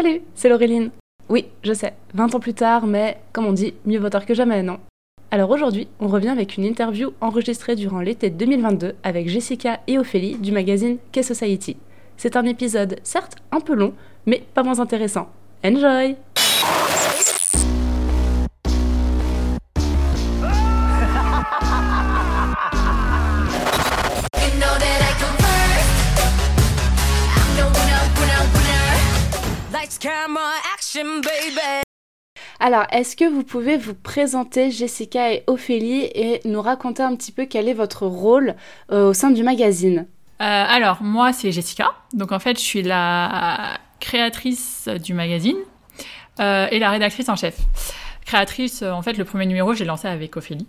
[0.00, 0.90] Salut, c'est Laureline.
[1.28, 4.32] Oui, je sais, 20 ans plus tard, mais comme on dit, mieux vaut tard que
[4.32, 4.78] jamais, non?
[5.32, 10.36] Alors aujourd'hui, on revient avec une interview enregistrée durant l'été 2022 avec Jessica et Ophélie
[10.36, 11.78] du magazine K-Society.
[12.16, 13.92] C'est un épisode certes un peu long,
[14.24, 15.30] mais pas moins intéressant.
[15.64, 16.14] Enjoy
[32.60, 37.30] Alors, est-ce que vous pouvez vous présenter Jessica et Ophélie et nous raconter un petit
[37.30, 38.56] peu quel est votre rôle
[38.90, 40.08] euh, au sein du magazine?
[40.40, 41.92] Euh, alors, moi, c'est Jessica.
[42.14, 45.56] Donc, en fait, je suis la créatrice du magazine
[46.40, 47.56] euh, et la rédactrice en chef.
[48.26, 50.66] Créatrice, en fait, le premier numéro, j'ai lancé avec Ophélie.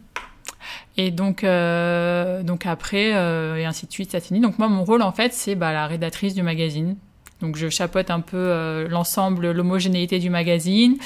[0.95, 4.39] Et donc, donc après, et ainsi de suite, ça finit.
[4.39, 6.97] Donc, moi, mon rôle, en fait, c'est bah, la rédactrice du magazine.
[7.41, 10.97] Donc, je chapeaute un peu euh, l'ensemble, l'homogénéité du magazine.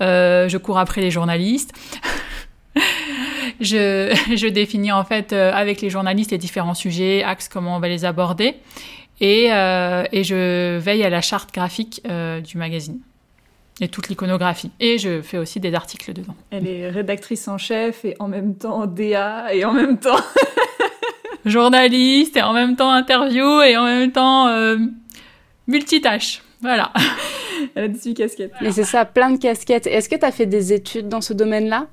[0.00, 1.72] Euh, je cours après les journalistes.
[3.60, 7.80] je, je définis en fait euh, avec les journalistes les différents sujets, axes, comment on
[7.80, 8.54] va les aborder.
[9.20, 13.00] Et, euh, et je veille à la charte graphique euh, du magazine
[13.80, 14.70] et toute l'iconographie.
[14.80, 16.34] Et je fais aussi des articles dedans.
[16.50, 20.18] Elle est rédactrice en chef et en même temps DA et en même temps.
[21.44, 24.76] Journaliste et en même temps interview et en même temps euh,
[25.66, 26.42] multitâche.
[26.60, 26.92] Voilà.
[27.74, 28.52] Elle a 18 casquettes.
[28.60, 29.86] Mais c'est ça, plein de casquettes.
[29.86, 31.86] Est-ce que tu as fait des études dans ce domaine-là?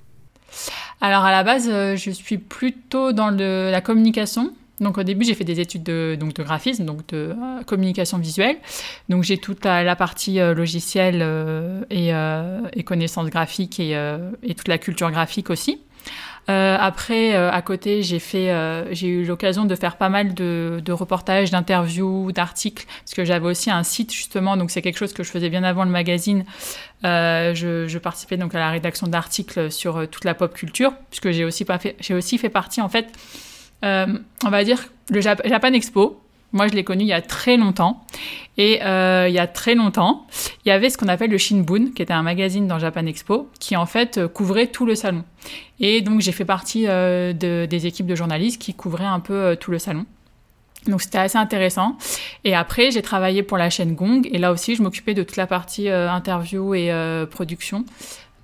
[1.02, 4.52] Alors à la base, euh, je suis plutôt dans le- la communication.
[4.80, 8.18] Donc au début, j'ai fait des études de, donc, de graphisme, donc de euh, communication
[8.18, 8.58] visuelle.
[9.10, 13.96] Donc j'ai toute la, la partie euh, logicielle euh, et, euh, et connaissances graphiques et,
[13.96, 15.82] euh, et toute la culture graphique aussi.
[16.48, 20.34] Euh, après, euh, à côté, j'ai fait, euh, j'ai eu l'occasion de faire pas mal
[20.34, 24.58] de, de reportages, d'interviews, d'articles, parce que j'avais aussi un site justement.
[24.58, 26.46] Donc c'est quelque chose que je faisais bien avant le magazine.
[27.06, 30.94] Euh, je, je participais donc à la rédaction d'articles sur euh, toute la pop culture,
[31.10, 33.08] puisque j'ai aussi pas fait, j'ai aussi fait partie en fait,
[33.86, 34.08] euh,
[34.46, 36.22] on va dire le Jap- Japan Expo.
[36.52, 38.04] Moi, je l'ai connu il y a très longtemps.
[38.58, 40.28] Et euh, il y a très longtemps,
[40.66, 43.50] il y avait ce qu'on appelle le Shinbun, qui était un magazine dans Japan Expo,
[43.58, 45.24] qui en fait euh, couvrait tout le salon.
[45.80, 49.56] Et donc, j'ai fait partie euh, de- des équipes de journalistes qui couvraient un peu
[49.58, 50.06] tout le salon.
[50.88, 51.98] Donc, c'était assez intéressant.
[52.44, 54.24] Et après, j'ai travaillé pour la chaîne Gong.
[54.30, 56.92] Et là aussi, je m'occupais de toute la partie interview et
[57.30, 57.86] production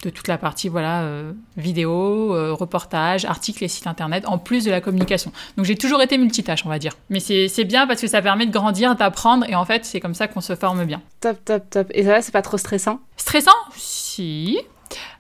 [0.06, 4.66] de toute la partie voilà euh, vidéo, euh, reportage, articles et sites internet, en plus
[4.66, 5.32] de la communication.
[5.58, 6.94] Donc j'ai toujours été multitâche, on va dire.
[7.10, 10.00] Mais c'est c'est bien parce que ça permet de grandir, d'apprendre, et en fait c'est
[10.00, 11.02] comme ça qu'on se forme bien.
[11.22, 11.88] Top, top, top.
[11.92, 13.00] Et ça va, c'est pas trop stressant?
[13.18, 13.52] Stressant?
[13.76, 14.60] Si.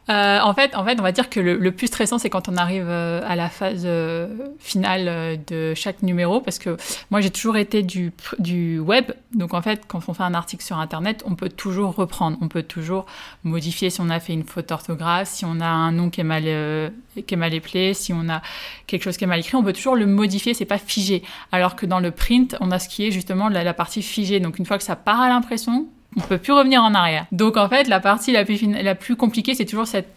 [0.09, 2.57] Euh, en, fait, en fait, on va dire que le, plus stressant, c'est quand on
[2.57, 4.27] arrive euh, à la phase euh,
[4.59, 6.77] finale de chaque numéro, parce que
[7.09, 9.11] moi, j'ai toujours été du, du web.
[9.33, 12.47] Donc, en fait, quand on fait un article sur Internet, on peut toujours reprendre, on
[12.47, 13.05] peut toujours
[13.43, 16.25] modifier si on a fait une faute d'orthographe, si on a un nom qui est
[16.25, 17.51] mal, qui est mal
[17.93, 18.41] si on a
[18.85, 21.23] quelque chose qui est mal écrit, on peut toujours le modifier, c'est pas figé.
[21.51, 24.39] Alors que dans le print, on a ce qui est justement la, la partie figée.
[24.39, 25.87] Donc, une fois que ça part à l'impression,
[26.17, 27.25] on peut plus revenir en arrière.
[27.31, 30.07] Donc en fait, la partie la plus, la plus compliquée, c'est toujours cette,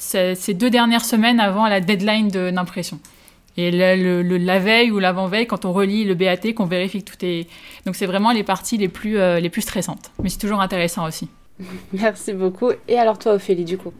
[0.00, 2.98] ces deux dernières semaines avant la deadline de d'impression.
[3.56, 7.24] Et le- la veille ou l'avant-veille, quand on relit le BAT, qu'on vérifie que tout
[7.24, 7.46] est...
[7.86, 10.10] Donc c'est vraiment les parties les plus, euh, les plus stressantes.
[10.22, 11.28] Mais c'est toujours intéressant aussi.
[11.92, 12.70] Merci beaucoup.
[12.88, 13.92] Et alors toi, Ophélie, du coup?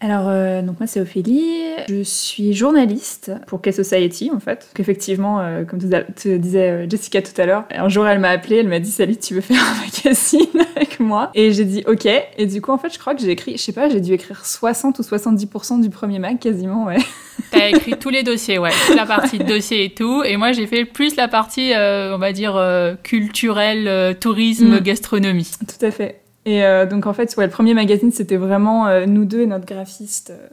[0.00, 4.68] Alors, euh, donc moi c'est Ophélie, je suis journaliste pour K-Society en fait.
[4.72, 8.28] Donc, effectivement, euh, comme te, disait euh, Jessica tout à l'heure, un jour elle m'a
[8.28, 11.30] appelé, elle m'a dit Salut, tu veux faire un magazine avec moi?
[11.34, 12.06] Et j'ai dit ok.
[12.36, 14.12] Et du coup, en fait, je crois que j'ai écrit, je sais pas, j'ai dû
[14.12, 16.98] écrire 60 ou 70% du premier mag quasiment, ouais.
[17.50, 18.70] T'as écrit tous les dossiers, ouais.
[18.86, 20.22] Toute la partie dossier et tout.
[20.24, 22.60] Et moi, j'ai fait plus la partie, euh, on va dire,
[23.02, 24.80] culturelle, tourisme, Mm.
[24.80, 25.50] gastronomie.
[25.66, 26.20] Tout à fait.
[26.46, 29.66] Et euh, donc en fait, le premier magazine, c'était vraiment euh, nous deux et notre
[29.66, 30.48] graphiste euh,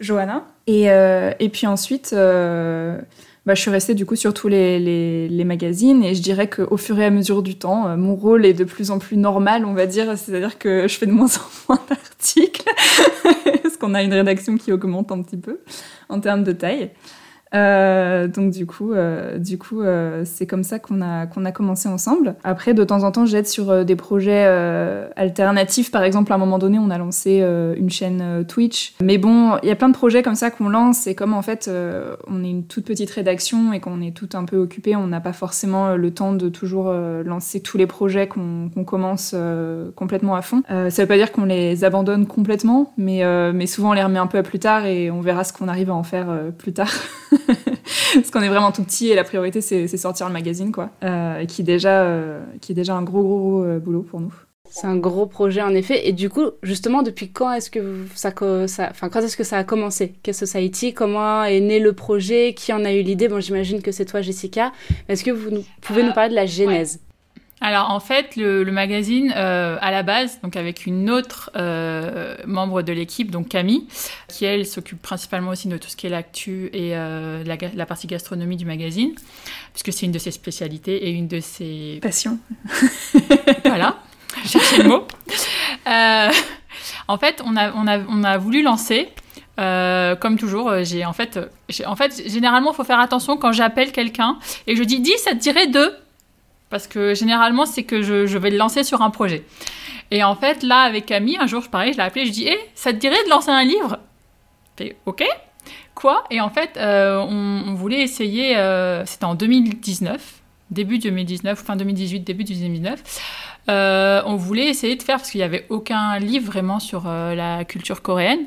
[0.00, 0.44] Johanna.
[0.66, 6.22] Et, puis ensuite, bah, je suis restée du coup sur tous les, magazines et je
[6.22, 9.16] dirais qu'au fur et à mesure du temps, mon rôle est de plus en plus
[9.16, 10.16] normal, on va dire.
[10.16, 12.64] C'est-à-dire que je fais de moins en moins d'articles
[13.62, 15.60] parce qu'on a une rédaction qui augmente un petit peu
[16.08, 16.90] en termes de taille.
[17.54, 21.52] Euh, donc du coup, euh, du coup, euh, c'est comme ça qu'on a qu'on a
[21.52, 22.34] commencé ensemble.
[22.42, 25.90] Après, de temps en temps, j'aide sur euh, des projets euh, alternatifs.
[25.90, 27.44] Par exemple, à un moment donné, on a lancé
[27.76, 28.94] une chaîne Twitch.
[29.02, 31.06] Mais bon, il y a plein de projets comme ça qu'on lance.
[31.06, 31.70] Et comme en fait,
[32.26, 35.20] on est une toute petite rédaction et qu'on est tout un peu occupé, on n'a
[35.20, 36.92] pas forcément le temps de toujours
[37.24, 39.34] lancer tous les projets qu'on qu'on commence
[39.94, 40.62] complètement à fond.
[40.68, 43.22] Ça veut pas dire qu'on les abandonne complètement, mais
[43.52, 45.68] mais souvent on les remet un peu à plus tard et on verra ce qu'on
[45.68, 46.26] arrive à en faire
[46.58, 46.92] plus tard.
[48.14, 50.90] Parce qu'on est vraiment tout petit et la priorité c'est c'est sortir le magazine quoi,
[51.02, 54.20] euh, qui est déjà euh, qui est déjà un gros gros, gros, euh, boulot pour
[54.20, 54.32] nous.
[54.70, 56.08] C'est un gros projet en effet.
[56.08, 58.32] Et du coup, justement, depuis quand est-ce que ça,
[58.66, 60.14] ça, enfin, quand est-ce que ça a commencé?
[60.24, 62.54] Qu'est Society Comment est né le projet?
[62.54, 63.28] Qui en a eu l'idée?
[63.28, 64.72] Bon, j'imagine que c'est toi, Jessica.
[65.08, 66.98] Est-ce que vous nous- pouvez nous parler de la genèse?
[67.64, 72.36] Alors en fait, le, le magazine, euh, à la base, donc avec une autre euh,
[72.46, 73.86] membre de l'équipe, donc Camille,
[74.28, 78.06] qui elle s'occupe principalement aussi de tout ce qui est l'actu et euh, la, partie
[78.06, 79.14] gastronomie du magazine,
[79.72, 82.38] puisque c'est une de ses spécialités et une de ses Passion.
[83.64, 83.96] voilà,
[84.44, 85.08] chercher le mot.
[87.08, 89.08] En fait, on a, on a, on a voulu lancer,
[89.58, 91.40] euh, comme toujours, j'ai en fait,
[91.86, 95.30] en fait, généralement, il faut faire attention quand j'appelle quelqu'un et je dis, dis, ça
[95.30, 95.94] te dirait de,
[96.70, 99.44] parce que généralement, c'est que je, je vais le lancer sur un projet.
[100.10, 102.58] Et en fait, là, avec Camille, un jour, pareil, je l'ai appelé, je dis, hé,
[102.74, 103.98] ça te dirait de lancer un livre?
[105.06, 105.24] Ok.
[105.94, 106.24] Quoi?
[106.30, 112.20] Et en fait, euh, on, voulait essayer, euh, c'était en 2019, début 2019, fin 2018,
[112.20, 113.02] début 2019.
[113.70, 117.64] Euh, on voulait essayer de faire, parce qu'il n'y avait aucun livre vraiment sur la
[117.64, 118.46] culture coréenne,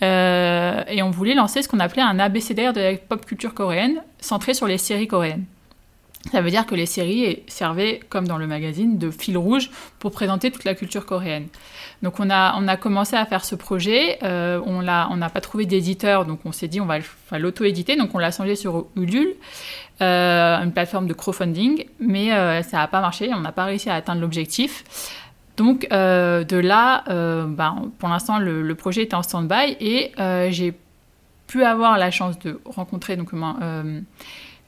[0.00, 4.54] et on voulait lancer ce qu'on appelait un abécédaire de la pop culture coréenne, centré
[4.54, 5.44] sur les séries coréennes.
[6.32, 10.10] Ça veut dire que les séries servaient, comme dans le magazine, de fil rouge pour
[10.10, 11.48] présenter toute la culture coréenne.
[12.02, 15.66] Donc on a, on a commencé à faire ce projet, euh, on n'a pas trouvé
[15.66, 16.98] d'éditeur, donc on s'est dit on va
[17.38, 19.34] l'auto-éditer, donc on l'a changé sur Ulule,
[20.02, 23.90] euh, une plateforme de crowdfunding, mais euh, ça n'a pas marché, on n'a pas réussi
[23.90, 25.22] à atteindre l'objectif.
[25.56, 29.76] Donc euh, de là, ben, pour l'instant le, projet était en stand-by.
[29.78, 30.12] Et
[30.50, 30.74] j'ai
[31.46, 33.30] pu avoir la chance de rencontrer donc,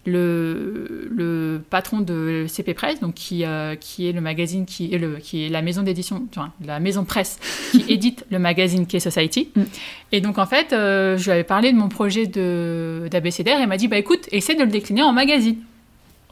[0.06, 4.98] le, le patron de CP Press, donc qui, euh, qui est le magazine, qui est,
[4.98, 7.38] le, qui est la maison d'édition, enfin, la maison presse
[7.72, 9.50] qui édite le magazine K-Society.
[9.54, 9.62] Mm.
[10.12, 13.68] Et donc en fait, euh, je lui avais parlé de mon projet d'abécédaire et il
[13.68, 15.58] m'a dit, bah écoute, essaie de le décliner en magazine.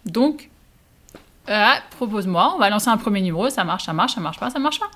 [0.07, 0.51] Donc,
[1.51, 4.51] euh, propose-moi, on va lancer un premier numéro, ça marche, ça marche, ça marche pas,
[4.51, 4.91] ça marche pas.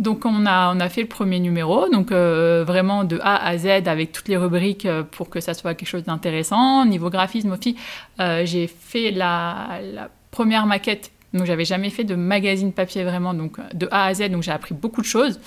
[0.00, 3.58] Donc on a, on a fait le premier numéro, donc euh, vraiment de A à
[3.58, 6.86] Z avec toutes les rubriques euh, pour que ça soit quelque chose d'intéressant.
[6.86, 7.76] Niveau graphisme aussi,
[8.18, 13.34] euh, j'ai fait la, la première maquette, donc j'avais jamais fait de magazine papier vraiment,
[13.34, 15.40] donc de A à Z, donc j'ai appris beaucoup de choses.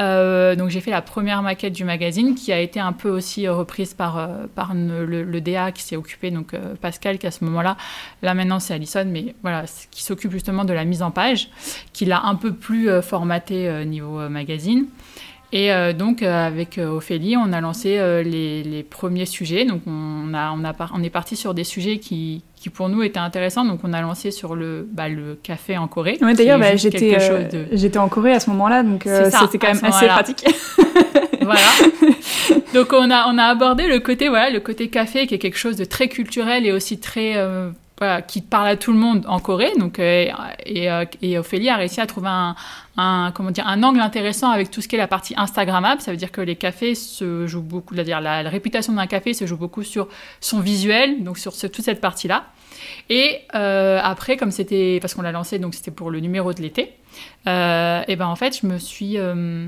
[0.00, 3.46] Euh, donc j'ai fait la première maquette du magazine qui a été un peu aussi
[3.46, 7.30] euh, reprise par, euh, par le, DA qui s'est occupé, donc euh, Pascal qui à
[7.30, 7.76] ce moment-là,
[8.22, 11.50] là maintenant c'est Alison, mais voilà, qui s'occupe justement de la mise en page,
[11.92, 14.86] qui l'a un peu plus euh, formaté euh, niveau euh, magazine.
[15.50, 19.64] Et euh, donc euh, avec euh, Ophélie, on a lancé euh, les, les premiers sujets.
[19.64, 22.90] Donc on, a, on, a par- on est parti sur des sujets qui, qui pour
[22.90, 23.64] nous étaient intéressants.
[23.64, 26.18] Donc on a lancé sur le, bah, le café en Corée.
[26.20, 29.56] Ouais, D'ailleurs, bah, j'étais euh, de- j'étais en Corée à ce moment-là, donc euh, c'était
[29.58, 30.44] quand même assez pratique.
[31.42, 31.60] voilà.
[32.74, 35.56] Donc on a, on a abordé le côté, voilà, le côté café qui est quelque
[35.56, 39.24] chose de très culturel et aussi très, euh, voilà, qui parle à tout le monde
[39.26, 39.72] en Corée.
[39.78, 40.26] Donc, euh,
[40.66, 42.54] et, euh, et Ophélie a réussi à trouver un,
[42.98, 46.00] un, comment dire, un angle intéressant avec tout ce qui est la partie Instagrammable.
[46.00, 49.46] Ça veut dire que les cafés se jouent beaucoup, c'est-à-dire la, réputation d'un café se
[49.46, 50.08] joue beaucoup sur
[50.40, 52.46] son visuel, donc sur ce- toute cette partie-là.
[53.08, 56.60] Et euh, après, comme c'était, parce qu'on l'a lancé, donc c'était pour le numéro de
[56.60, 56.92] l'été,
[57.46, 59.66] euh, et ben en fait, je me suis, euh,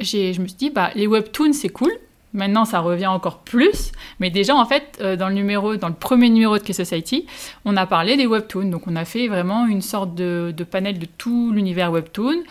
[0.00, 1.92] je me suis dit, bah, les webtoons, c'est cool.
[2.34, 3.92] Maintenant, ça revient encore plus.
[4.18, 7.26] Mais déjà, en fait, euh, dans le numéro, dans le premier numéro de K-Society,
[7.64, 8.70] on a parlé des webtoons.
[8.70, 12.42] Donc, on a fait vraiment une sorte de, panel de tout l'univers webtoon.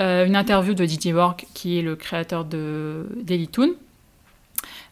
[0.00, 3.72] Euh, une interview de Didier Borg, qui est le créateur de d'Elitoon.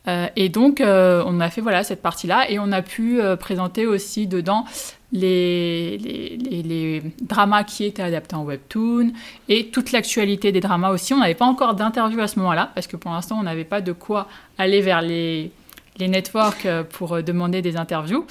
[0.06, 2.50] Euh, et donc, euh, on a fait voilà, cette partie-là.
[2.50, 4.64] Et on a pu présenter aussi dedans
[5.12, 9.10] les, les, les- les dramas qui étaient adaptés en webtoon
[9.48, 11.14] et toute l'actualité des dramas aussi.
[11.14, 13.80] On n'avait pas encore d'interview à ce moment-là, parce que pour l'instant, on n'avait pas
[13.80, 15.50] de quoi aller vers les,
[15.98, 18.26] les networks euh, pour euh, demander des interviews.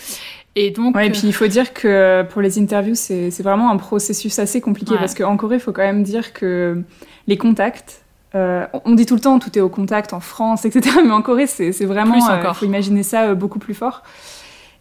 [0.55, 3.77] Et donc, Ouais, et puis il faut dire que pour les interviews, c'est vraiment un
[3.77, 4.99] processus assez compliqué Ouais.
[4.99, 6.81] parce qu'en Corée, il faut quand même dire que
[7.27, 8.01] les contacts,
[8.35, 10.97] euh, on dit tout le temps tout est au contact en France, etc.
[11.05, 12.15] Mais en Corée, c'est vraiment.
[12.15, 14.01] Il faut imaginer ça euh, beaucoup plus fort.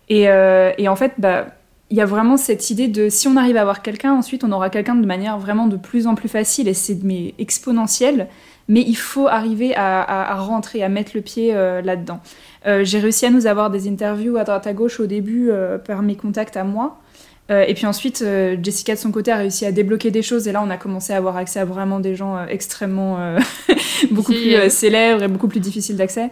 [0.08, 1.46] Et, euh, et en fait, bah,
[1.90, 4.52] il y a vraiment cette idée de si on arrive à avoir quelqu'un, ensuite on
[4.52, 8.28] aura quelqu'un de manière vraiment de plus en plus facile et c'est mais exponentiel.
[8.68, 12.18] Mais il faut arriver à, à- à rentrer, à mettre le pied euh, là-dedans.
[12.66, 15.78] Euh, J'ai réussi à nous avoir des interviews à droite à gauche au début euh,
[15.78, 16.98] par mes contacts à moi.
[17.48, 18.24] Et puis ensuite,
[18.60, 21.12] Jessica de son côté a réussi à débloquer des choses et là on a commencé
[21.12, 23.36] à avoir accès à vraiment des gens extrêmement
[24.10, 26.30] beaucoup plus célèbres et beaucoup plus difficiles d'accès.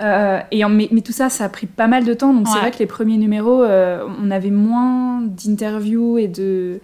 [0.00, 2.32] Euh, et en- mais, mais tout ça, ça a pris pas mal de temps.
[2.32, 6.80] Donc c'est vrai que les premiers numéros, euh, on avait moins d'interviews et de,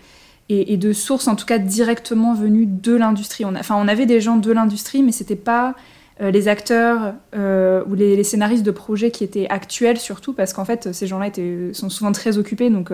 [0.48, 3.44] et, et de sources, en tout cas directement venues de l'industrie.
[3.44, 5.74] Enfin, on avait des gens de l'industrie, mais c'était pas
[6.20, 10.64] euh, les acteurs ou les, les scénaristes de projets qui étaient actuels surtout, parce qu'en
[10.64, 11.28] fait, ces gens-là
[11.72, 12.90] sont souvent très occupés, donc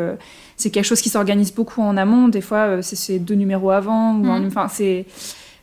[0.57, 2.29] c'est quelque chose qui s'organise beaucoup en amont.
[2.29, 4.47] Des fois, c'est- deux numéros avant, ou Mhm.
[4.47, 5.07] enfin, c'est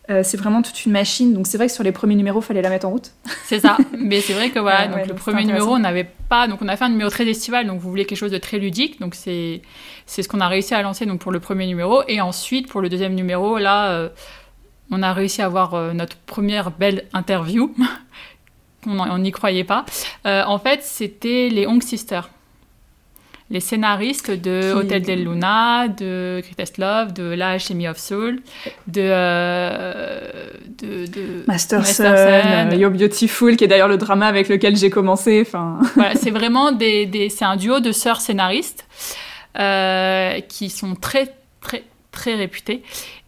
[0.10, 1.34] euh, c'est vraiment toute une machine.
[1.34, 3.12] Donc c'est vrai que sur les premiers numéros, fallait la mettre en route.
[3.46, 3.78] C'est ça.
[3.98, 6.48] Mais c'est vrai que voilà, Ouais, donc ouais, le donc premier numéro, on n'avait pas.
[6.48, 8.58] Donc on a fait un numéro très estival, donc vous voulez quelque chose de très
[8.58, 9.00] ludique.
[9.00, 9.62] Donc c'est
[10.06, 12.04] c'est ce qu'on a réussi à lancer donc pour le premier numéro.
[12.08, 14.10] Et ensuite, pour le deuxième numéro, là, euh,
[14.90, 17.74] on a réussi à avoir euh, notre première belle interview.
[18.88, 19.86] on n'y croyait pas.
[20.26, 22.30] En fait, c'était les Hong Sisters.
[23.52, 28.40] Les scénaristes de Hotel del Luna, de Greatest Love, de La Alchemy of Soul,
[28.88, 30.22] de, euh,
[30.82, 32.70] de, de Masterson, Masterson.
[32.72, 35.44] euh, You're Beautiful, qui est d'ailleurs le drama avec lequel j'ai commencé.
[35.46, 38.88] Enfin, Voilà, c'est vraiment des, des- c'est un duo de sœurs scénaristes
[39.60, 42.84] euh, qui sont très, très, très réputés.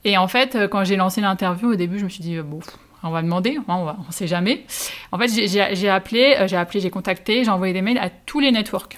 [0.05, 2.59] Et en fait, euh, quand j'ai lancé l'interview, au début, je me suis dit, bon,
[3.03, 4.63] on va demander, hein, on, on sait jamais.
[5.11, 8.51] En fait, j'ai- appelé, j'ai appelé, j'ai contacté, j'ai envoyé des mails à tous les
[8.51, 8.97] networks.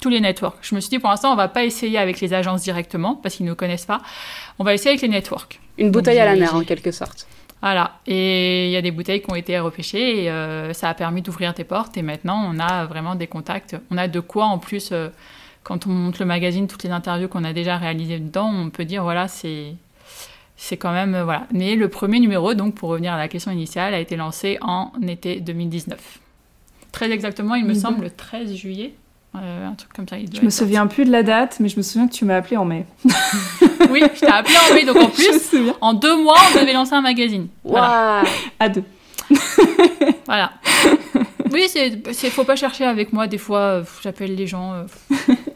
[0.00, 0.58] Tous les networks.
[0.62, 3.34] Je me suis dit, pour l'instant, on va pas essayer avec les agences directement, parce
[3.34, 4.00] qu'ils ne nous connaissent pas.
[4.58, 5.60] On va essayer avec les networks.
[5.76, 7.26] Une bouteille à la mer, en quelque sorte.
[7.60, 10.94] Voilà, et il y a des bouteilles qui ont été repêchées et euh, ça a
[10.94, 11.96] permis d'ouvrir tes portes.
[11.96, 13.76] Et maintenant, on a vraiment des contacts.
[13.90, 15.08] On a de quoi, en plus, euh,
[15.64, 18.84] quand on monte le magazine, toutes les interviews qu'on a déjà réalisées dedans, on peut
[18.84, 19.74] dire, voilà, c'est.
[20.60, 21.14] C'est quand même.
[21.14, 21.46] euh, voilà.
[21.52, 24.90] Mais le premier numéro, donc pour revenir à la question initiale, a été lancé en
[25.06, 26.18] été 2019.
[26.90, 28.92] Très exactement, il me semble, le 13 juillet.
[29.36, 30.16] Euh, un truc comme ça.
[30.18, 30.64] il doit je me sorti.
[30.64, 32.86] souviens plus de la date, mais je me souviens que tu m'as appelé en mai.
[33.90, 36.94] Oui, je t'ai appelé en mai, donc en plus, en deux mois, on devait lancer
[36.94, 37.46] un magazine.
[37.64, 38.22] Voilà.
[38.58, 38.84] À deux.
[40.26, 40.52] Voilà.
[41.50, 43.26] Oui, c'est, faut pas chercher avec moi.
[43.26, 44.74] Des fois, euh, j'appelle les gens.
[44.74, 44.84] euh,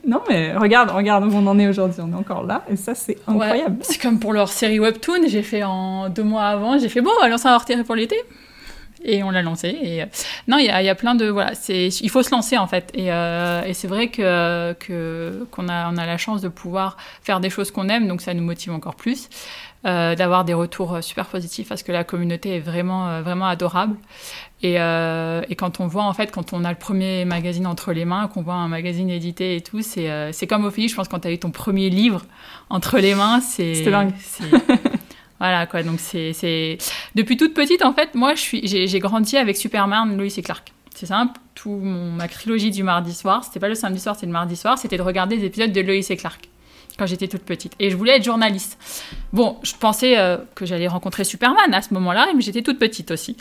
[0.07, 2.00] Non, mais regarde, regarde où on en est aujourd'hui.
[2.02, 3.35] On est encore là, et ça, c'est ouais.
[3.45, 3.76] incroyable.
[3.83, 5.26] C'est comme pour leur série webtoon.
[5.26, 6.79] J'ai fait en deux mois avant.
[6.79, 8.17] J'ai fait bon, on va lancer un hors-série pour l'été.
[9.04, 9.76] Et on l'a lancé.
[9.82, 10.06] Et euh,
[10.49, 11.52] non, il y a, y a plein de voilà.
[11.68, 12.90] Il faut se lancer en fait.
[12.94, 16.97] Et, euh, et c'est vrai que, que qu'on a on a la chance de pouvoir
[17.23, 19.28] faire des choses qu'on aime, donc ça nous motive encore plus.
[19.85, 23.97] euh, d'avoir des retours super positifs parce que la communauté est vraiment euh, vraiment adorable
[24.62, 27.92] et, euh, et quand on voit en fait quand on a le premier magazine entre
[27.92, 30.94] les mains qu'on voit un magazine édité et tout c'est euh, c'est comme Ophélie je
[30.94, 32.23] pense quand tu as eu ton premier livre
[32.71, 34.12] entre les mains c'est C'était dingue.
[35.43, 36.79] Voilà quoi donc c'est
[37.17, 41.41] depuis toute petite en fait moi j'ai grandi avec Superman Lois et Clark c'est simple
[41.57, 44.55] tout mon, ma trilogie du mardi soir c'était pas le samedi soir c'était le mardi
[44.55, 46.49] soir c'était de regarder des épisodes de Lois et Clark
[46.97, 48.79] quand j'étais toute petite et je voulais être journaliste
[49.33, 53.11] Bon, je pensais euh, que j'allais rencontrer Superman à ce moment-là, mais j'étais toute petite
[53.11, 53.35] aussi.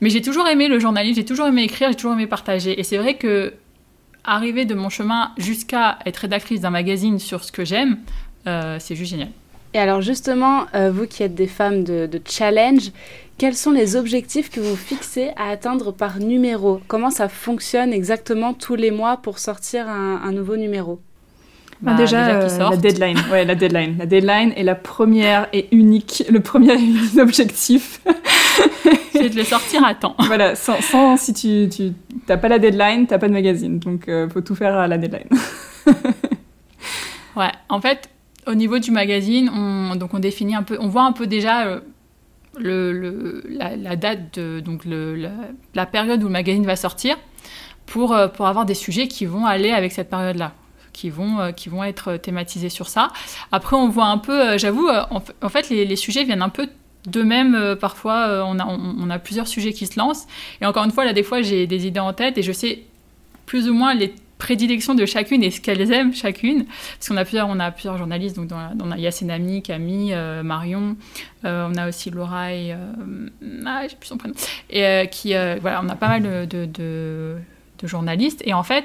[0.00, 2.78] Mais j'ai toujours aimé le journalisme, j'ai toujours aimé écrire, j'ai toujours aimé partager.
[2.78, 3.54] Et c'est vrai que
[4.24, 7.98] arriver de mon chemin jusqu'à être rédactrice d'un magazine sur ce que j'aime,
[8.48, 9.28] euh, c'est juste génial.
[9.74, 12.90] Et alors justement, euh, vous qui êtes des femmes de, de challenge,
[13.36, 16.80] quels sont les objectifs que vous fixez à atteindre par numéro?
[16.88, 21.00] Comment ça fonctionne exactement tous les mois pour sortir un, un nouveau numéro?
[21.80, 23.18] Bah, Bah, déjà, euh, la deadline.
[23.30, 23.96] Ouais, la deadline.
[23.98, 28.00] La deadline est la première et unique, le premier et unique objectif.
[29.12, 30.16] C'est de le sortir à temps.
[30.26, 31.92] voilà, sans, sans- si tu, tu
[32.26, 33.78] t'as pas la deadline, t'as pas de magazine.
[33.78, 35.28] Donc, euh, faut tout faire à la deadline.
[37.36, 38.08] Ouais, en fait,
[38.48, 41.80] au niveau du magazine, on, donc on définit un peu, on voit un peu déjà
[42.64, 47.16] euh, la, date, donc la, période où le magazine va sortir
[47.86, 50.52] pour, euh, pour avoir des sujets qui vont aller avec cette période-là.
[50.94, 53.12] Qui vont, euh, qui vont être thématisés sur ça.
[53.52, 56.68] Après, on voit un peu, j'avoue, en, fait, les, sujets viennent un peu
[57.06, 57.76] d'eux-mêmes.
[57.80, 60.26] parfois, on, a, on a plusieurs sujets qui se lancent.
[60.60, 62.82] Et encore une fois, là, des fois, j'ai des idées en tête et je sais
[63.46, 66.64] plus ou moins les prédilections de chacune et ce qu'elles aiment chacune.
[66.64, 70.96] Parce qu'on a plusieurs, on a journalistes, donc dans on a Yassenami, Camille, euh, Marion,
[71.44, 72.72] euh, on a aussi Laura et...
[72.72, 73.28] euh,
[73.66, 74.34] ah, j'ai plus son prénom.
[74.70, 75.34] Et qui...
[75.60, 77.36] voilà, on a pas mal de,
[77.82, 78.42] journalistes.
[78.46, 78.84] Et en fait,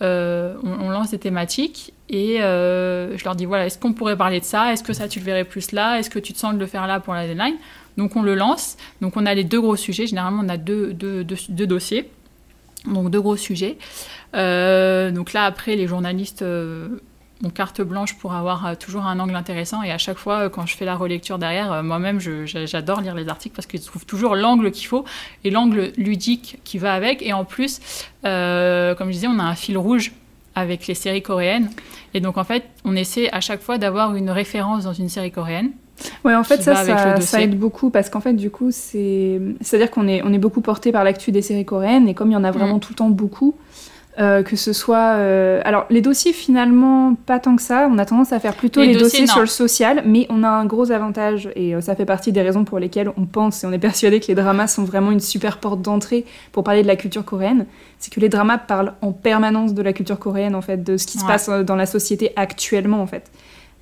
[0.00, 4.72] on, lance des thématiques et je leur dis, voilà, est-ce qu'on pourrait parler de ça?
[4.72, 5.98] Est-ce que ça, tu le verrais plus là?
[5.98, 7.56] Est-ce que tu te sens de le faire là pour la deadline?
[7.96, 8.76] Donc on le lance.
[9.00, 10.06] Donc on a les deux gros sujets.
[10.06, 12.10] Généralement, on a deux, deux, deux dossiers.
[12.86, 13.78] Donc deux gros sujets.
[14.34, 17.00] Euh, donc là, après, les journalistes euh,
[17.44, 19.82] ont carte blanche pour avoir euh, toujours un angle intéressant.
[19.82, 23.54] Et à chaque fois, quand je fais la relecture derrière, moi-même, j'adore lire les articles
[23.54, 25.04] parce qu'ils trouvent toujours l'angle qu'il faut
[25.44, 27.22] et l'angle ludique qui va avec.
[27.22, 27.80] Et en plus,
[28.24, 30.12] euh, comme je disais, on a un fil rouge
[30.54, 31.70] avec les séries coréennes.
[32.12, 35.32] Et donc, en fait, on essaie à chaque fois d'avoir une référence dans une série
[35.32, 35.72] coréenne.
[36.24, 39.40] Ouais, en fait, ça, aide beaucoup parce qu'en fait, du coup, c'est.
[39.60, 42.34] C'est-à-dire qu'on est, on est beaucoup porté par l'actu des séries coréennes et comme il
[42.34, 43.56] y en a vraiment tout le temps beaucoup,
[44.20, 45.16] Euh, que ce soit.
[45.16, 47.88] euh, Alors, les dossiers, finalement, pas tant que ça.
[47.90, 50.48] On a tendance à faire plutôt Les les, dossiers, sur le social, mais on a
[50.48, 53.66] un gros avantage, et euh, ça fait partie des raisons pour lesquelles on pense et
[53.66, 56.86] on est persuadé que les dramas sont vraiment une super porte d'entrée pour parler de
[56.86, 57.66] la culture coréenne.
[57.98, 61.08] C'est que les dramas parlent en permanence de la culture coréenne, en fait, de ce
[61.08, 63.24] qui se passe euh, dans la société actuellement, en fait.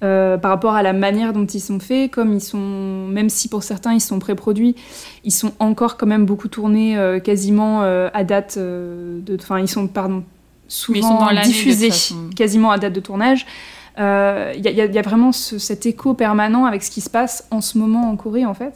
[0.02, 3.49] Euh, par rapport à la manière dont ils sont faits, comme ils sont, même si
[3.49, 4.75] pour certains ils sont pré-produits,
[5.23, 9.68] ils sont encore quand même beaucoup tournés euh, quasiment euh, à date de, enfin ils
[9.68, 10.25] sont pardon
[10.66, 11.90] souvent ils sont diffusés
[12.35, 13.47] quasiment à date de tournage.
[13.97, 17.47] Il y, a- y y vraiment ce- cet écho permanent avec ce qui se passe
[17.52, 18.75] en ce moment en Corée en fait.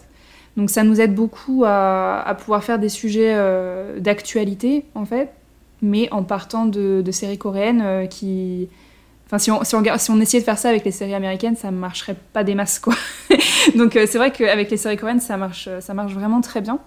[0.57, 3.35] Donc ça nous aide beaucoup à, à pouvoir faire des sujets
[3.99, 5.31] d'actualité en fait,
[5.83, 8.69] mais en partant de, de séries coréennes qui,
[9.27, 11.15] Enfin, si on, si, on, regarde- si on essayait de faire ça avec les séries
[11.15, 12.95] américaines, ça marcherait pas des masses, quoi.
[13.77, 16.79] Donc, euh, c'est vrai qu'avec les séries coréennes, ça marche, ça marche vraiment très bien.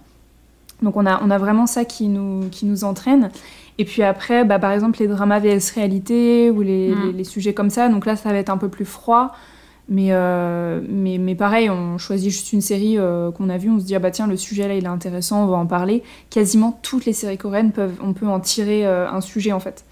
[0.82, 3.30] Donc, on a, on a vraiment ça qui nous, qui nous entraîne.
[3.78, 7.06] Et puis après, bah, par exemple, les dramas VS réalité ou les, Mm.
[7.08, 7.90] les, les sujets comme ça.
[7.90, 9.34] Donc là, ça va être un peu plus froid.
[9.92, 13.80] Mais, euh, mais, mais pareil, on choisit juste une série euh, qu'on a vue, on
[13.80, 16.04] se dit, ah bah tiens, le sujet là, il est intéressant, on va en parler.
[16.30, 19.84] Quasiment toutes les séries coréennes, peuvent, on peut en tirer euh, un sujet, en fait.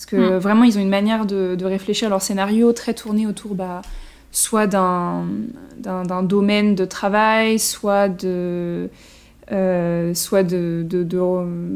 [0.00, 0.38] Parce que Mm.
[0.38, 3.82] vraiment, ils ont une manière de, de réfléchir leur scénario très tourné autour bah,
[4.32, 5.26] soit d'un
[6.22, 8.88] domaine de travail, soit de.
[9.52, 11.18] euh, soit de, de, de,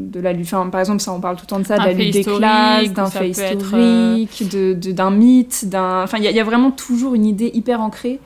[0.09, 0.45] de la lutte.
[0.47, 2.13] Enfin, par exemple, ça, on parle tout le temps de ça, de Un la lutte
[2.13, 6.01] des classes, d'un fait euh, historique, de- de- d'un mythe, d'un.
[6.03, 8.19] Enfin, il y, a- il y a vraiment toujours une idée hyper ancrée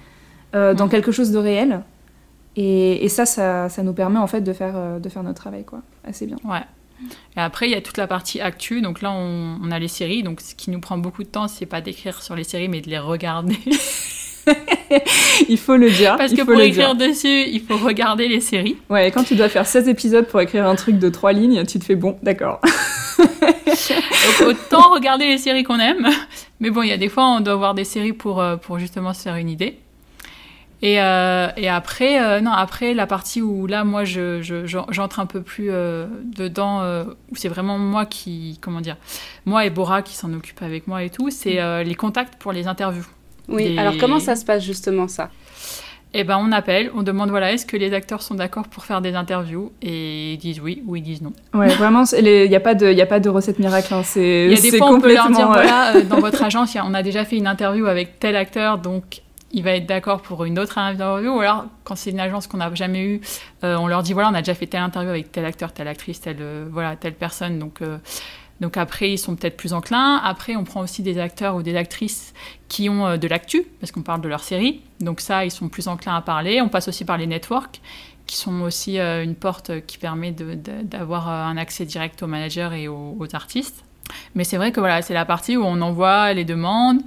[0.56, 0.90] euh, dans Mm.
[0.92, 1.82] quelque chose de réel.
[2.56, 5.42] Et, et ça, ça, ça nous permet en fait de faire, euh, de faire notre
[5.42, 5.80] travail, quoi.
[6.08, 6.38] Assez bien.
[6.46, 6.62] Ouais.
[7.38, 8.82] Et après, il y a toute la partie actu.
[8.82, 10.24] Donc là, on, on a les séries.
[10.24, 12.82] Donc ce qui nous prend beaucoup de temps, c'est pas d'écrire sur les séries, mais
[12.82, 13.58] de les regarder.
[15.50, 16.16] Il faut le dire.
[16.18, 17.10] Parce que pour écrire dire.
[17.10, 18.78] dessus, il faut regarder les séries.
[18.90, 21.66] Ouais, et quand tu dois faire 16 épisodes pour écrire un truc de 3 lignes,
[21.66, 22.60] tu te fais bon, d'accord.
[23.18, 26.08] Donc autant regarder les séries qu'on aime.
[26.60, 28.80] Mais bon, il y a des fois, on doit voir des séries pour, euh, pour
[28.80, 29.78] justement se faire une idée.
[30.82, 34.86] Et, euh, et après, euh, non, après la partie où là, moi, je, je- j'en-
[34.90, 36.06] j'entre un peu plus euh,
[36.38, 38.96] dedans, euh, où c'est vraiment moi qui, comment dire,
[39.46, 42.54] moi et Bora qui s'en occupe avec moi et tout, c'est euh, les contacts pour
[42.54, 43.06] les interviews.
[43.50, 45.30] Oui, Des- alors comment ça se passe justement ça?
[46.14, 49.00] Eh ben, on appelle, on demande, voilà, est-ce que les acteurs sont d'accord pour faire
[49.02, 49.72] des interviews?
[49.84, 51.34] Et ils disent oui ou ils disent non.
[51.54, 53.94] Ouais, vraiment, il n'y a, pas de- y a pas de recette miracle.
[53.94, 56.04] hein, C'est Il y a des c'est fois, on peut leur dire, complètement, voilà, euh,
[56.06, 59.64] dans votre agence, a- on a déjà fait une interview avec tel acteur, donc il
[59.64, 61.36] va être d'accord pour une autre interview.
[61.36, 63.22] Ou alors, quand c'est une agence qu'on n'a jamais eue,
[63.64, 65.88] euh, on leur dit, voilà, on a déjà fait telle interview avec tel acteur, telle
[65.88, 67.60] actrice, telle, euh, voilà, telle personne.
[67.60, 67.98] Donc, euh,
[68.62, 70.18] donc après, ils sont peut-être plus enclins.
[70.18, 72.34] Après, on prend aussi des acteurs ou des actrices
[72.68, 74.82] qui ont euh, de l'actu, parce qu'on parle de leur série.
[75.00, 76.62] Donc ça, ils sont plus enclins à parler.
[76.62, 77.82] On passe aussi par les networks
[78.28, 83.18] qui sont aussi une porte qui permet d'avoir un accès direct aux managers et aux,
[83.18, 83.84] aux artistes.
[84.36, 87.02] Mais c'est vrai que voilà, c'est la partie où on envoie les demandes.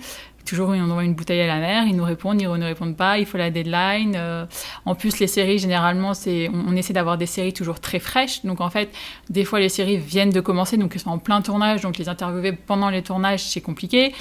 [0.44, 3.18] Toujours, on envoie une bouteille à la mer, ils nous répondent, ils ne répondent pas,
[3.18, 4.14] il faut la deadline.
[4.16, 4.44] euh.
[4.84, 8.44] en plus, les séries, généralement, c'est, on, on essaie d'avoir des séries toujours très fraîches.
[8.44, 8.90] Donc, en fait,
[9.30, 11.82] des fois, les séries viennent de commencer, donc elles sont en plein tournage.
[11.82, 14.12] Donc, les interviewer pendant les tournages, c'est compliqué.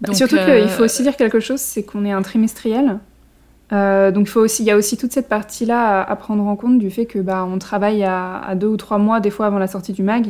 [0.00, 2.98] Donc, Surtout euh, qu'il faut aussi dire quelque chose, c'est qu'on est un trimestriel.
[3.72, 6.44] Euh, donc il faut aussi, il y a aussi toute cette partie-là à, à prendre
[6.46, 9.30] en compte du fait que bah, on travaille à, à deux ou trois mois des
[9.30, 10.26] fois avant la sortie du mag,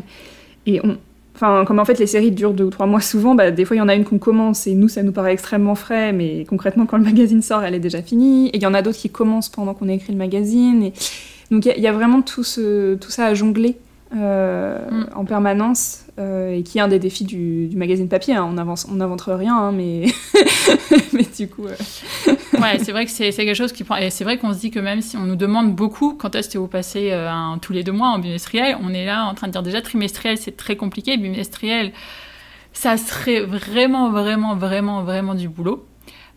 [0.66, 0.96] et on,
[1.34, 3.76] enfin comme en fait les séries durent deux ou trois mois souvent, bah, des fois
[3.76, 6.44] il y en a une qu'on commence et nous ça nous paraît extrêmement frais, mais
[6.48, 8.98] concrètement quand le magazine sort elle est déjà finie, et il y en a d'autres
[8.98, 10.92] qui commencent pendant qu'on a écrit le magazine, et
[11.50, 13.76] donc il y a- vraiment tout ça à jongler
[14.14, 15.06] euh, Mm.
[15.14, 18.34] en permanence, euh, et qui est un des défis du, du magazine papier.
[18.34, 18.44] hein.
[18.44, 18.52] On
[18.94, 20.06] n'invente rien, hein, mais
[21.12, 21.66] mais du coup.
[21.66, 21.74] euh,
[22.60, 23.96] ouais, c'est vrai que c'est quelque chose qui prend.
[23.96, 26.48] Et c'est vrai qu'on se dit que même si on nous demande beaucoup quand est-ce
[26.48, 29.46] que vous passez un- tous les deux mois en bimestriel, on est là en train
[29.46, 31.16] de dire déjà trimestriel, c'est très compliqué.
[31.16, 31.92] Bimestriel,
[32.72, 35.86] ça serait vraiment, vraiment, vraiment, vraiment du boulot.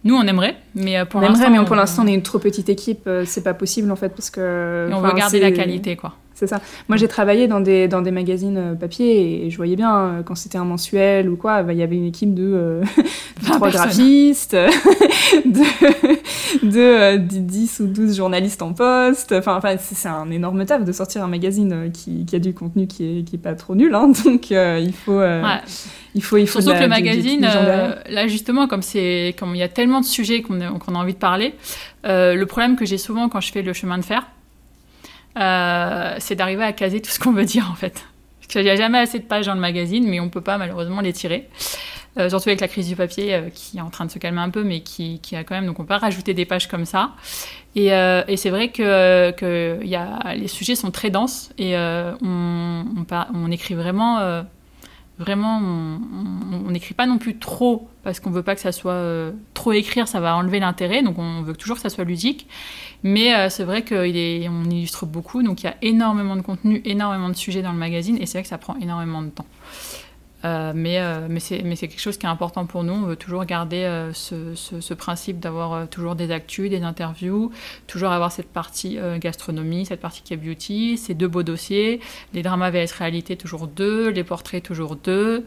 [0.03, 1.49] Nous, on aimerait, mais pour l'instant.
[1.49, 4.29] mais pour l'instant, on est une trop petite équipe, c'est pas possible en fait, parce
[4.29, 4.87] que.
[4.89, 6.13] et on veut garder la qualité, quoi.
[6.35, 6.59] C'est ça.
[6.89, 10.21] Moi, j'ai travaillé dans des, dans des magazines euh, papier et je voyais bien, euh,
[10.21, 12.81] quand c'était un mensuel ou quoi, bah, il y avait une équipe de, euh,
[13.41, 14.53] de 20 trois graphistes,
[15.45, 19.31] de, de, euh, 10 ou 12 journalistes en poste.
[19.31, 22.53] Enfin, enfin c'est un énorme taf de sortir un magazine euh, qui, qui a du
[22.53, 23.93] contenu qui est, qui est pas trop nul.
[23.95, 24.11] hein.
[24.25, 25.61] donc, euh, il, faut, euh, Ouais.
[26.15, 26.37] il faut.
[26.37, 29.69] Il faut Surtout que le magazine, euh, là justement, comme c'est, comme il y a
[29.69, 31.53] tellement de sujets qu'on a, qu'on a envie de parler,
[32.05, 34.27] euh, le problème que j'ai souvent quand je fais le chemin de fer,
[35.37, 38.05] euh, c'est d'arriver à caser tout ce qu'on veut dire en fait.
[38.39, 40.57] Parce qu'il n'y a jamais assez de pages dans le magazine, mais on peut pas
[40.57, 41.49] malheureusement les tirer.
[42.17, 44.39] Euh, surtout avec la crise du papier euh, qui est en train de se calmer
[44.39, 45.65] un peu, mais qui, qui a quand même.
[45.65, 47.11] Donc on peut rajouter des pages comme ça.
[47.75, 51.75] Et, euh, et c'est vrai que, que y a, les sujets sont très denses et
[51.75, 54.43] euh, on, on, on écrit vraiment.
[55.17, 59.31] Vraiment, on n'écrit pas non plus trop parce qu'on veut pas que ça soit euh,
[59.53, 61.01] trop écrire, ça va enlever l'intérêt.
[61.01, 62.47] Donc on veut toujours que ça soit ludique.
[63.03, 67.29] Mais euh, c'est vrai qu'on illustre beaucoup, donc il y a énormément de contenu, énormément
[67.29, 69.45] de sujets dans le magazine, et c'est vrai que ça prend énormément de temps.
[70.45, 72.93] Euh, mais euh, mais c'est quelque chose qui est important pour nous.
[72.93, 77.51] On veut toujours garder euh, ce, ce, ce, principe d'avoir toujours des actus, des interviews,
[77.87, 81.99] toujours avoir cette partie gastronomie, cette partie qui est beauty, ces deux beaux dossiers,
[82.33, 85.45] les dramas VS réalité toujours deux, les portraits toujours deux.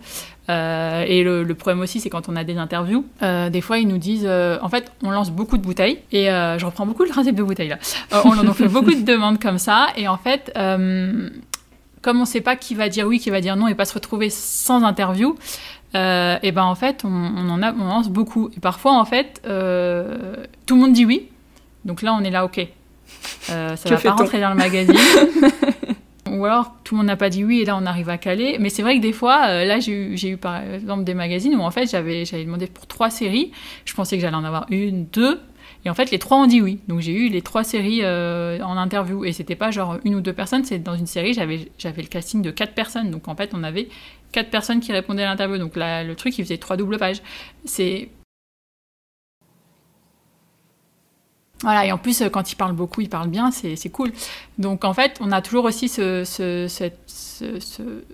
[0.48, 3.98] et le, le, problème aussi, c'est quand on a des interviews, des fois ils nous
[3.98, 7.42] disent, en fait, on lance beaucoup de bouteilles, et je reprends beaucoup le principe de
[7.42, 7.78] bouteilles là.
[8.24, 10.52] on en fait beaucoup de demandes comme ça, et en fait,
[12.02, 13.84] comme on ne sait pas qui va dire oui, qui va dire non et pas
[13.84, 15.37] se retrouver sans interview,
[15.94, 18.50] euh, et ben en fait on, en a, on lance beaucoup.
[18.56, 21.28] Et parfois en fait euh, tout le monde dit oui,
[21.84, 22.66] donc là on est là ok,
[23.50, 24.94] euh, ça va pas rentrer dans le magazine.
[26.30, 28.58] Ou alors tout le monde n'a pas dit oui et là on arrive à caler.
[28.61, 31.62] Mais c'est vrai que des fois, là j'ai eu, eu, par exemple des magazines où
[31.62, 33.50] en fait j'avais demandé pour trois séries.
[33.87, 35.40] Je pensais que j'allais en avoir une, deux.
[35.84, 36.80] Et en fait, les trois ont dit oui.
[36.88, 39.24] Donc j'ai eu les trois séries euh, en interview.
[39.24, 42.42] Et c'était pas genre une ou deux personnes, c'est dans une série, j'avais, le casting
[42.42, 43.10] de quatre personnes.
[43.10, 43.88] Donc en fait, on avait
[44.32, 45.58] quatre personnes qui répondaient à l'interview.
[45.58, 47.22] Donc le truc, il faisait trois doubles pages.
[47.64, 48.08] C'est.
[51.62, 54.12] Voilà, et en plus, quand il parle beaucoup, il parle bien, c'est, cool.
[54.58, 58.04] Donc en fait, on a toujours aussi ce, ce, ce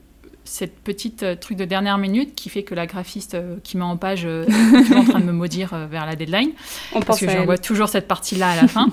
[0.45, 3.85] cette petite euh, truc de dernière minute qui fait que la graphiste euh, qui met
[3.85, 6.51] en page euh, est en train de me maudire vers la deadline.
[6.93, 8.89] On parce que je vois toujours cette partie-là à la fin.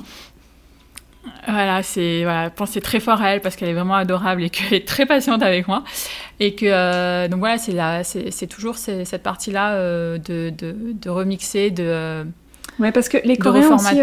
[1.48, 4.74] voilà, c'est voilà, penser très fort à elle parce qu'elle est vraiment adorable et qu'elle
[4.74, 5.84] est très patiente avec moi.
[6.40, 9.78] Et que donc voilà, c'est là, c'est toujours cette partie-là
[10.18, 12.26] de, de, de, remixer, de
[12.80, 13.98] ouais, parce que les Coréens aussi,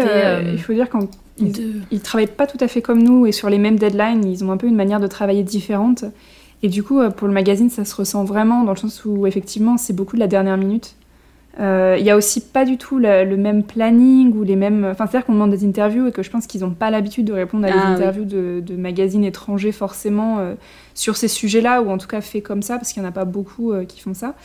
[0.53, 3.49] il faut dire quand ils, ils travaillent pas tout à fait comme nous et sur
[3.49, 6.05] les mêmes deadlines, ils ont un peu une manière de travailler différente.
[6.61, 9.25] Et du coup, euh, pour le magazine, ça se ressent vraiment dans le sens où,
[9.27, 10.95] effectivement, c'est beaucoup de la dernière minute.
[11.59, 14.85] Euh, il y a aussi pas du tout le, même planning ou les mêmes.
[14.85, 17.33] Enfin, c'est-à-dire qu'on demande des interviews et que je pense qu'ils n'ont pas l'habitude de
[17.33, 20.53] répondre à des ah interviews de, de, magazines étrangers forcément euh,
[20.93, 23.13] sur ces sujets-là ou en tout cas fait comme ça parce qu'il n'y en a
[23.13, 24.35] pas beaucoup qui font ça.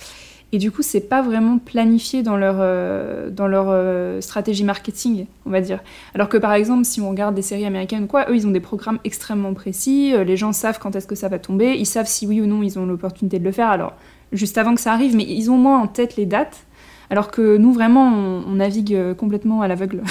[0.54, 5.26] Et du coup, c'est pas vraiment planifié dans leur, euh, dans leur euh, stratégie marketing,
[5.46, 5.80] on va dire.
[6.14, 8.60] Alors que par exemple, si on regarde des séries américaines quoi, eux, ils ont des
[8.60, 10.12] programmes extrêmement précis.
[10.14, 11.74] euh, les gens savent quand est-ce que ça va tomber.
[11.74, 13.66] Ils savent si oui ou non ils ont l'opportunité de le faire.
[13.68, 13.94] Alors,
[14.30, 16.66] juste avant que ça arrive, mais ils ont moins en tête les dates.
[17.10, 20.04] Alors que nous, vraiment, on, on navigue complètement à l'aveugle.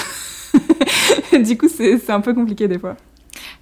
[1.42, 2.96] du coup, c'est un peu compliqué des fois.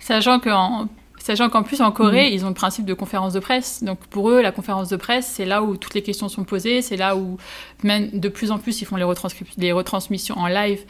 [0.01, 0.89] Sachant qu'en
[1.23, 2.35] Sachant qu'en plus, en Corée, mmh.
[2.35, 3.85] ils ont le principe de conférence de presse.
[3.85, 6.83] Donc pour eux, la conférence de presse, c'est là où toutes les questions sont posées.
[6.83, 7.37] C'est là où,
[7.85, 9.07] même de plus en plus, ils font les,
[9.59, 10.81] les retransmissions en live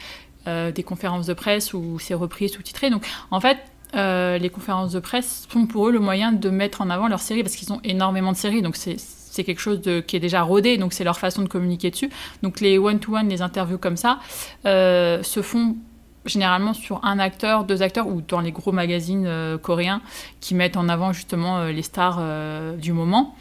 [0.47, 2.89] euh, des conférences de presse où c'est repris, sous-titré.
[2.89, 3.59] Donc en fait,
[3.95, 7.19] euh, les conférences de presse sont pour eux le moyen de mettre en avant leur
[7.19, 8.61] série parce qu'ils ont énormément de séries.
[8.61, 11.47] Donc c'est c'est quelque chose de, qui est déjà rodé, donc c'est leur façon de
[11.47, 12.11] communiquer dessus.
[12.43, 14.19] Donc les one-to-one, -one, les interviews comme ça,
[14.67, 15.75] euh, se font
[16.25, 20.01] généralement sur un acteur, deux acteurs, ou dans les gros magazines euh, coréens
[20.39, 23.35] qui mettent en avant justement euh, les stars euh, du moment.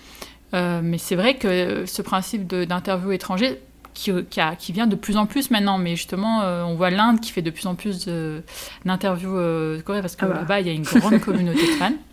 [0.55, 3.59] Mais c'est vrai que ce principe d'interview étranger,
[3.95, 7.21] qui, qui, a, qui, vient de plus en plus maintenant, mais justement, on voit l'Inde
[7.21, 8.07] qui fait de plus en plus
[8.85, 9.33] d'interviews
[9.83, 10.35] coréennes, parce que ah bah.
[10.35, 11.93] là-bas, il y a une grande communauté de fans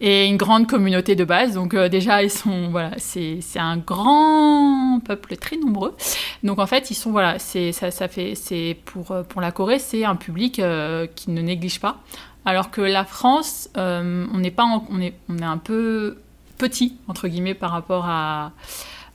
[0.00, 1.54] et une grande communauté de base.
[1.54, 5.94] Donc euh, déjà, ils sont voilà, c'est un grand peuple très nombreux.
[6.42, 9.52] Donc en fait, ils sont voilà, c'est ça, ça fait c'est pour euh, pour la
[9.52, 11.98] Corée, c'est un public euh, qui ne néglige pas.
[12.44, 16.18] Alors que la France, euh, on n'est pas en, on est on est un peu
[16.56, 18.52] petit entre guillemets par rapport à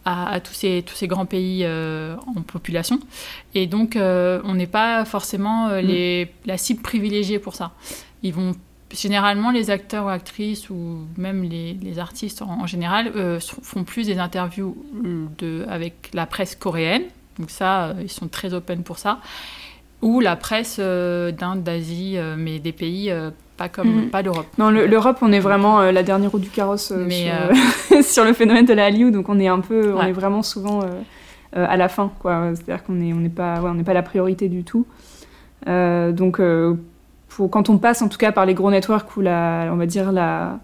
[0.06, 3.00] à, à, tous, ces, tous ces grands pays euh, en population.
[3.56, 7.72] Et donc, euh, on n'est pas forcément euh, les, la cible privilégiée pour ça.
[8.22, 8.54] Ils vont
[8.94, 13.84] généralement, les acteurs ou actrices, ou même les, les artistes en, en général, euh, font
[13.84, 14.78] plus des interviews
[15.40, 17.04] de, avec la presse coréenne.
[17.40, 19.20] Donc ça, euh, ils sont très open pour ça.
[20.02, 24.06] Ou la presse euh, d'Inde, d'Asie, euh, mais des pays euh, pas comme Mhm.
[24.06, 24.10] mmh.
[24.10, 24.48] pas l'Europe.
[24.58, 27.32] Non, le- l'Europe, on est vraiment euh, la dernière roue du carrosse euh, Mais,
[27.90, 30.42] sur, sur le phénomène de la Hallyu, donc on est un peu, on est vraiment
[30.44, 30.88] souvent euh,
[31.56, 32.52] euh, à la fin, quoi.
[32.56, 34.86] C'est-à-dire qu'on est, on n'est pas, ouais, on n'est pas la priorité du tout.
[35.68, 36.76] Euh, donc, euh,
[37.36, 39.86] pour, quand on passe, en tout cas, par les gros networks ou la, on va
[39.86, 40.60] dire la,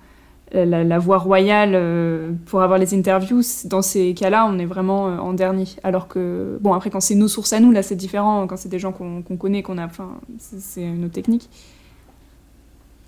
[0.53, 5.07] la, la voie royale euh, pour avoir les interviews, dans ces cas-là, on est vraiment
[5.09, 5.65] euh, en dernier.
[5.83, 8.45] Alors que, bon, après, quand c'est nos sources à nous, là, c'est différent.
[8.47, 11.49] Quand c'est des gens qu'on qu'on connaît, qu'on a, enfin, c'est une autre technique.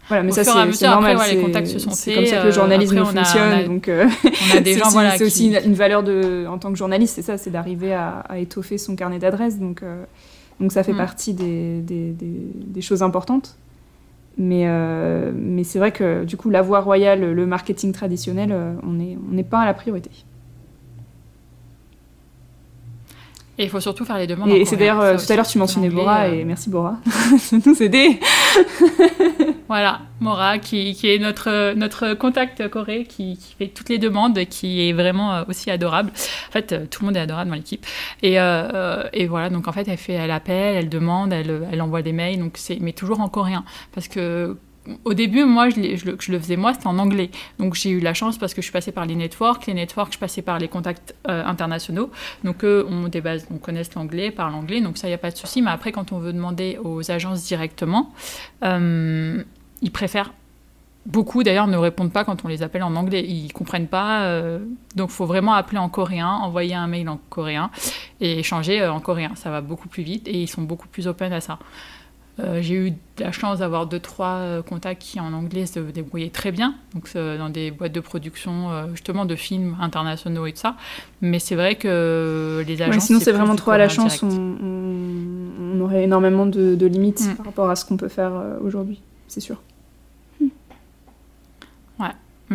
[0.07, 1.11] Voilà, mais Au ça, c'est normal.
[1.11, 2.97] après, ouais, les c'est- contacts se sont C'est faits, comme ça que euh, le journalisme
[2.97, 3.53] après, a- fonctionne.
[3.53, 4.09] on a- donc, euh, a
[4.63, 7.37] c'est aussi, voilà, c'est qui- aussi une, valeur de, en tant que journaliste, c'est ça,
[7.37, 9.57] c'est d'arriver à, à étoffer son carnet d'adresses.
[9.59, 10.03] Donc, euh,
[10.59, 10.97] donc ça fait Mm.
[10.97, 13.57] partie des, des, des- des choses importantes.
[14.37, 18.73] Mais, euh, mais c'est vrai que du coup, la voie royale, le marketing traditionnel, euh,
[18.83, 20.09] on n'est on n'est pas à la priorité.
[23.57, 24.49] Et il faut surtout faire les demandes.
[24.49, 27.61] Et c'est d'ailleurs, euh, tout à l'heure, tu mentionnais Bora, euh, et merci Bora de
[27.69, 28.19] nous aider.
[29.71, 34.37] Voilà, Mora, qui, qui est notre, notre contact Corée, qui, qui fait toutes les demandes,
[34.47, 36.11] qui est vraiment euh, aussi adorable.
[36.49, 37.85] En fait, euh, tout le monde est adorable dans l'équipe.
[38.21, 41.69] Et, euh, euh, et voilà, donc en fait, elle fait, elle appelle, elle demande, elle,
[41.71, 43.63] elle envoie des mails, donc mais toujours en coréen.
[43.93, 44.57] Parce que
[45.05, 47.31] au début, moi, je, le, faisais moi, c'était en anglais.
[47.59, 49.65] Donc j'ai eu la chance parce que je suis passée par les networks.
[49.67, 52.09] Les networks, je passais par les contacts euh, internationaux.
[52.43, 55.19] Donc eux, on, des bases, on connaissent l'anglais, parlent anglais, donc ça, il n'y a
[55.19, 55.61] pas de souci.
[55.61, 58.13] Mais après, quand on veut demander aux agences directement,
[58.63, 59.43] euh,
[59.81, 60.31] ils préfèrent
[61.05, 64.59] beaucoup d'ailleurs ne répondent pas quand on les appelle en anglais ils comprennent pas euh,
[64.95, 67.71] donc faut vraiment appeler en coréen envoyer un mail en coréen
[68.19, 71.07] et échanger euh, en coréen ça va beaucoup plus vite et ils sont beaucoup plus
[71.07, 71.57] open à ça
[72.39, 76.29] Euh, j'ai eu la chance d'avoir deux trois euh, contacts qui en anglais se débrouillaient
[76.29, 80.53] très bien donc euh, dans des boîtes de production euh, justement de films internationaux et
[80.53, 80.75] tout ça
[81.21, 84.23] mais c'est vrai que les Ouais, agences sinon, c'est vraiment trop à la chance.
[84.23, 87.35] On, aurait énormément de, de limites Mm.
[87.35, 89.57] par rapport à ce qu'on peut faire aujourd'hui, c'est sûr.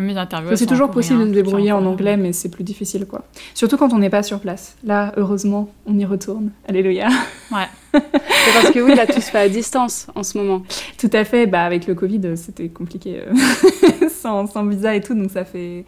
[0.01, 3.23] Mes interviews C'est toujours possible de se débrouiller en anglais, mais c'est plus difficile, quoi.
[3.53, 4.75] Surtout quand on n'est pas sur place.
[4.83, 6.51] Là, heureusement, on y retourne.
[6.67, 7.07] Alléluia.
[7.93, 10.61] C'est parce que oui, là, tout se fait à distance en ce moment.
[10.99, 11.47] Tout à fait.
[11.47, 15.45] Bah, avec le Covid, euh, c'était compliqué euh, sans, sans visa et tout, donc ça
[15.45, 15.83] fait.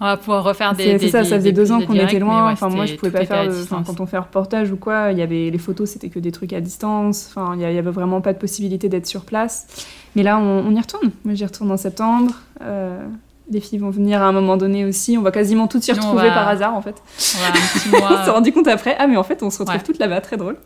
[0.00, 2.18] on va pouvoir refaire des C'est ça, des- ça faisait des deux ans qu'on était
[2.18, 2.46] loin.
[2.46, 3.46] ouais, enfin, moi, je pouvais pas faire.
[3.48, 6.18] de- quand on fait un reportage ou quoi, il y avait les photos, c'était que
[6.18, 7.28] des trucs à distance.
[7.30, 9.66] Enfin, il y, y avait vraiment pas de possibilité d'être sur place.
[10.16, 11.10] Mais là, on, on y retourne.
[11.24, 12.32] Moi, j'y retourne en septembre.
[12.62, 12.98] Euh,
[13.48, 15.16] les filles vont venir à un moment donné aussi.
[15.16, 16.96] On va quasiment toutes s'y retrouver va- par hasard, en fait.
[17.36, 18.96] On va un petit on s'est mois rendu compte après.
[18.98, 19.82] Ah, mais en fait, on se retrouve Ouais.
[19.84, 20.56] toutes là-bas, très drôle.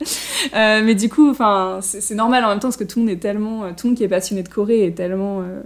[0.55, 3.13] Euh, mais du coup, enfin, c'est normal en même temps parce que tout le monde
[3.15, 5.61] est tellement, euh, tout le monde qui est passionné de Corée est tellement euh,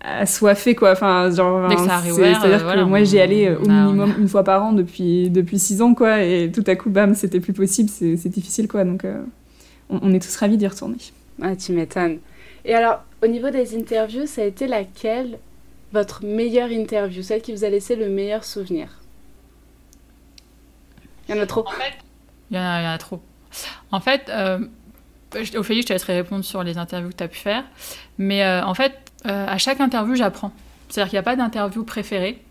[0.00, 0.92] assoiffé, quoi.
[0.92, 4.44] Enfin, genre, c'est- c'est-à-dire euh, que voilà, moi, j'y allais euh, au minimum une fois
[4.44, 6.22] par an depuis depuis six ans, quoi.
[6.22, 7.88] Et tout à coup, bam, c'était plus possible.
[7.92, 8.84] C'est c'est difficile, quoi.
[8.84, 9.20] Donc, euh,
[9.90, 10.96] on, on est tous ravis d'y retourner.
[11.40, 12.18] Ah, tu m'étonnes.
[12.64, 15.38] Et alors, au niveau des interviews, ça a été laquelle
[15.92, 18.88] votre meilleure interview, celle qui vous a laissé le meilleur souvenir?
[21.28, 21.64] Il y en a trop.
[22.50, 23.20] Il y en a, il y en a trop.
[23.90, 24.58] En fait, euh,
[25.34, 27.64] je- Ophélie, je te laisserai répondre sur les interviews que tu as pu faire.
[28.18, 28.92] Mais euh, en fait,
[29.26, 30.52] euh, à chaque interview, j'apprends.
[30.88, 32.42] C'est-à-dire qu'il n'y a pas d'interview préférée.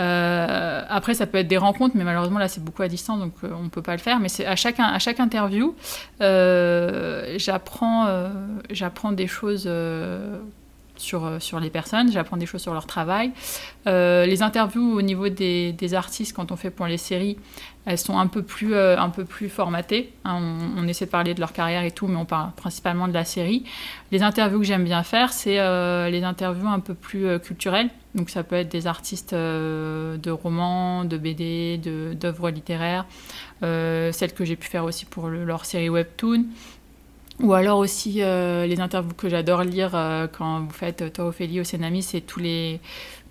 [0.00, 3.34] Euh, après, ça peut être des rencontres, mais malheureusement, là, c'est beaucoup à distance, donc
[3.44, 4.18] euh, on ne peut pas le faire.
[4.18, 5.74] Mais à chaque, à chaque interview,
[6.20, 8.08] euh, j'apprends
[8.70, 9.68] j'apprends des choses
[11.00, 13.32] sur, euh, sur les personnes, j'apprends des choses sur leur travail.
[13.86, 17.36] Euh, les interviews au niveau des, des artistes, quand on fait pour les séries,
[17.86, 20.12] elles sont un peu plus, euh, un peu plus formatées.
[20.24, 20.38] hein.
[20.76, 23.24] on, essaie de parler de leur carrière et tout, mais on parle principalement de la
[23.24, 23.64] série.
[24.12, 25.56] Les interviews que j'aime bien faire, c'est
[26.10, 27.88] les interviews un peu plus culturelles.
[28.14, 33.06] Donc ça peut être des artistes de romans, de BD, de- d'œuvres littéraires,
[33.62, 36.44] euh, celles que j'ai pu faire aussi pour le- leur série Webtoon.
[37.42, 41.26] Ou alors aussi euh, les interviews que j'adore lire euh, quand vous faites euh, toi
[41.26, 42.80] Ophélie, Océanami, c'est tous les,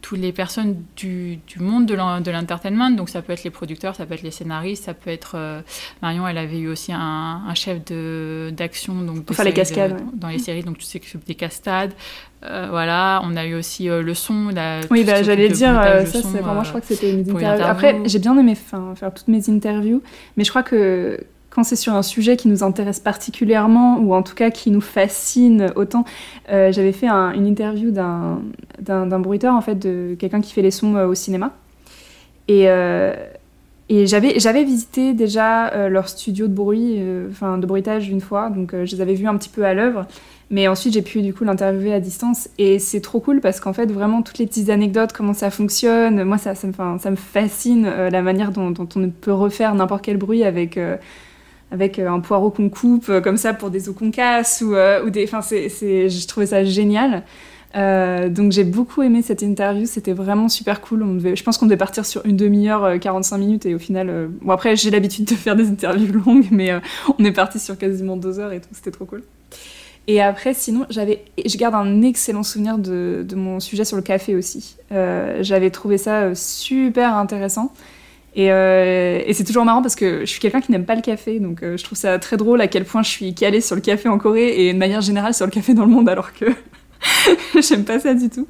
[0.02, 2.89] toutes les personnes du, du monde de l'en- de l'entertainment.
[2.91, 5.34] Donc ça peut être les producteurs, ça peut être les scénaristes, ça peut être...
[5.36, 5.62] euh,
[6.02, 9.91] Marion, elle avait eu aussi un, un chef de- d'action donc faire les de- cascades,
[9.93, 9.98] ouais.
[10.15, 11.91] dans les séries, donc tu sais que des cascades.
[12.41, 14.48] Voilà, on a eu aussi le son.
[14.50, 15.74] la- Oui, bah, j'allais dire,
[16.06, 17.65] ça, c'est, enfin, moi, je crois que c'était une interview.
[17.65, 20.02] Après, j'ai bien aimé enfin, faire toutes mes interviews,
[20.38, 21.19] mais je crois que
[21.63, 25.72] c'est sur un sujet qui nous intéresse particulièrement, ou en tout cas qui nous fascine
[25.76, 26.06] autant,
[26.52, 28.39] euh, j'avais fait un- une interview d'un,
[29.19, 31.54] bruiteur, en fait, de quelqu'un qui fait les sons euh, au cinéma.
[32.48, 33.13] Et, euh,
[33.89, 38.95] et j'avais, visité déjà leur studio de bruit, enfin de bruitage une fois, donc je
[38.95, 40.06] les avais vus un petit peu à l'œuvre.
[40.52, 43.74] Mais ensuite, j'ai pu du coup l'interviewer à distance et c'est trop cool parce qu'en
[43.74, 47.86] fait, vraiment, toutes les petites anecdotes, comment ça fonctionne, moi, ça, me, ça me fascine
[47.86, 50.80] la manière dont, dont on peut refaire n'importe quel bruit avec,
[51.71, 54.75] avec euh, un poireau qu'on coupe, euh, comme ça, pour des os qu'on casse ou,
[54.75, 55.23] euh, des.
[55.23, 55.69] Enfin, c'est,
[56.10, 57.23] je trouvais ça génial.
[57.75, 61.03] Donc j'ai beaucoup aimé cette interview, c'était vraiment super cool.
[61.03, 63.79] On devait, je pense qu'on devait partir sur une demi-heure, euh, 45 minutes, et au
[63.79, 66.71] final, bon après j'ai l'habitude de faire des interviews longues, mais
[67.19, 69.23] on est parti sur quasiment deux heures et tout, c'était trop cool.
[70.08, 74.01] Et après, sinon, j'avais, je garde un excellent souvenir de, de mon sujet sur le
[74.01, 74.75] café aussi.
[74.89, 77.71] J'avais trouvé ça super intéressant.
[78.36, 81.02] Et, euh, et c'est toujours marrant parce que je suis quelqu'un qui n'aime pas le
[81.02, 83.76] café, donc euh, je trouve ça très drôle à quel point je suis calée sur
[83.76, 86.34] le café en Corée et de manière générale sur le café dans le monde, alors
[86.34, 86.46] que
[87.60, 88.48] j'aime pas ça du tout.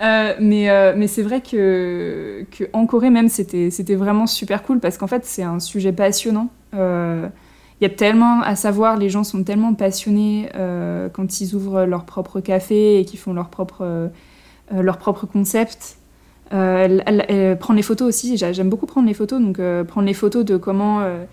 [0.00, 5.08] Euh, mais c'est vrai que, que en Corée même c'était vraiment super cool parce qu'en
[5.08, 6.50] fait c'est un sujet passionnant.
[6.72, 10.48] Il y a tellement à savoir, les gens sont tellement passionnés
[11.12, 14.10] quand ils ouvrent leur propre café et qu'ils font leur propre,
[14.72, 15.97] leur propre concept.
[16.54, 19.84] Euh, elle- elle- prendre les photos aussi, j'a- j'aime beaucoup prendre les photos, donc euh,
[19.84, 21.00] prendre les photos de comment...
[21.02, 21.24] euh,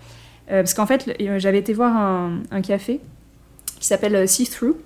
[0.48, 3.00] parce qu'en fait, j'avais été voir un, café
[3.80, 4.76] qui s'appelle See Through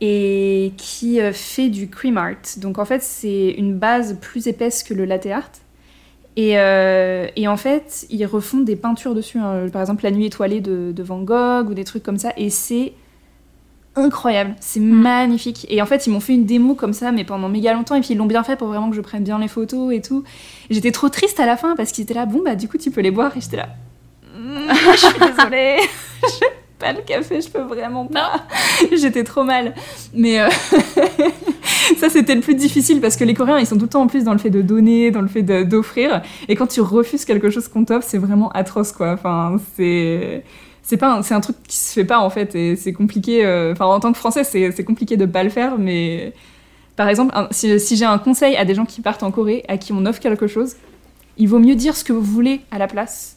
[0.00, 2.36] et qui fait du cream art.
[2.58, 5.50] Donc en fait, c'est une base plus épaisse que le latte art.
[6.36, 9.38] Et, et en fait, ils refont des peintures dessus.
[9.38, 9.66] hein.
[9.70, 12.32] Par exemple, La Nuit étoilée de, de Van Gogh ou des trucs comme ça.
[12.38, 12.94] Et c'est
[13.96, 14.54] incroyable.
[14.60, 15.66] C'est magnifique.
[15.68, 17.94] Et en fait, ils m'ont fait une démo comme ça, mais pendant méga longtemps.
[17.94, 20.00] Et puis, ils l'ont bien fait pour vraiment que je prenne bien les photos et
[20.00, 20.24] tout.
[20.70, 22.90] J'étais trop triste à la fin parce qu'ils étaient là, bon, bah, du coup, tu
[22.90, 23.36] peux les boire.
[23.36, 23.68] Et j'étais là,
[24.36, 25.76] Mm, je suis désolée.
[26.22, 26.46] Je
[26.78, 28.44] pas le café, je peux vraiment pas.
[28.92, 29.72] J'étais trop mal.
[30.14, 30.48] Mais euh,
[31.98, 34.08] ça, c'était le plus difficile parce que les Coréens, ils sont tout le temps en
[34.08, 36.22] plus dans le fait de donner, dans le fait d'offrir.
[36.48, 39.12] Et quand tu refuses quelque chose qu'on t'offre, c'est vraiment atroce, quoi.
[39.12, 40.42] Enfin, c'est.
[40.82, 43.44] C'est pas un, c'est un truc qui se fait pas en fait et c'est compliqué.
[43.44, 46.32] euh, Enfin, en tant que français, c'est c'est compliqué de pas le faire, mais
[46.96, 49.64] par exemple, un- si, si j'ai un conseil à des gens qui partent en Corée,
[49.68, 50.74] à qui on offre quelque chose,
[51.38, 53.36] il vaut mieux dire ce que vous voulez à la place.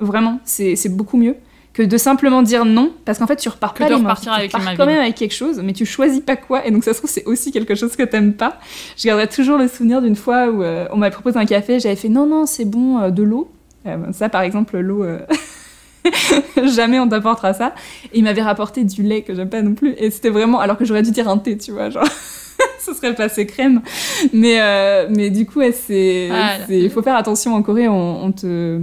[0.00, 1.36] Vraiment, c'est c'est beaucoup mieux
[1.72, 4.32] que de simplement dire non, parce qu'en fait, tu repars Que pas de les repartir
[4.34, 6.84] Tu avec repars quand même avec quelque chose, mais tu choisis pas quoi, et donc
[6.84, 8.58] ça se trouve, c'est aussi quelque chose que t'aimes pas.
[8.98, 11.96] Je garderai toujours le souvenir d'une fois où euh, on m'avait proposé un café, j'avais
[11.96, 13.50] fait non, non, c'est bon, euh, de l'eau.
[13.86, 15.02] Euh, ça, par exemple, l'eau,
[16.74, 17.74] jamais on t'apportera ça.
[18.12, 20.76] Et il m'avait rapporté du lait que j'aime pas non plus, et c'était vraiment, alors
[20.76, 22.04] que j'aurais dû dire un thé, tu vois, genre.
[22.78, 23.80] Ce serait passé crème.
[24.32, 26.28] Mais, euh, mais du coup, ouais, c'est.
[26.32, 28.80] Ah, c'est- Il faut faire attention en Corée, on, on te.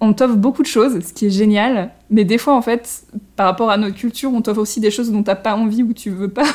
[0.00, 3.46] On t'offre beaucoup de choses, ce qui est génial, mais des fois, en fait, par
[3.46, 6.10] rapport à notre culture, on t'offre aussi des choses dont t'as pas envie ou tu
[6.10, 6.44] veux pas.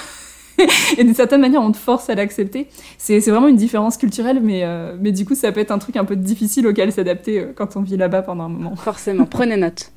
[0.98, 2.68] Et d'une certaine manière, on te force à l'accepter.
[2.98, 5.96] C'est vraiment une différence culturelle, mais, euh, mais du coup, ça peut être un truc
[5.98, 8.76] un peu difficile auquel s'adapter euh, quand on vit là-bas pendant un moment.
[8.76, 9.92] Forcément, prenez note.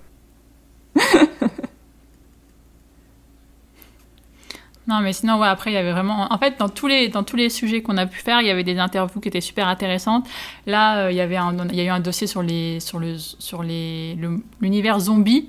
[4.87, 6.31] Non, mais sinon, ouais, après, il y avait vraiment.
[6.31, 8.51] En fait, dans tous les, dans tous les sujets qu'on a pu faire, il y
[8.51, 10.27] avait des interviews qui étaient super intéressantes.
[10.67, 12.99] Là, euh, il y avait un, il y a eu un dossier sur les, sur
[12.99, 15.47] le, sur les, le- l'univers zombie.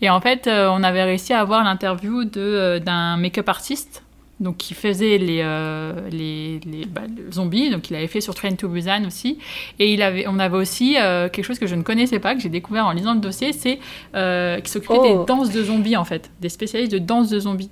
[0.00, 4.02] Et en fait, euh, on avait réussi à avoir l'interview de, euh, d'un make-up artiste.
[4.40, 7.70] Donc, qui faisait les, euh, les, les, bah, le zombies.
[7.70, 9.38] Donc, il avait fait sur Train to Busan aussi.
[9.78, 12.40] Et il avait, on avait aussi euh, quelque chose que je ne connaissais pas, que
[12.40, 13.78] j'ai découvert en lisant le dossier, c'est
[14.16, 15.18] euh, qui s'occupait Oh.
[15.20, 16.30] des danses de zombies, en fait.
[16.40, 17.70] Des spécialistes de danse de zombies.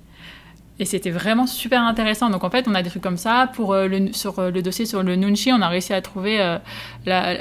[0.81, 2.31] Et c'était vraiment super intéressant.
[2.31, 3.51] Donc en fait, on a des trucs comme ça.
[3.53, 6.41] Pour euh, le, sur euh, le dossier sur le Nunchi, on a réussi à trouver
[6.41, 6.57] euh,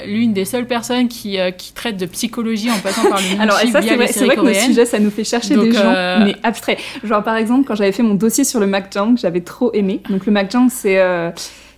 [0.07, 3.59] l'une des seules personnes qui, qui traite de psychologie en passant par le Nunchi Alors,
[3.63, 4.67] et ça, via c'est vrai, vrai que coréennes.
[4.67, 5.91] sujets, ça nous fait chercher Donc, des gens,
[6.23, 6.79] mais abstraits.
[7.03, 10.03] Genre, par exemple, quand j'avais fait mon dossier sur le makjang, j'avais trop aimé.
[10.11, 11.01] Donc, le makjang, c'est.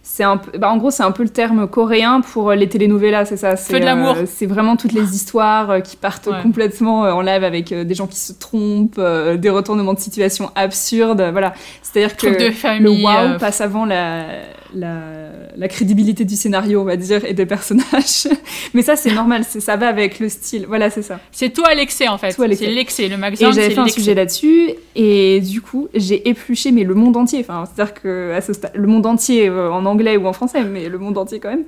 [0.04, 2.68] C'est un peu, bah, en gros, c'est un peu le terme coréen pour euh, les
[2.68, 3.54] telenovelas, c'est ça.
[3.56, 4.16] C'est, Feu de l'amour.
[4.16, 6.42] euh, c'est vraiment toutes les histoires euh, qui partent Ouais.
[6.42, 11.24] complètement en live avec des gens qui se trompent, euh, des retournements de situation absurdes.
[11.30, 11.54] Voilà.
[11.82, 13.04] C'est-à-dire que de le famille.
[13.04, 14.24] wow passe avant la,
[14.74, 18.28] la, la crédibilité du scénario, on va dire, et des personnages.
[18.74, 20.66] Mais ça, c'est normal, ça va avec le style.
[20.66, 21.20] Voilà, c'est ça.
[21.30, 22.32] C'est tout à l'excès en fait.
[22.34, 22.64] Tout à l'excès.
[22.66, 23.08] C'est l'excès.
[23.08, 26.94] Le Et magasin, j'avais fait un sujet là-dessus, et du coup, j'ai épluché, mais le
[26.94, 30.26] monde entier, enfin, c'est-à-dire que à ce stade, le monde entier euh, en anglais ou
[30.26, 31.64] en français, mais le monde entier quand même,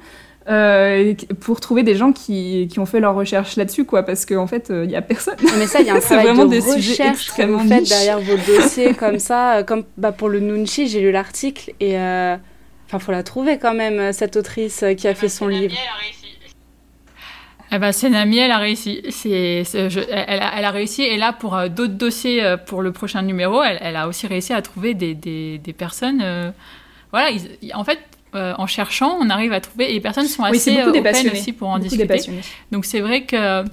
[0.47, 4.47] euh, pour trouver des gens qui, qui ont fait leur recherche là-dessus, quoi, parce qu'en
[4.47, 5.37] fait, il y a personne.
[5.59, 7.89] Mais ça, il y a un C'est travail vraiment de des recherche que vous faites
[7.89, 9.57] derrière vos dossiers comme ça.
[9.59, 12.37] euh, Comme bah, pour le Nunchi, j'ai lu l'article et euh,
[12.87, 15.75] enfin, faut la trouver quand même euh, cette autrice euh, qui a fait son livre.
[17.73, 19.03] Eh ben, Senami, elle a réussi.
[19.11, 21.03] C'est, c'est- je- elle, a, elle a réussi.
[21.03, 24.27] Et là, pour euh, d'autres dossiers euh, pour le prochain numéro, elle, elle a aussi
[24.27, 26.21] réussi à trouver des, des, des personnes.
[26.23, 26.51] euh,
[27.11, 27.99] voilà, ils- en fait,
[28.37, 29.91] euh, en cherchant, on arrive à trouver.
[29.91, 31.33] Et les personnes sont Oui, assez euh, des passionnés.
[31.39, 32.31] aussi pour en Beaucoup discuter.
[32.71, 33.65] Donc c'est vrai que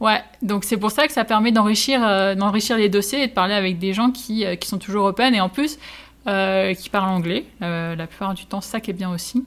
[0.00, 3.32] ouais, donc c'est pour ça que ça permet d'enrichir euh, d'enrichir les dossiers et de
[3.32, 5.78] parler avec des gens qui, euh, qui sont toujours open et en plus
[6.26, 9.44] euh, qui parlent anglais euh, la plupart du temps, ça qui est bien aussi.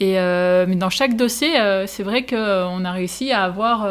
[0.00, 1.52] Et euh, mais dans chaque dossier,
[1.86, 3.86] c'est vrai que euh, on a réussi à avoir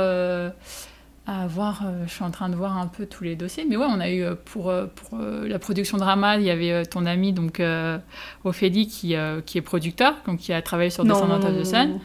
[1.27, 3.87] à avoir, je suis en train de voir un peu tous les dossiers, mais ouais,
[3.89, 7.59] on a eu pour, pour la production drama, il y avait ton ami donc
[8.43, 9.15] Ophélie qui,
[9.47, 11.99] qui est producteur, donc qui a travaillé sur Descendants of the Sun.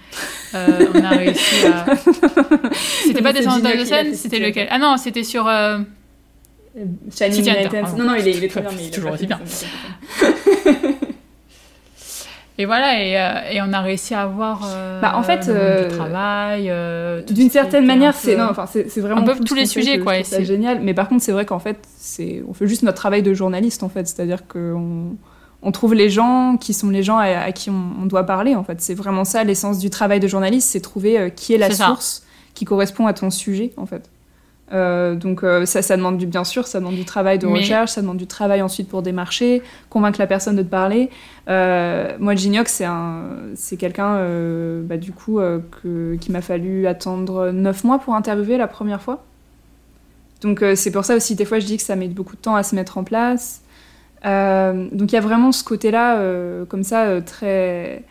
[0.54, 1.84] Euh, on a réussi à.
[3.04, 4.68] C'était pas Descendants fait, c'était c'était- lequel?
[4.70, 5.46] Ah non, c'était sur.
[6.78, 6.84] Euh,
[7.16, 7.96] Shining pardon.
[7.98, 9.40] Non, non, il est, il est très bien, mais il toujours aussi bien.
[12.58, 14.62] Et voilà, et, euh, et on a réussi à avoir.
[14.66, 17.32] euh, Bah, en fait, le euh, du travail.
[17.34, 20.44] D'une certaine manière, c'est enfin, c'est vraiment un peu tous les sujets, je- quoi, c'est-
[20.44, 20.80] génial.
[20.82, 23.82] Mais par contre, c'est vrai qu'en fait, c'est on fait juste notre travail de journaliste
[23.82, 25.16] en fait, c'est-à-dire qu'on
[25.62, 28.54] on trouve les gens qui sont les gens à, à qui on, on doit parler
[28.54, 28.80] en fait.
[28.82, 31.86] C'est vraiment ça l'essence du travail de journaliste, c'est trouver qui est la ça.
[31.86, 34.10] source qui correspond à ton sujet en fait.
[34.72, 37.54] Euh, donc euh, ça, ça demande du, bien sûr, ça demande du travail de Mais-
[37.58, 41.10] recherche, ça demande du travail ensuite pour démarcher, convaincre la personne de te parler.
[41.48, 43.22] Euh, moi, Gignoc, c'est un,
[43.56, 45.40] c'est quelqu'un, euh, bah, du coup,
[45.82, 49.24] que, qui m'a fallu attendre 9 mois pour interviewer la première fois.
[50.40, 52.54] Donc c'est pour ça aussi, des fois, je dis que ça met beaucoup de temps
[52.56, 53.60] à se mettre en place.
[54.24, 56.18] Donc il y a vraiment ce côté-là,
[56.68, 58.02] comme ça, très,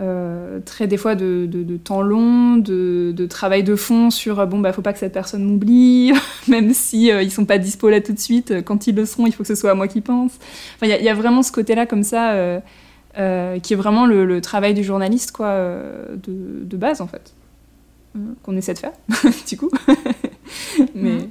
[0.00, 1.48] euh, très des fois de,
[1.84, 5.44] temps long, de, travail de fond sur euh, bon bah faut pas que cette personne
[5.44, 6.12] m'oublie,
[6.48, 8.50] même si euh, ils sont pas dispo là tout de suite.
[8.50, 10.32] euh, Quand ils le seront, il faut que ce soit à moi qui pense.
[10.76, 12.34] Enfin il y a- vraiment ce côté-là comme ça
[13.14, 15.56] qui est vraiment le, travail du journaliste quoi,
[16.16, 17.32] de, base en fait,
[18.42, 18.92] qu'on essaie de faire
[19.48, 19.70] du coup.
[20.94, 21.28] Mais Mhm.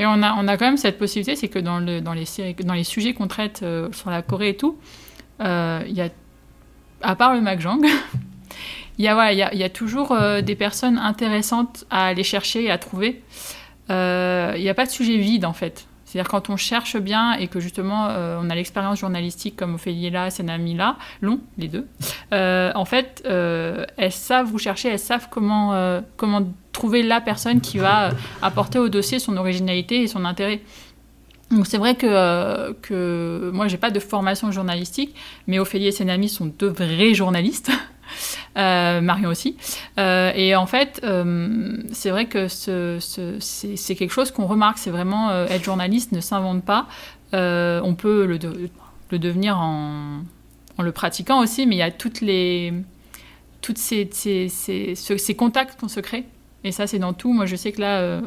[0.00, 2.24] Et on a, on a quand même cette possibilité, c'est que dans, le, dans, les
[2.64, 4.76] dans les sujets qu'on traite sur la Corée et tout,
[5.38, 6.08] il y a,
[7.04, 7.84] à part le MacJang,
[8.98, 12.64] il y a, voilà, il y a, toujours euh, des personnes intéressantes à aller chercher
[12.64, 13.22] et à trouver.
[13.90, 15.86] Euh, Il n'y a pas de sujet vide en fait.
[16.04, 20.10] C'est-à-dire quand on cherche bien et que justement euh, on a l'expérience journalistique comme Ophélie
[20.10, 21.86] là, Senami là, long, les deux,
[22.32, 26.42] en fait elles savent vous chercher, elles savent comment, comment
[26.72, 28.10] trouver la personne qui va
[28.42, 30.60] apporter au dossier son originalité et son intérêt.
[31.54, 35.14] Donc c'est vrai que, euh, que moi j'ai pas de formation journalistique,
[35.46, 37.70] mais Ophélie et Senami sont deux vrais journalistes.
[38.56, 39.56] Euh, Marion aussi.
[39.98, 44.78] Euh, et en fait, euh, c'est vrai que ce, ce- c'est quelque chose qu'on remarque.
[44.78, 46.86] C'est vraiment euh, être journaliste ne s'invente pas.
[47.32, 48.68] On peut le, de-
[49.10, 50.18] le devenir en,
[50.78, 52.72] en le pratiquant aussi, mais il y a toutes les
[53.62, 56.24] toutes ces, ces, ces, ce- ces contacts qu'on se crée.
[56.62, 57.32] Et ça, c'est dans tout.
[57.32, 58.20] Moi, je sais que là,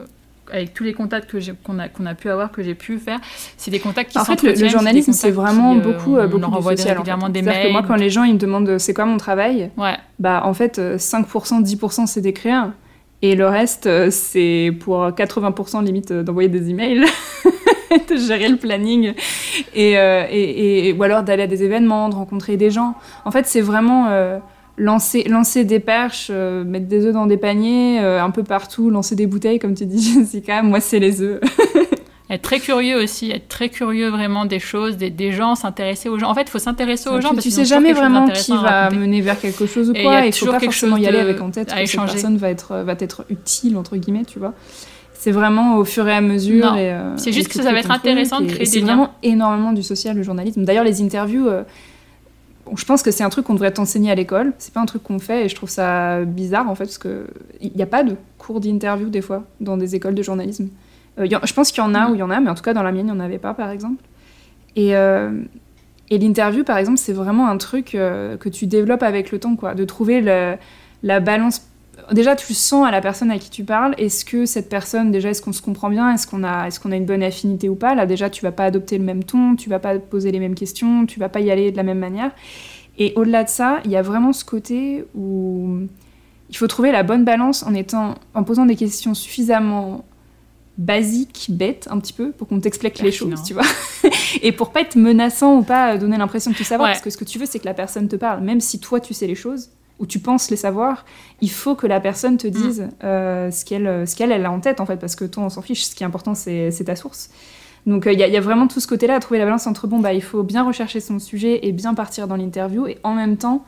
[0.52, 3.20] avec tous les contacts que qu'on a, qu'on a pu avoir, que j'ai pu faire,
[3.58, 6.30] c'est des contacts qui En fait, le, journalisme, c'est vraiment qui, euh, beaucoup, euh, on
[6.30, 6.89] beaucoup leur envoie en fait.
[6.93, 7.68] régulièrement des mails.
[7.68, 9.95] que moi, quand les gens ils me demandent euh, c'est quoi mon travail, Ouais.
[10.20, 12.72] bah en fait, euh, 5%, 10% c'est d'écrire.
[13.24, 17.04] Et le reste, c'est pour 80% limite d'envoyer des emails,
[18.10, 19.14] de gérer le planning,
[19.74, 22.93] et, euh, et, et- ou alors d'aller à des événements, de rencontrer des gens.
[23.26, 24.08] En fait, c'est vraiment
[24.78, 28.90] lancer, lancer des perches, euh, mettre des œufs dans des paniers, euh, un peu partout,
[28.90, 30.62] lancer des bouteilles, comme tu dis, Jessica.
[30.64, 31.40] Moi, c'est les œufs.
[32.30, 36.20] Être très curieux aussi, être très curieux vraiment des choses, des, des gens, s'intéresser aux
[36.20, 36.30] gens.
[36.30, 38.90] En fait, il faut s'intéresser aux gens tu, parce tu sais jamais vraiment qui va
[38.90, 40.26] mener vers quelque chose ou Et il y a quoi.
[40.26, 42.96] Il faut pas forcément y aller avec en tête que cette personne va être, va
[43.00, 44.54] être utile, entre guillemets, tu vois.
[45.14, 46.76] C'est vraiment au fur et à mesure.
[46.76, 48.72] Et, euh, c'est juste et que ça va être intéressant de et- créer et des
[48.72, 50.66] C'est vraiment énormément du social, le journalisme.
[50.66, 51.48] D'ailleurs, les interviews,
[52.76, 54.53] je pense que c'est un truc qu'on devrait t'enseigner à l'école.
[54.57, 57.72] C'est pas un truc qu'on fait et je trouve ça bizarre en fait, parce qu'il
[57.76, 60.70] n'y a pas de cours d'interview des fois dans des écoles de journalisme.
[61.20, 62.55] Euh, il je pense qu'il y en a ou il y en a, mais en
[62.55, 64.03] tout cas dans la mienne, il n'y en avait pas par exemple.
[64.76, 65.32] Et, euh,
[66.09, 69.55] et l'interview, par exemple, c'est vraiment un truc euh, que tu développes avec le temps,
[69.55, 71.68] quoi, de trouver la balance.
[72.14, 75.30] Déjà, tu sens à la personne à qui tu parles, est-ce que cette personne, déjà,
[75.30, 77.76] est-ce qu'on se comprend bien, est-ce qu'on a, est qu'on a une bonne affinité ou
[77.76, 77.95] pas?
[77.95, 80.55] Là, déjà, tu vas pas adopter le même ton, tu vas pas poser les mêmes
[80.55, 82.32] questions, tu vas pas y aller de la même manière.
[82.97, 85.80] Et au-delà de ça, il y a vraiment ce côté où
[86.49, 90.05] il faut trouver la bonne balance en étant, en posant des questions suffisamment
[90.78, 93.64] basiques, bêtes, un petit peu, pour qu'on t'explique les choses, tu vois.
[94.43, 96.93] Et pour pas être menaçant ou pas donner l'impression de tout savoir, Ouais.
[96.93, 98.41] parce que ce que tu veux, c'est que la personne te parle.
[98.43, 99.70] Même si toi, tu sais les choses,
[100.00, 101.06] ou tu penses les savoir,
[101.41, 104.60] il faut que la personne te dise euh, ce qu'elle ce qu'elle elle a en
[104.60, 105.86] tête, en fait, parce que toi, on s'en fiche.
[105.86, 107.30] Ce qui est important, c'est ta source.
[107.86, 109.45] Donc, euh, il y, a- il y a vraiment tout ce côté-là à trouver la
[109.45, 112.86] balance entre, bon, bah, il faut bien rechercher son sujet et bien partir dans l'interview,
[112.88, 113.64] et en même temps,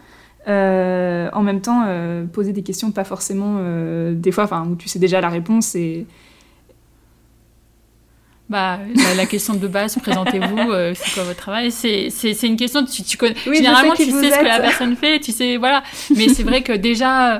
[0.47, 3.59] euh, en même temps euh, poser des questions pas forcément,
[4.13, 6.05] des fois, où tu sais déjà la réponse, et
[8.49, 11.71] Bah, la, la question de base, présentez-vous, euh, c'est quoi votre travail?
[11.71, 13.35] C'est c'est- c'est une question, tu, tu connais.
[13.45, 15.83] Oui, généralement, tu sais ce que la personne fait, tu sais, voilà.
[16.15, 17.39] Mais c'est vrai que déjà, euh,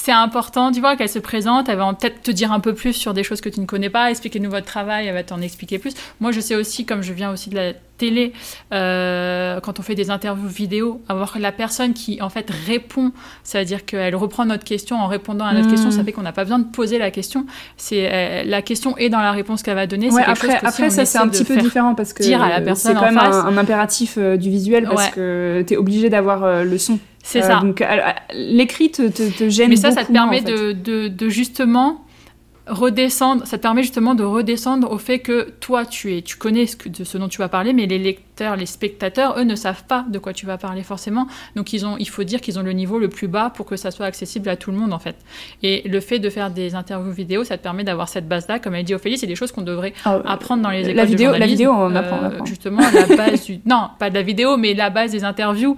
[0.00, 2.92] c'est important, tu vois, qu'elle se présente, elle va peut-être te dire un peu plus
[2.92, 5.78] sur des choses que tu ne connais pas, expliquer-nous votre travail, elle va t'en expliquer
[5.80, 5.92] plus.
[6.20, 8.32] Moi, je sais aussi, comme je viens aussi de la télé,
[8.72, 13.10] euh, quand on fait des interviews vidéo, avoir la personne qui, en fait, répond,
[13.42, 15.70] ça veut dire qu'elle reprend notre question en répondant à notre Mm.
[15.72, 17.44] question, ça fait qu'on n'a pas besoin de poser la question.
[17.76, 20.10] C'est euh, La question est dans la réponse qu'elle va donner.
[20.12, 22.92] Ouais, après, après ça c'est un petit peu différent parce que dire à la personne
[22.94, 25.12] c'est quand même un, un impératif euh, du visuel parce Ouais.
[25.14, 26.98] que t'es obligé d'avoir le son.
[27.30, 27.60] C'est Euh, ça.
[27.60, 27.86] Donc euh,
[28.32, 30.52] l'écrit te, te, te gêne Mais ça, ça te moins, permet en fait.
[30.52, 32.04] de, de, de justement
[32.66, 36.66] redescendre, ça te permet justement de redescendre au fait que toi, tu es, tu connais
[36.66, 39.54] ce, que- de ce dont tu vas parler, mais les lecteurs, les spectateurs, eux, ne
[39.54, 41.26] savent pas de quoi tu vas parler forcément.
[41.56, 43.76] Donc, ils ont, il faut dire qu'ils ont le niveau le plus bas pour que
[43.76, 45.16] ça soit accessible à tout le monde, en fait.
[45.62, 48.58] Et le fait de faire des interviews vidéo, ça te permet d'avoir cette base-là.
[48.58, 51.06] Comme elle dit Ophélie, c'est des choses qu'on devrait Ah, apprendre dans les la écoles
[51.06, 52.44] vidéo- de la vidéo, on apprend, on Euh.
[52.44, 53.60] Justement, la base du...
[53.64, 55.76] Non, pas de la vidéo, mais la base des interviews.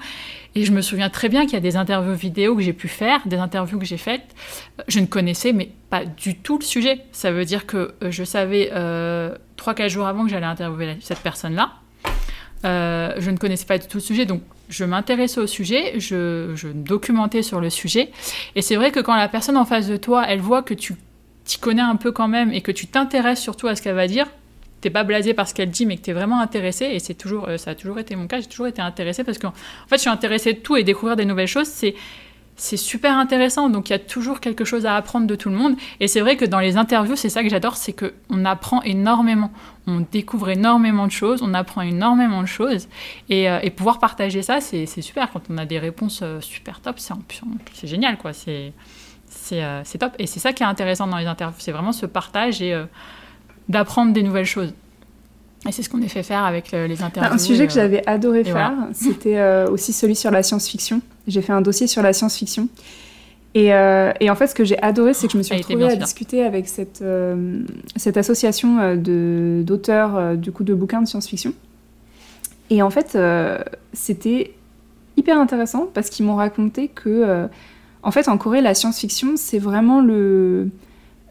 [0.57, 2.89] Et je me souviens très bien qu'il y a des interviews vidéo que j'ai pu
[2.89, 4.35] faire, des interviews que j'ai faites.
[4.81, 7.03] euh, Je ne connaissais mais pas du tout le sujet.
[7.13, 11.21] Ça veut dire que euh, je savais euh, 3-4 jours avant que j'allais interviewer cette
[11.21, 11.73] personne-là.
[12.65, 16.53] Euh, je ne connaissais pas du tout le sujet, donc je m'intéressais au sujet, je,
[16.55, 18.11] je me documentais sur le sujet.
[18.55, 20.95] Et c'est vrai que quand la personne en face de toi, elle voit que tu
[21.45, 24.07] t'y connais un peu quand même et que tu t'intéresses surtout à ce qu'elle va
[24.07, 24.27] dire,
[24.81, 27.49] t'es pas blasé par ce qu'elle dit, mais que t'es vraiment intéressé, et c'est toujours,
[27.49, 29.97] euh, ça a toujours été mon cas, j'ai toujours été intéressée parce qu'en en fait,
[29.97, 31.95] je suis intéressée de tout et découvrir des nouvelles choses, c'est
[32.61, 33.71] c'est super intéressant.
[33.71, 35.77] Donc il y a toujours quelque chose à apprendre de tout le monde.
[35.99, 38.83] Et c'est vrai que dans les interviews, c'est ça que j'adore, c'est que on apprend
[38.83, 39.51] énormément,
[39.87, 42.89] on découvre énormément de choses, on apprend énormément de choses,
[43.29, 45.31] et, euh, et pouvoir partager ça, c'est super.
[45.33, 48.33] Quand on a des réponses euh, super top, c'est génial, quoi.
[48.33, 48.73] C'est
[49.99, 50.13] top.
[50.19, 52.79] Et c'est ça qui est intéressant dans les interviews, c'est vraiment ce partage et
[53.71, 54.75] d'apprendre des nouvelles choses.
[55.69, 57.35] Et c'est ce qu'on a fait faire avec euh, les interviews.
[57.35, 58.89] Un sujet et, que euh, j'avais adoré faire, voilà.
[58.93, 61.01] c'était euh, aussi celui sur la science-fiction.
[61.27, 62.69] J'ai fait un dossier sur la science-fiction.
[63.55, 65.65] Et, euh, et en fait, ce que j'ai adoré, c'est que je me suis était
[65.75, 67.63] retrouvée à discuter avec cette, euh,
[67.97, 71.53] cette association de- d'auteurs euh, du coup de bouquins de science-fiction.
[72.71, 73.19] Et en fait,
[73.93, 74.55] c'était
[75.17, 77.49] hyper intéressant parce qu'ils m'ont raconté que,
[78.05, 80.69] en fait, en Corée, la science-fiction, c'est vraiment le,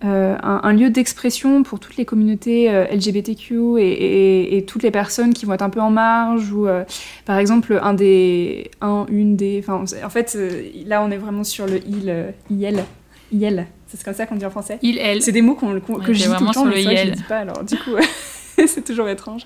[0.05, 4.83] euh, un, un lieu d'expression pour toutes les communautés euh, LGBTQ et, et- et toutes
[4.83, 6.85] les personnes qui vont être un peu en marge ou euh,
[7.25, 10.37] par exemple un des un une des enfin en fait
[10.85, 12.13] là on est vraiment sur le il
[12.49, 12.83] il
[13.31, 14.79] il c'est comme ça qu'on dit en français.
[14.83, 15.21] Il, elle.
[15.21, 17.23] c'est des mots qu'on, On que je dis tout le temps mais le je dis
[17.23, 17.91] pas alors du coup
[18.67, 19.45] c'est toujours étrange.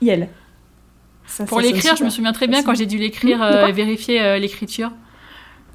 [0.00, 0.28] Il
[1.26, 3.38] Ça, Pour l'écrire, je me souviens très bien quand j'ai dû l'écrire,
[3.72, 4.90] vérifier l'écriture.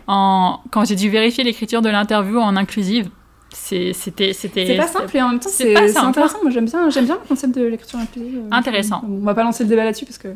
[0.07, 0.59] En...
[0.71, 3.09] Quand j'ai dû vérifier l'écriture de l'interview en inclusive,
[3.51, 3.93] c'était.
[4.33, 6.37] c'était C'est pas simple et en même temps c'est intéressant.
[6.43, 8.37] Moi j'aime bien, j'aime bien le concept de l'écriture inclusive.
[8.37, 9.01] euh, Intéressant.
[9.07, 10.29] On va pas lancer le débat là-dessus parce que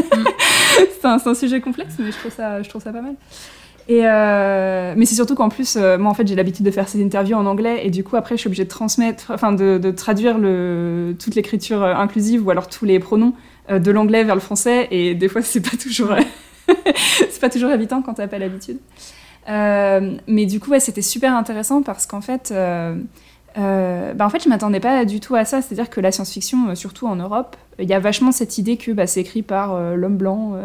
[0.00, 0.24] Mm.
[1.00, 3.14] c'est un, sujet complexe, mais je trouve ça, je trouve ça pas mal.
[3.88, 6.88] Et euh, mais c'est surtout qu'en plus, euh, moi en fait j'ai l'habitude de faire
[6.88, 9.78] ces interviews en anglais et du coup après je suis obligée de transmettre, enfin de,
[9.78, 13.32] de traduire le, toute l'écriture inclusive ou alors tous les pronoms
[13.70, 16.14] euh, de l'anglais vers le français et des fois c'est pas toujours,
[17.30, 18.78] c'est pas toujours évident quand t'as pas l'habitude.
[19.48, 22.94] Euh, mais du coup c'était super intéressant parce qu'en fait euh,
[23.58, 25.60] euh, bah en fait, je m'attendais pas du tout à ça.
[25.62, 28.92] C'est-à-dire que la science-fiction, euh, surtout en Europe, il y a vachement cette idée que
[28.92, 30.54] bah, c'est écrit par euh, l'homme blanc.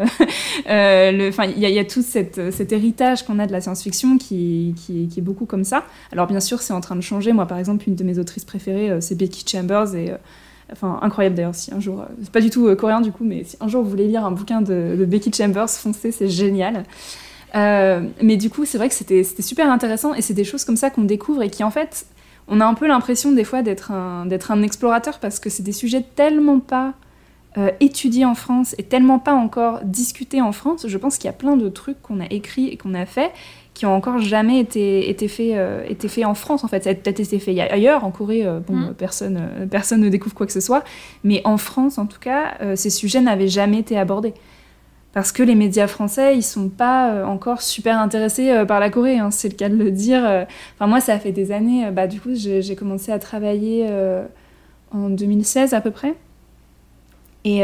[0.68, 5.46] Enfin, il y, a- tout cet héritage qu'on a de la science-fiction qui, est beaucoup
[5.46, 5.84] comme ça.
[6.12, 7.34] Alors bien sûr, c'est en train de changer.
[7.34, 10.14] Moi, par exemple, une de mes autrices préférées, c'est Becky Chambers et
[10.72, 13.56] Enfin, incroyable d'ailleurs, si un jour, c'est pas du tout coréen du coup, mais si
[13.60, 16.86] un jour vous voulez lire un bouquin de, de Becky Chambers, foncez, c'est génial.
[17.54, 20.78] Euh, mais du coup, c'est vrai que c'était super intéressant et c'est des choses comme
[20.78, 22.06] ça qu'on découvre et qui en fait,
[22.48, 26.06] on a un peu l'impression des fois d'être un, explorateur parce que c'est des sujets
[26.16, 26.94] tellement pas
[27.58, 30.86] euh, étudiés en France et tellement pas encore discutés en France.
[30.88, 33.32] Je pense qu'il y a plein de trucs qu'on a écrits et qu'on a fait
[33.76, 36.86] qui ont encore jamais été, été faits euh, été fait en France en fait.
[36.86, 38.94] Ça a peut-être été fait ailleurs, en Corée, euh, bon, Mm.
[38.98, 40.84] personne, euh, personne ne découvre quoi que ce soit,
[41.24, 44.34] mais en France en tout cas, ces sujets n'avaient jamais été abordés.
[45.16, 48.90] Parce que les médias français, ils sont pas euh, encore super intéressés euh, par la
[48.90, 50.22] Corée, hein, c'est le cas de le dire.
[50.26, 50.44] euh.
[50.74, 53.88] Enfin, moi, ça fait des années, bah, du coup, j'ai commencé à travailler
[54.92, 56.16] en 2016 à peu près.
[57.46, 57.62] Et,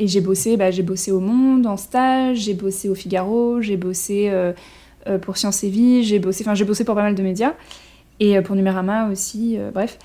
[0.00, 4.32] j'ai bossé, bah, bossé au Monde en stage, j'ai bossé au Figaro, j'ai bossé
[5.22, 7.54] pour Science et Vie, j'ai bossé, enfin, j'ai bossé pour pas mal de médias,
[8.20, 9.98] et pour Numérama aussi, bref.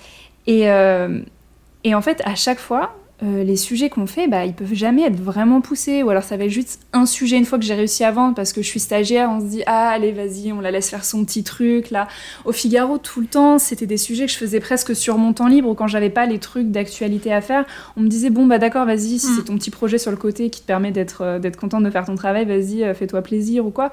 [0.47, 5.03] Et en fait, à chaque fois, euh, les sujets qu'on fait, bah, ils peuvent jamais
[5.03, 6.01] être vraiment poussés.
[6.01, 8.33] Ou alors ça va être juste un sujet une fois que j'ai réussi à vendre
[8.35, 11.05] parce que je suis stagiaire, on se dit ah allez vas-y, on la laisse faire
[11.05, 12.07] son petit truc là.
[12.45, 15.47] Au Figaro tout le temps, c'était des sujets que je faisais presque sur mon temps
[15.47, 17.65] libre ou quand j'avais pas les trucs d'actualité à faire.
[17.95, 19.35] On me disait bon bah d'accord vas-y, si Mm.
[19.37, 21.89] c'est ton petit projet sur le côté qui te permet d'être euh, d'être contente de
[21.91, 23.91] faire ton travail, vas-y euh, fais-toi plaisir ou quoi.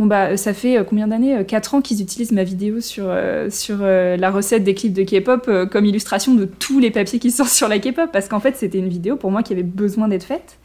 [0.00, 3.04] Bon bah ça fait euh, combien d'années Euh, Quatre ans qu'ils utilisent ma vidéo sur,
[3.06, 6.90] euh, sur euh, la recette des clips de K-pop euh, comme illustration de tous les
[6.90, 8.08] papiers qui sortent sur la K-pop.
[8.10, 10.56] Parce qu'en fait c'était une vidéo pour moi qui avait besoin d'être faite.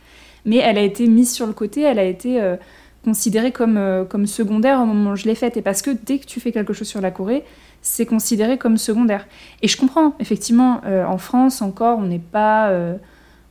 [0.46, 2.56] Mais elle a été mise sur le côté, elle a été euh,
[3.04, 5.58] considérée comme, euh, comme secondaire au moment où je l'ai faite.
[5.58, 7.44] Et parce que dès que tu fais quelque chose sur la Corée
[7.82, 9.28] c'est considéré comme secondaire.
[9.62, 12.96] Et je comprends effectivement euh, en France encore on n'est pas euh,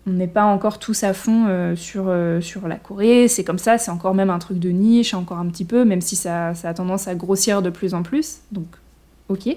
[0.07, 3.59] on n'est pas encore tous à fond euh, sur, euh, sur la Corée, c'est comme
[3.59, 6.55] ça, c'est encore même un truc de niche, encore un petit peu, même si ça,
[6.55, 8.67] ça a tendance à grossir de plus en plus, donc
[9.29, 9.57] ok.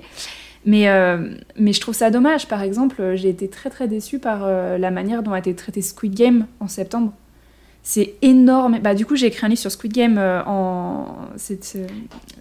[0.66, 4.48] Mais, euh, mais je trouve ça dommage, par exemple, j'ai été très très déçue par
[4.48, 7.14] la manière dont a été traité Squid Game en septembre.
[7.84, 8.80] C'est énorme.
[8.80, 11.06] Bah, du coup, j'ai écrit un livre sur Squid Game en...
[11.38, 11.78] cet,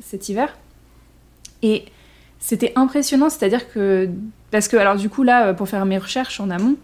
[0.00, 0.56] cet hiver.
[1.62, 1.84] Et
[2.40, 4.08] c'était impressionnant, c'est-à-dire que...
[4.50, 6.76] Parce que, alors du coup, là, pour faire mes recherches en amont,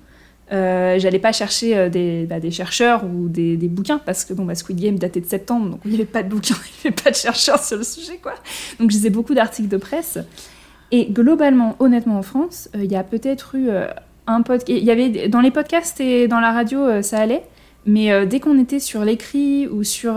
[0.52, 4.44] Euh, j'allais pas chercher euh, des, bah, des chercheurs ou des, bouquins parce que bon,
[4.44, 6.94] bah, Squid Game datait de septembre, donc il n'y avait pas de bouquins, il n'y
[6.94, 8.34] avait pas de chercheurs sur le sujet, quoi.
[8.78, 10.18] Donc je lisais beaucoup d'articles de presse.
[10.90, 13.70] Et globalement, honnêtement, en France, euh, il y a peut-être eu
[14.26, 14.68] un podcast.
[14.68, 17.44] Il y avait dans les podcasts et dans la radio, ça allait,
[17.86, 20.14] mais dès qu'on était sur l'écrit ou sur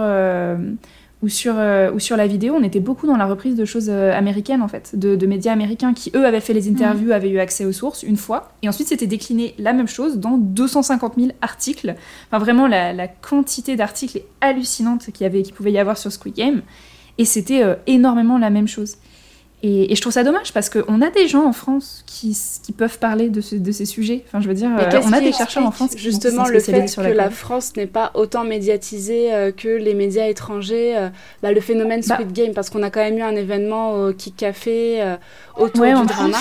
[1.26, 3.88] ou sur euh, ou sur la vidéo, on était beaucoup dans la reprise de choses
[3.90, 7.32] euh, américaines en fait, de, de médias américains qui eux avaient fait les interviews, avaient
[7.32, 11.14] eu accès aux sources une fois, et ensuite c'était décliné la même chose dans 250
[11.18, 11.96] 000 articles.
[12.28, 15.98] Enfin vraiment la, la quantité d'articles est hallucinante qu'il y avait, qu'il pouvait y avoir
[15.98, 16.62] sur Squid Game,
[17.18, 18.98] et c'était euh, énormément la même chose.
[19.68, 22.72] Et, et je trouve ça dommage parce qu'on a des gens en France qui, qui
[22.72, 24.24] peuvent parler de, ce- de ces sujets.
[24.28, 26.51] Enfin, je veux dire, euh, on a qui des chercheurs en France qui justement sont
[26.51, 27.30] le fait sur que la.
[27.32, 31.09] France n'est pas autant médiatisée euh, que les médias étrangers euh,
[31.41, 32.16] bah, le phénomène Bah.
[32.16, 35.16] Squid Game parce qu'on a quand même eu un événement au Kick Café
[35.57, 36.38] autour Ouais, du drama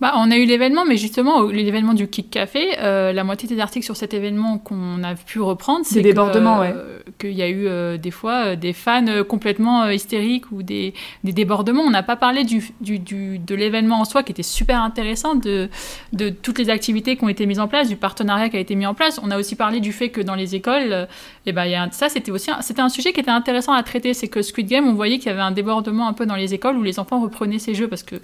[0.00, 3.60] Bah, on a eu l'événement, mais justement, l'événement du Kick Café, euh, la moitié des
[3.60, 6.72] articles sur cet événement qu'on a pu reprendre, c'est Des que, débordements, ouais.
[6.74, 10.50] euh, qu'il y a eu euh, des fois euh, des fans euh, complètement euh, hystériques
[10.52, 11.82] ou des, des débordements.
[11.82, 15.34] On n'a pas parlé du, du, du- de l'événement en soi qui était super intéressant,
[15.34, 15.68] de,
[16.14, 18.74] de toutes les activités qui ont été mises en place, du partenariat qui a été
[18.76, 19.20] mis en place.
[19.22, 21.06] On a aussi parlé du fait que dans les écoles, euh,
[21.44, 23.72] eh ben, y a un- ça c'était aussi un, c'était un sujet qui était intéressant
[23.74, 24.14] à traiter.
[24.14, 26.54] C'est que Squid Game, on voyait qu'il y avait un débordement un peu dans les
[26.54, 28.16] écoles où les enfants reprenaient ces jeux parce que.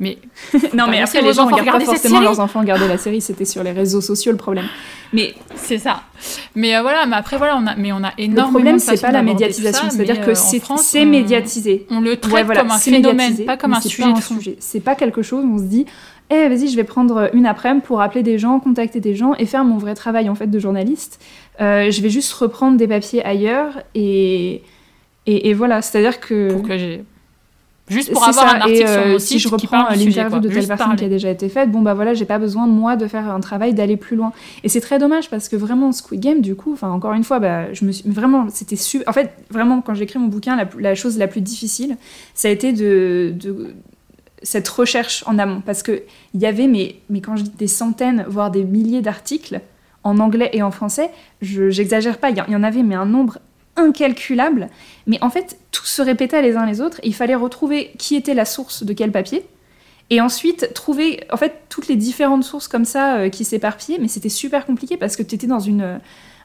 [0.00, 0.18] Mais
[0.74, 3.62] Non, mais après, les gens regardent pas forcément leurs enfants regarder la série, c'était sur
[3.62, 4.66] les réseaux sociaux le problème.
[5.12, 6.02] Mais C'est ça.
[6.54, 8.50] Mais euh, voilà, mais après voilà, on a, mais on a le énormément.
[8.50, 11.86] problème, de c'est pas la médiatisation, c'est-à-dire que euh, c'est médiatisé.
[11.90, 14.56] On le traite Ouais, voilà, comme un phénomène, pas comme un sujet sujet.
[14.60, 15.86] C'est pas quelque chose où on se dit,
[16.30, 19.46] eh vas-y, je vais prendre une après-midi pour appeler des gens, contacter des gens et
[19.46, 21.20] faire mon vrai travail en fait de journaliste.
[21.60, 24.62] Euh, je vais juste reprendre des papiers ailleurs et
[25.26, 27.04] et, et voilà, c'est-à-dire que Pour que j'ai.
[27.88, 29.90] Juste pour avoir ça, un article et, sur euh, mon si site je qui reprends
[29.92, 32.24] sujet, l'interview de telle Juste personne qui a déjà été faite, bon bah voilà, j'ai
[32.24, 34.32] pas besoin moi de faire un travail d'aller plus loin.
[34.64, 37.38] Et c'est très dommage parce que vraiment Squid Game, du coup, enfin encore une fois,
[37.38, 39.02] bah, je me suis vraiment, c'était su.
[39.06, 41.96] En fait, vraiment quand j'ai écrit mon bouquin, la, la chose la plus difficile,
[42.34, 43.74] ça a été de, de
[44.42, 46.02] cette recherche en amont parce que
[46.34, 49.60] il y avait, mais mais quand je dis des centaines, voire des milliers d'articles
[50.04, 51.10] en anglais et en français,
[51.42, 53.38] je j'exagère pas, il y, il y en avait mais un nombre
[53.78, 54.68] incalculable.
[55.06, 57.00] Mais en fait, tout se répétait les uns les autres.
[57.02, 59.44] Il fallait retrouver qui était la source de quel papier.
[60.10, 63.98] Et ensuite, trouver en fait toutes les différentes sources comme ça euh, qui s'éparpillaient.
[64.00, 65.98] Mais c'était super compliqué parce que tu étais dans une, euh,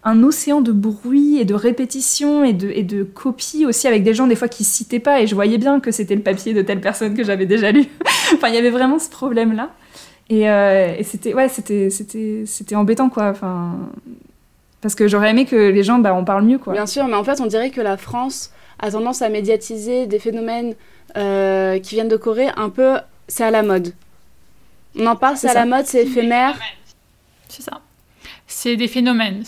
[0.04, 4.14] un océan de bruit et de répétition et de, et de copies aussi avec des
[4.14, 5.22] gens des fois qui citaient pas.
[5.22, 7.86] Et je voyais bien que c'était le papier de telle personne que j'avais déjà lu.
[8.34, 9.72] enfin, il y avait vraiment ce problème-là.
[10.30, 13.30] Et, euh, et c'était ouais, c'était embêtant quoi.
[13.30, 13.78] Enfin,
[14.84, 16.74] parce que j'aurais aimé que les gens bah, en parlent mieux quoi.
[16.74, 20.20] Bien sûr, mais en fait, on dirait que la France a tendance à médiatiser des
[20.20, 20.76] phénomènes
[21.18, 22.98] euh, qui viennent de Corée un peu.
[23.28, 23.94] C'est à la mode.
[25.00, 25.60] On en parle, c'est C'est à ça.
[25.62, 26.60] la mode, c'est éphémère.
[27.50, 27.82] C'est ça.
[28.46, 29.44] C'est des phénomènes.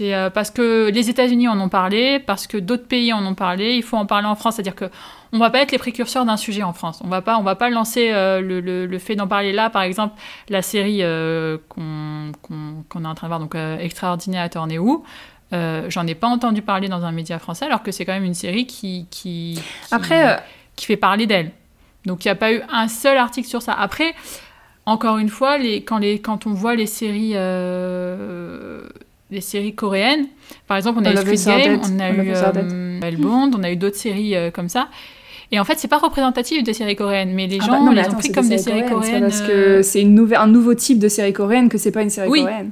[0.00, 3.34] C'est euh, parce que les États-Unis en ont parlé, parce que d'autres pays en ont
[3.34, 3.74] parlé.
[3.76, 4.86] Il faut en parler en France, c'est-à-dire que
[5.32, 7.02] on va pas être les précurseurs d'un sujet en France.
[7.04, 9.68] On va pas, on va pas lancer euh, le, le- le fait d'en parler là.
[9.68, 10.14] Par exemple,
[10.48, 12.32] la série euh, qu'on
[13.04, 15.04] est en train de voir, donc euh, Extraordinaire à.
[15.52, 18.24] Euh, J'en ai pas entendu parler dans un média français, alors que c'est quand même
[18.24, 20.22] une série qui, qui, qui- Après,
[20.76, 21.50] qui fait parler d'elle.
[22.06, 23.74] Donc il n'y a pas eu un seul article sur ça.
[23.74, 24.14] Après,
[24.86, 27.34] encore une fois, les, quand, les, quand on voit les séries,
[29.30, 30.26] euh, les séries coréennes,
[30.66, 33.50] par exemple, on a On eu Squid Game, on a On eu euh, Belle Bond,
[33.56, 34.88] on a eu d'autres séries euh, comme ça.
[35.52, 37.86] Et en fait, c'est pas représentatif des séries coréennes, mais les Ah gens bah non,
[37.90, 39.30] mais les attends, ont pris c'est comme des séries coréennes, coréennes.
[39.30, 41.90] C'est parce euh, que c'est une nouvelle, un nouveau type de série coréenne que c'est
[41.90, 42.42] pas une série Oui.
[42.42, 42.70] coréenne.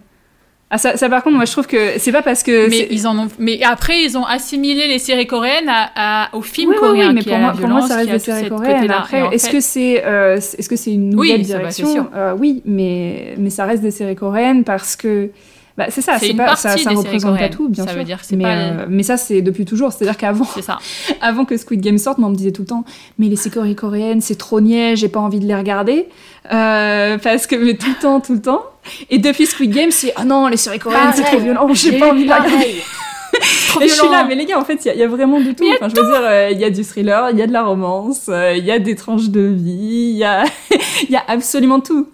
[0.71, 2.89] Ah ça, ça, par contre moi je trouve que c'est pas parce que mais c'est-
[2.91, 6.73] ils en ont, mais après ils ont assimilé les séries coréennes à, à- aux films
[6.73, 8.91] Oui, oui, oui, mais pour a moi, pour moi, ça reste des séries coréennes.
[8.91, 11.83] Après, en est-ce fait- que c'est euh, est-ce que c'est une nouvelle ça, bah, c'est
[11.85, 12.11] direction.
[12.15, 15.31] Euh, Oui, mais mais ça reste des séries coréennes parce que
[15.79, 17.99] bah, c'est ça, C'est pas ça, ça représente pas tout, bien Ça sûr.
[18.01, 19.93] veut dire mais, pas- euh, mais ça c'est depuis toujours.
[19.93, 20.47] C'est-à-dire qu'avant,
[21.23, 22.85] avant que Squid Game sorte, moi on me disait tout le temps,
[23.19, 26.09] mais les séries coréennes c'est trop niais, j'ai pas envie de les regarder
[26.53, 28.65] Euh, parce que mais tout le temps, tout le temps.
[29.09, 32.11] Et depuis Squid Game, c'est ah non les séries coréennes c'est trop violent, j'ai pas
[32.11, 32.83] envie de les regarder.
[33.69, 35.03] Trop Et je suis là, mais les gars, en fait, il y, a- il y
[35.03, 35.63] a vraiment de tout.
[35.75, 37.63] Enfin, je veux dire, euh, il y a du thriller, il y a de la
[37.63, 40.45] romance, euh, il y a des tranches de vie, il y a,
[41.03, 42.09] il y a absolument tout.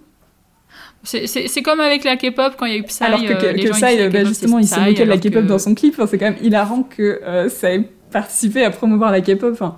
[1.05, 3.03] C'est- comme avec la K-pop quand il y a eu Psy.
[3.03, 5.03] Alors que, euh, que, les que gens, ils Psy, euh, bah, justement, il s'est moqué
[5.05, 5.93] de la K-pop que- dans son clip.
[5.95, 9.51] Enfin, c'est quand même hilarant que euh, ça ait participé à promouvoir la K-pop.
[9.53, 9.77] Enfin,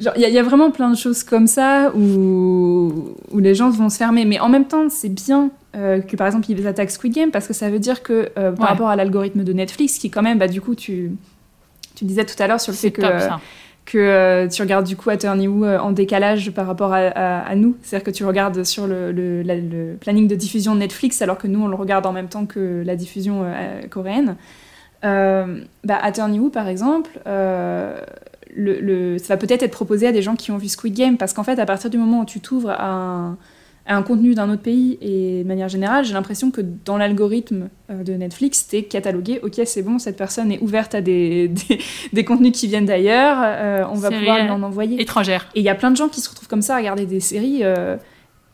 [0.00, 3.38] genre, il y, a- il y a vraiment plein de choses comme ça où, où
[3.38, 4.24] les gens vont se fermer.
[4.24, 7.46] Mais en même temps, c'est bien euh, que, par exemple, ils attaquent Squid Game parce
[7.46, 8.66] que ça veut dire que, euh, par Ouais.
[8.66, 11.12] rapport à l'algorithme de Netflix, qui quand même, bah, du coup, tu,
[11.94, 13.00] tu disais tout à l'heure sur le fait que...
[13.02, 13.40] top euh, ça.
[13.90, 17.74] Que euh, tu regardes du coup Attorney euh, en décalage par rapport à, nous.
[17.82, 21.38] C'est-à-dire que tu regardes sur le, le- la- le planning de diffusion de Netflix alors
[21.38, 24.36] que nous on le regarde en même temps que la diffusion euh, coréenne.
[25.04, 27.10] Euh, bah, Attorney Who par exemple,
[28.56, 31.16] le, le- ça va peut-être être proposé à des gens qui ont vu Squid Game
[31.16, 33.36] parce qu'en fait à partir du moment où tu t'ouvres à un,
[33.88, 37.68] à un contenu d'un autre pays et de manière générale j'ai l'impression que dans l'algorithme
[37.90, 41.78] euh, de Netflix t'es catalogué ok c'est bon cette personne est ouverte à des, des,
[42.12, 45.48] des contenus qui viennent d'ailleurs euh, on va pouvoir lui euh, en envoyer Étrangère.
[45.54, 47.20] et il y a plein de gens qui se retrouvent comme ça à regarder des
[47.20, 47.96] séries euh,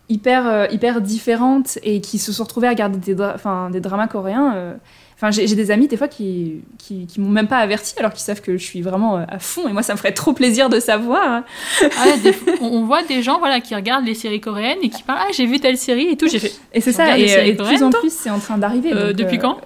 [0.09, 4.75] hyper, hyper différentes et qui se sont retrouvés à regarder des, dra- des dramas coréens.
[5.17, 8.23] Enfin, j'ai des amis des fois qui, qui, qui m'ont même pas averti alors qu'ils
[8.23, 10.69] savent que je suis vraiment euh, à fond et moi ça me ferait trop plaisir
[10.69, 11.45] de savoir.
[11.83, 14.89] Ah ouais, des fois, on, voit des gens voilà, qui regardent les séries coréennes et
[14.89, 16.27] qui parlent Ah, j'ai vu telle série et tout.
[16.29, 18.59] J'ai fait Et c'est ça, et, euh, et de plus en plus c'est en train
[18.59, 18.93] d'arriver.
[18.93, 19.59] Euh, Depuis euh, quand?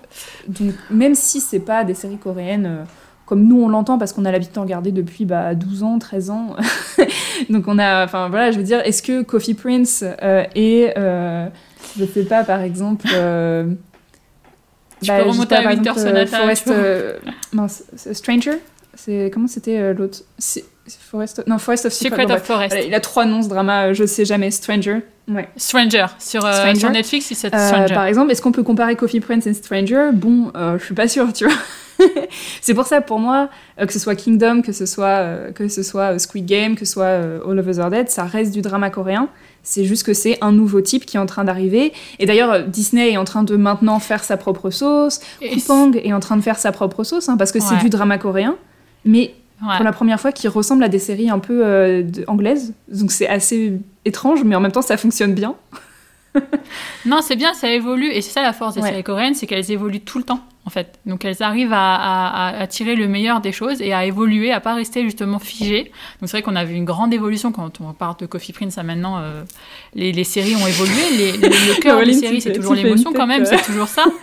[0.48, 2.84] donc, même si c'est pas des séries coréennes euh,
[3.24, 6.30] comme nous on l'entend parce qu'on a l'habitude d'en regarder depuis bah, 12 ans, 13
[6.30, 6.56] ans.
[7.50, 11.46] Donc on a, enfin voilà, je veux dire, est-ce que Coffee Prince est, euh,
[11.98, 13.06] je sais pas, par exemple.
[15.02, 17.18] Euh, Tu peux je sais remonter à Winter Sonata, euh, Forest, euh,
[17.52, 18.58] mince, c'est Stranger
[18.94, 20.18] C'est comment c'était euh, l'autre?
[20.38, 22.22] C'est- c'est Forest, non Forest of Secret.
[22.22, 22.42] Secret of.
[22.42, 22.70] Forest.
[22.72, 24.50] Voilà, il a trois noms ce drama, euh, je sais jamais.
[24.50, 25.00] Stranger.
[25.28, 25.46] Ouais.
[25.56, 26.06] Stranger.
[26.18, 26.80] Sur, euh, Stranger.
[26.80, 27.92] sur Netflix, c'est Euh, Stranger.
[27.94, 30.08] par exemple, est-ce qu'on peut comparer Coffee Prince et Stranger?
[30.14, 31.54] Bon, euh, je suis pas sûre, tu vois.
[32.60, 33.48] c'est pour ça, pour moi,
[33.80, 36.74] euh, que ce soit Kingdom, que ce soit, euh, que ce soit euh, Squid Game,
[36.76, 37.06] que ce soit
[37.48, 39.28] All of Us Are Dead, ça reste du drama coréen.
[39.62, 41.92] C'est juste que c'est un nouveau type qui est en train d'arriver.
[42.18, 45.20] Et d'ailleurs, Disney est en train de maintenant faire sa propre sauce.
[45.52, 48.18] Coupang est en train de faire sa propre sauce, hein, parce que c'est du drama
[48.18, 48.56] coréen.
[49.04, 49.74] Mais Ouais.
[49.74, 52.74] pour la première fois, qui ressemble à des séries un peu euh, anglaises.
[52.92, 53.72] Donc c'est assez
[54.04, 55.56] étrange, mais en même temps, ça fonctionne bien.
[57.06, 58.10] Non, c'est bien, ça évolue.
[58.10, 58.90] Et c'est ça la force des Ouais.
[58.90, 60.98] séries coréennes, c'est qu'elles évoluent tout le temps, en fait.
[61.06, 64.52] Donc elles arrivent à, à- à- à tirer le meilleur des choses et à évoluer,
[64.52, 65.84] à pas rester justement figées.
[66.20, 68.76] Donc c'est vrai qu'on a vu une grande évolution quand on part de Coffee Prince
[68.78, 69.18] à maintenant.
[69.18, 69.42] euh,
[69.94, 71.02] les, les séries ont évolué.
[71.16, 73.46] Les, le, le cœur des séries, c'est toujours l'émotion quand même, euh.
[73.48, 74.04] c'est toujours ça.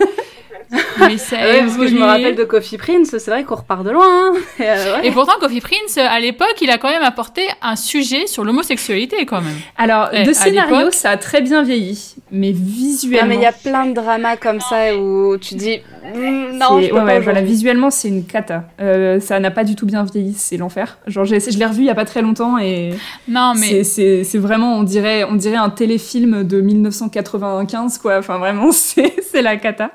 [0.98, 3.84] Mais ça ouais, parce que je me rappelle de Coffee Prince, c'est vrai qu'on repart
[3.84, 4.04] de loin.
[4.06, 4.32] hein.
[4.58, 5.06] Et, euh, ouais.
[5.08, 9.24] Et pourtant, Coffee Prince, à l'époque, il a quand même apporté un sujet sur l'homosexualité,
[9.26, 9.56] quand même.
[9.76, 13.22] Alors, Eh, de à scénario, l'époque- ça a très bien vieilli, mais visuellement.
[13.22, 15.78] Non, mais il y a plein de dramas comme ça où tu dis
[16.14, 18.62] Mm, non, je ouais, pas ouais, voilà, visuellement, c'est une cata.
[18.80, 20.98] Euh, ça n'a pas du tout bien vieilli, c'est l'enfer.
[21.08, 22.90] Genre, j'ai- je l'ai revu il y a pas très longtemps et
[23.26, 28.18] Non, mais c'est- c'est c'est vraiment, on dirait, on dirait un téléfilm de 1995, quoi.
[28.18, 29.90] Enfin, vraiment, c'est c'est la cata.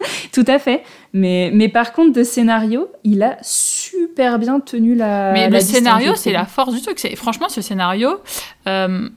[0.32, 0.82] Tout à fait.
[1.12, 5.32] Mais, mais par contre, de scénario, il a super bien tenu la.
[5.32, 6.98] Mais la le scénario, c'est la force du truc.
[7.16, 8.20] Franchement ce scénario,
[8.66, 9.08] euh,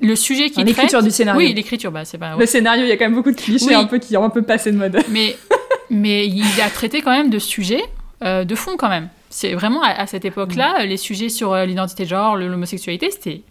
[0.00, 1.38] le sujet qui l'écriture du scénario.
[1.40, 2.36] Oui, l'écriture, bah c'est pas.
[2.36, 3.74] Le scénario, il y a quand même beaucoup de clichés Oui.
[3.74, 4.98] un peu qui ont un peu passé de mode.
[5.10, 5.36] Mais
[5.90, 7.84] mais il a traité quand même de sujets
[8.22, 9.08] euh, de fond quand même.
[9.30, 13.10] C'est vraiment à, à cette époque-là, euh, les sujets sur euh, l'identité de genre, l'homosexualité,
[13.10, 13.42] c'était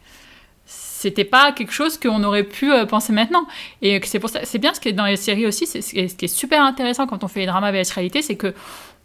[1.03, 3.45] c'était pas quelque chose qu'on aurait pu euh, penser maintenant.
[3.81, 5.91] Et c'est pour ça, c'est bien ce qui est dans les séries aussi, c'est ce
[5.91, 8.37] qui est, ce qui est super intéressant quand on fait les dramas vs réalité, c'est
[8.37, 8.53] que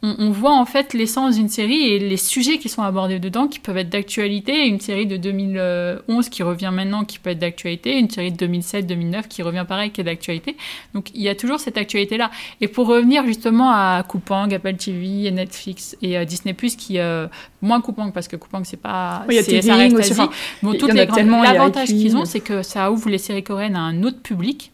[0.00, 3.48] on, on voit en fait l'essence d'une série et les sujets qui sont abordés dedans
[3.48, 4.66] qui peuvent être d'actualité.
[4.68, 9.26] Une série de 2011 qui revient maintenant qui peut être d'actualité, une série de 2007-2009
[9.28, 10.56] qui revient pareil qui est d'actualité.
[10.94, 12.30] Donc il y a toujours cette actualité-là.
[12.60, 17.26] Et pour revenir justement à Coupang, Apple TV, et Netflix et euh, Disney+, qui euh,
[17.60, 20.12] moins Coupang parce que Coupang c'est pas, Oui, il y a c'est- ça reste Asie.
[20.12, 20.30] enfin,
[20.62, 23.80] Bon, toutes les grandes- L'avantage qu'ils ont, c'est que ça ouvre les séries coréennes à
[23.80, 24.70] un autre public.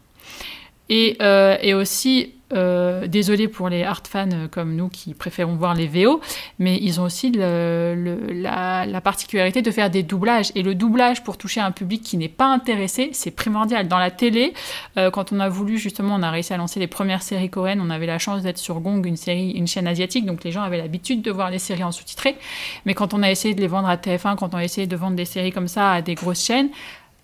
[0.91, 5.75] Et, euh, et aussi, euh, désolé pour les hard fans comme nous qui préférons voir
[5.75, 6.21] les VO,
[6.59, 10.53] mais ils ont aussi la particularité de faire des doublages.
[10.55, 13.89] Et le doublage pour toucher un public qui n'est pas intéressé, c'est primordial.
[13.89, 14.53] Dans la télé,
[14.97, 17.81] euh, quand on a voulu, justement, on a réussi à lancer les premières séries coréennes,
[17.81, 20.63] on avait la chance d'être sur Gong, une série, une chaîne asiatique, donc les gens
[20.63, 22.37] avaient l'habitude de voir les séries en sous-titré.
[22.85, 24.97] Mais quand on a essayé de les vendre à TF1, quand on a essayé de
[24.97, 26.69] vendre des séries comme ça à des grosses chaînes,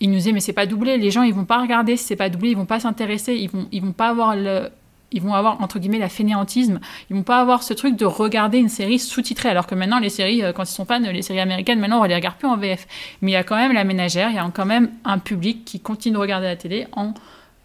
[0.00, 2.16] ils nous disaient mais c'est pas doublé, les gens ils vont pas regarder si c'est
[2.16, 4.70] pas doublé, ils vont pas s'intéresser, ils vont ils vont pas avoir le
[5.12, 8.58] ils vont avoir entre guillemets la fainéantisme, ils vont pas avoir ce truc de regarder
[8.58, 11.40] une série sous-titrée alors que maintenant les séries euh, quand ils sont fans les séries
[11.40, 12.86] américaines maintenant on les regarde plus en VF.
[13.22, 15.64] Mais il y a quand même la ménagère, il y a quand même un public
[15.64, 17.14] qui continue de regarder la télé en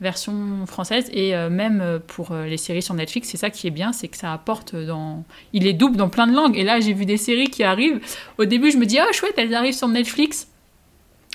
[0.02, 1.10] version française.
[1.14, 4.08] Et euh, même euh, pour les séries sur Netflix, c'est ça qui est bien, c'est
[4.08, 5.24] que ça apporte dans
[5.54, 6.58] il les double dans plein de langues.
[6.58, 8.00] Et là j'ai vu des séries qui arrivent.
[8.38, 10.48] Au début je me dis oh chouette elles arrivent sur Netflix.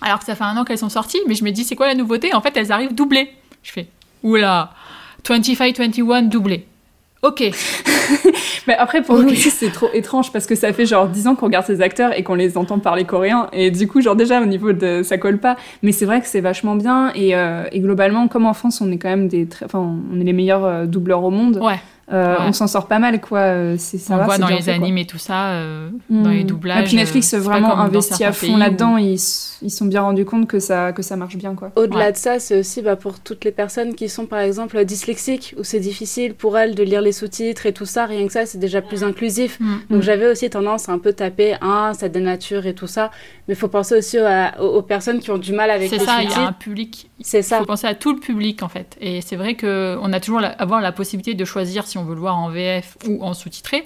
[0.03, 1.87] Alors que ça fait un an qu'elles sont sorties, mais je me dis, c'est quoi
[1.87, 2.35] la nouveauté?
[2.35, 3.31] En fait, elles arrivent doublées.
[3.63, 3.89] Je fais,
[4.23, 4.73] oula,
[5.27, 6.67] 25-21 doublé.
[7.23, 7.43] Ok.
[8.67, 11.35] Mais après, pour nous aussi, c'est trop étrange parce que ça fait genre 10 ans
[11.35, 13.49] qu'on regarde ces acteurs et qu'on les entend parler coréen.
[13.53, 15.03] Et du coup, genre déjà, au niveau de.
[15.03, 15.57] ça colle pas.
[15.83, 17.13] Mais c'est vrai que c'est vachement bien.
[17.15, 19.47] Et, euh, et globalement, comme en France, on est quand même des.
[19.47, 21.59] très- Enfin, on est les meilleurs euh, doubleurs au monde.
[21.63, 21.79] Ouais.
[22.13, 22.45] Euh, Ouais.
[22.47, 23.39] on s'en sort pas mal, quoi.
[23.41, 24.85] Euh, C'est ça on va, voit c'est dans les fait, quoi.
[24.87, 26.47] animes et tout ça, euh, dans les Mm.
[26.47, 26.81] doublages.
[26.83, 28.97] Et puis Netflix c'est vraiment investi à fond là-dedans.
[28.97, 29.19] Ils
[29.63, 31.71] ils sont bien rendus compte que ça que ça marche bien, quoi.
[31.77, 32.13] Au-delà Ouais.
[32.13, 35.65] de ça, c'est aussi bah, pour toutes les personnes qui sont par exemple dyslexiques, où
[35.65, 38.59] c'est difficile pour elles de lire les sous-titres et tout ça, rien que ça, c'est
[38.59, 39.59] déjà plus inclusif.
[39.61, 39.67] Mm.
[39.91, 40.03] Donc Mm.
[40.03, 43.11] j'avais aussi tendance à un peu taper, ah, ça dénature et tout ça.
[43.49, 45.99] Mais il faut penser aussi à- aux, aux personnes qui ont du mal avec C'est
[45.99, 46.59] les ça, il y a un sous-titres.
[46.59, 47.11] public.
[47.21, 47.59] C'est Il ça.
[47.59, 48.97] faut penser à tout le public en fait.
[49.01, 52.15] Et c'est vrai qu'on a toujours la, avoir la possibilité de choisir si on veut
[52.15, 53.85] le voir en VF ou en sous-titré.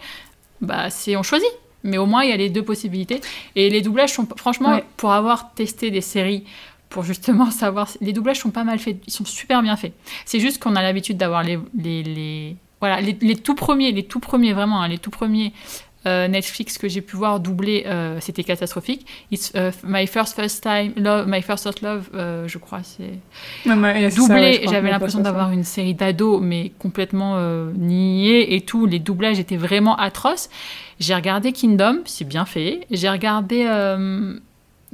[0.60, 1.48] Bah, c'est on choisit.
[1.82, 3.20] Mais au moins, il y a les deux possibilités.
[3.56, 4.84] Et les doublages sont, franchement, Ouais.
[4.96, 6.44] pour avoir testé des séries,
[6.88, 9.92] pour justement savoir, les doublages sont pas mal faits, ils sont super bien faits.
[10.24, 14.04] C'est juste qu'on a l'habitude d'avoir les, les, les- voilà, les, les tout premiers, les
[14.04, 15.52] tout premiers vraiment, hein, les tout premiers
[16.06, 19.06] euh, Netflix que j'ai pu voir doubler, euh, c'était catastrophique.
[19.30, 23.18] It's, euh, my first first time love, my first hot love, euh, je crois, c'est
[23.68, 24.34] Ouais, ouais, doublé.
[24.36, 24.62] ouais.
[24.70, 28.86] J'avais l'impression d'avoir une série d'ados, mais complètement euh, niée et tout.
[28.86, 30.48] Les doublages étaient vraiment atroces.
[31.00, 32.86] J'ai regardé Kingdom, c'est bien fait.
[32.90, 34.34] J'ai regardé euh,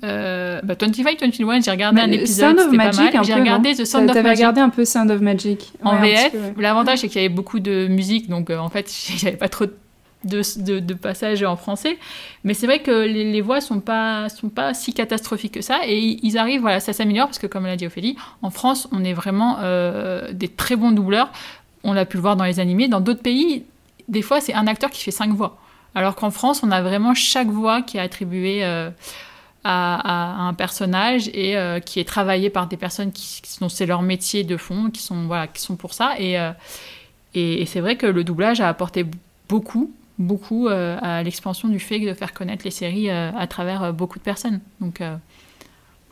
[0.03, 3.25] euh, bah, 25, 21, j'ai regardé Mais, un euh, épisode, Sound of c'était pas mal.
[3.27, 6.29] J'ai regardé The Sound of Magic regardé un peu Sound of Magic en Ouais, un
[6.29, 6.33] VF.
[6.35, 6.55] ouais.
[6.59, 9.67] L'avantage, c'est qu'il y avait beaucoup de musique, donc euh, en fait, j'avais pas trop
[9.67, 9.75] de,
[10.25, 11.99] de, de passages en français.
[12.45, 15.81] Mais c'est vrai que les, voix sont pas, sont pas si catastrophiques que ça.
[15.87, 19.05] Et ils arrivent, voilà, ça s'améliore, parce que comme l'a dit Ophélie, en France, on
[19.05, 21.31] est vraiment euh, des très bons doubleurs.
[21.85, 22.89] On l'a pu le voir dans les animés.
[22.89, 23.65] Dans d'autres pays,
[24.09, 25.59] des fois, c'est un acteur qui fait cinq voix.
[25.95, 28.91] Alors qu'en France, on a vraiment chaque voix qui est attribuée euh,
[29.65, 33.87] à, un personnage et euh, qui est travaillée par des personnes qui, qui- dont c'est
[33.87, 36.15] leur métier de fond, qui sont, voilà, qui sont pour ça.
[36.19, 36.37] Et,
[37.35, 39.05] et c'est vrai que le doublage a apporté
[39.49, 39.91] beaucoup,
[40.21, 43.93] beaucoup euh, à l'expansion du fait de faire connaître les séries euh, à travers euh,
[43.93, 44.61] beaucoup de personnes.
[44.81, 45.03] Donc,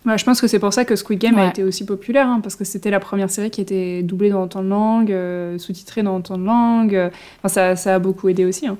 [0.07, 2.57] je pense que c'est pour ça que Squid Game a été aussi populaire, hein, parce
[2.57, 6.17] que c'était la première série qui était doublée dans autant de langues, euh, sous-titrée dans
[6.17, 7.11] autant de langues.
[7.39, 8.67] Enfin, ça, ça a beaucoup aidé aussi.
[8.67, 8.79] hein.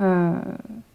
[0.00, 0.32] Euh,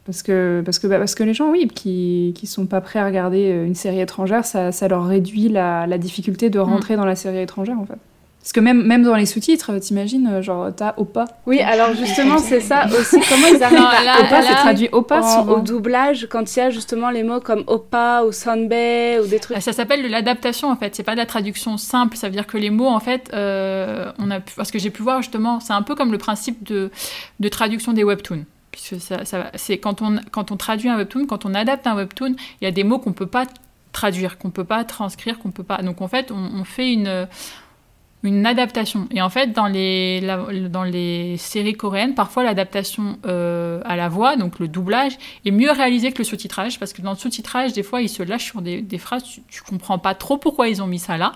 [0.06, 3.00] parce, que, parce, que, bah, parce que les gens, oui, qui qui sont pas prêts
[3.00, 7.06] à regarder une série étrangère, ça, ça leur réduit la, la difficulté de rentrer dans
[7.06, 8.00] la série étrangère, en fait.
[8.48, 11.26] Parce que même, même dans les sous-titres, t'imagines, euh, genre, t'as Opa.
[11.48, 13.18] Oui, alors justement, c'est ça aussi.
[13.28, 15.54] Comment ils arrivent Non, à là- Opa, là- c'est traduit Opa en- souvent.
[15.56, 19.40] au doublage quand il y a justement les mots comme Opa ou Sanbei ou des
[19.40, 19.62] trucs.
[19.62, 20.96] ça s'appelle de l'adaptation en fait.
[20.96, 22.16] C'est pas de la traduction simple.
[22.16, 24.92] Ça veut dire que les mots en fait, euh, on a pu- parce que j'ai
[24.92, 26.90] pu voir justement, c'est un peu comme le principe de,
[27.42, 28.46] de traduction des webtoons.
[28.72, 31.96] Puisque ça, ça- c'est quand on, quand on traduit un webtoon, quand on adapte un
[31.98, 33.44] webtoon, il y a des mots qu'on peut pas
[33.92, 35.80] traduire, qu'on peut pas transcrire, qu'on peut pas.
[35.82, 37.28] Donc en fait, on, on fait une
[38.28, 39.08] une adaptation.
[39.12, 44.68] Et en fait, dans les, séries coréennes, parfois l'adaptation euh, à la voix, donc le
[44.68, 48.10] doublage, est mieux réalisé que le sous-titrage, parce que dans le sous-titrage, des fois, ils
[48.10, 51.00] se lâchent sur des, des phrases, tu, tu comprends pas trop pourquoi ils ont mis
[51.00, 51.34] ça là.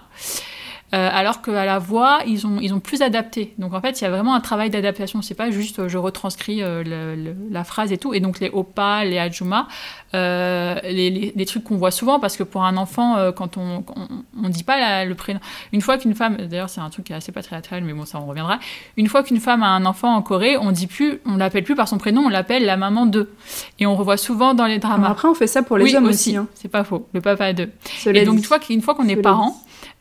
[0.93, 3.53] Euh, alors qu'à la voix, ils ont, ils ont plus adapté.
[3.57, 5.21] Donc en fait, il y a vraiment un travail d'adaptation.
[5.21, 8.13] C'est pas juste euh, je retranscris euh, le- le- la phrase et tout.
[8.13, 9.69] Et donc les opa, les ajuma,
[10.13, 13.55] euh, les, les- les trucs qu'on voit souvent, parce que pour un enfant, euh, quand
[13.57, 14.07] on, on,
[14.43, 15.39] on dit pas la- le prénom.
[15.71, 18.19] Une fois qu'une femme, d'ailleurs c'est un truc qui est assez patriarcal, mais bon ça
[18.19, 18.59] on reviendra.
[18.97, 21.75] Une fois qu'une femme a un enfant en Corée, on dit plus, on l'appelle plus
[21.75, 23.31] par son prénom, on l'appelle la maman d'eux.
[23.79, 25.09] Et on revoit souvent dans les dramas.
[25.09, 26.35] après, on fait ça pour les oui, hommes aussi.
[26.35, 26.47] hein.
[26.53, 27.07] C'est pas faux.
[27.13, 27.69] Le papa d'eux.
[28.07, 29.55] Et donc, une fois qu'une fois qu'on est parent,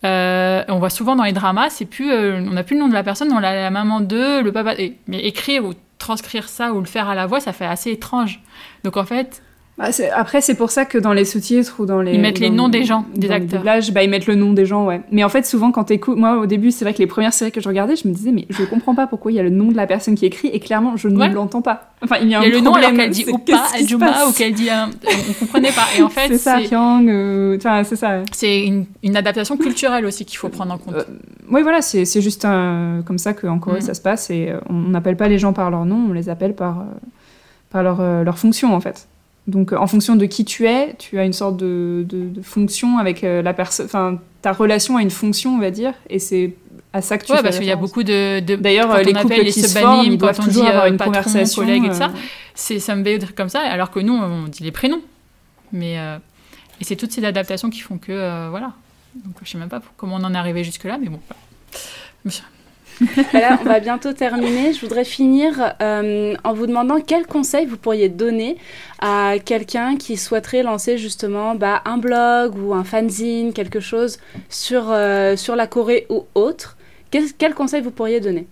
[0.04, 2.88] euh, on voit souvent dans les dramas, c'est plus, euh, on n'a plus le nom
[2.88, 4.74] de la personne, on a la maman de, le papa.
[5.06, 8.40] mais écrire ou transcrire ça ou le faire à la voix, ça fait assez étrange.
[8.84, 9.42] Donc en fait,
[9.80, 12.12] Bah, après, c'est pour ça que dans les sous-titres ou dans les.
[12.14, 13.60] Ils mettent les noms des gens, des dans acteurs.
[13.60, 15.00] doublage, bah, ils mettent le nom des gens, ouais.
[15.10, 16.18] Mais en fait, souvent, quand t'écoutes.
[16.18, 18.30] Moi, au début, c'est vrai que les premières séries que je regardais, je me disais,
[18.30, 20.48] mais je comprends pas pourquoi il y a le nom de la personne qui écrit
[20.48, 21.28] et clairement, je Ouais.
[21.30, 21.94] ne l'entends pas.
[22.02, 23.24] Enfin, il y a un il y a le nom alors qu'elle dit
[23.74, 24.90] Ajuma passe ou qu'elle dit un...
[25.30, 25.86] On comprenait pas.
[25.98, 28.22] Et en fait, c'est ça, Pyong, euh, enfin, c'est ça.
[28.32, 30.94] c'est une, une adaptation culturelle aussi qu'il faut prendre en compte.
[30.94, 31.04] Euh,
[31.50, 33.82] Oui, voilà, c'est juste un- comme ça qu'en Corée Mm.
[33.82, 36.28] ça se passe et euh, on n'appelle pas les gens par leur nom, on les
[36.28, 36.84] appelle par, euh,
[37.70, 39.06] par leur, euh, leur fonction en fait.
[39.46, 42.98] Donc en fonction de qui tu es, tu as une sorte de, de- de fonction
[42.98, 46.54] avec euh, la personne, enfin ta relation a une fonction on va dire et c'est
[46.92, 48.40] à ça que tu ouais, fais parce qu'il y a beaucoup de.
[48.40, 50.62] de D'ailleurs, euh, les couples appelle les qui se subanimes, forment, ils quand on toujours
[50.64, 51.62] dit, avoir euh, une patron, conversation.
[51.62, 52.12] collègue et tout ça,
[52.54, 55.00] c'est ça me trucs comme ça, alors que nous, on dit les prénoms.
[55.72, 56.18] Mais euh,
[56.80, 58.72] et c'est toutes ces adaptations qui font que euh, voilà.
[59.14, 61.20] Donc je sais même pas pour- comment on en est arrivé jusque là, mais bon.
[62.24, 62.38] voilà.
[63.32, 64.72] Voilà, on va bientôt terminer.
[64.72, 68.56] Je voudrais finir euh, en vous demandant quel conseil vous pourriez donner
[69.00, 74.18] à quelqu'un qui souhaiterait lancer justement bah, un blog ou un fanzine, quelque chose
[74.50, 76.76] sur, euh, sur la Corée ou autre.
[77.10, 78.46] Quel, quel conseil vous pourriez donner?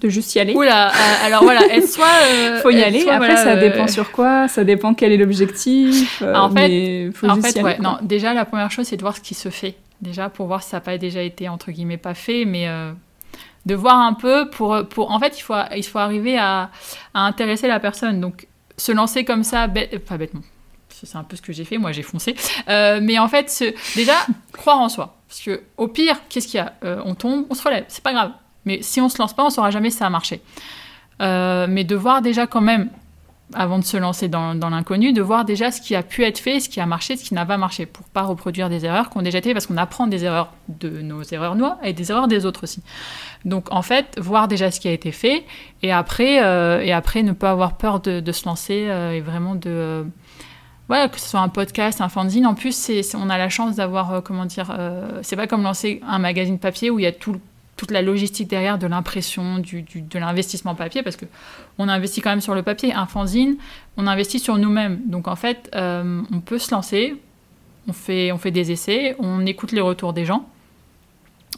[0.00, 0.54] De juste y aller.
[0.54, 2.06] Oula, euh, alors voilà, soit.
[2.32, 3.00] euh, Faut y aller.
[3.00, 6.20] soit, Après, voilà, ça euh, dépend sur quoi, ça dépend quel est l'objectif.
[6.22, 7.84] euh, En fait- mais faut En juste fait, y aller, ouais, quoi.
[7.92, 9.76] non, déjà la première chose c'est de voir ce qui se fait.
[10.04, 12.92] Déjà pour voir si ça n'a pas déjà été entre guillemets pas fait, mais euh,
[13.64, 14.70] de voir un peu pour,
[15.10, 16.70] en fait il faut, il faut arriver à,
[17.14, 18.20] intéresser la personne.
[18.20, 18.46] Donc
[18.76, 20.42] se lancer comme ça bête, pas bêtement.
[20.90, 21.78] C'est un peu ce que j'ai fait.
[21.78, 22.36] Moi j'ai foncé.
[22.68, 23.64] Euh, mais en fait
[23.96, 24.14] déjà
[24.52, 25.16] croire en soi.
[25.26, 26.74] Parce que au pire qu'est-ce qu'il y a?
[26.84, 27.86] Euh, on tombe on se relève.
[27.88, 28.32] C'est pas grave.
[28.66, 30.42] Mais si on se lance pas on saura jamais si ça a marché.
[31.22, 32.90] Euh, mais de voir déjà quand même
[33.52, 36.60] avant de se lancer dans, l'inconnu, de voir déjà ce qui a pu être fait,
[36.60, 39.20] ce qui a marché, ce qui n'a pas marché, pour pas reproduire des erreurs qu'on
[39.20, 42.26] a déjà été parce qu'on apprend des erreurs de nos erreurs noires et des erreurs
[42.26, 42.82] des autres aussi.
[43.44, 45.44] Donc en fait, voir déjà ce qui a été fait,
[45.82, 49.54] et après, euh, et après ne pas avoir peur de, se lancer euh, et vraiment
[49.54, 49.70] de...
[49.70, 50.04] euh,
[50.88, 52.46] voilà, que ce soit un podcast, un fanzine.
[52.46, 54.76] En plus, on a la chance d'avoir, comment dire,
[55.22, 57.40] c'est pas comme lancer un magazine papier où il y a tout,
[57.76, 61.26] toute la logistique derrière de l'impression, du, de l'investissement papier, parce que
[61.78, 62.92] on investit quand même sur le papier.
[62.92, 63.56] Un fanzine,
[63.96, 65.00] on investit sur nous-mêmes.
[65.06, 67.16] Donc en fait, euh, on peut se lancer,
[67.88, 70.48] on fait, on fait des essais, on écoute les retours des gens.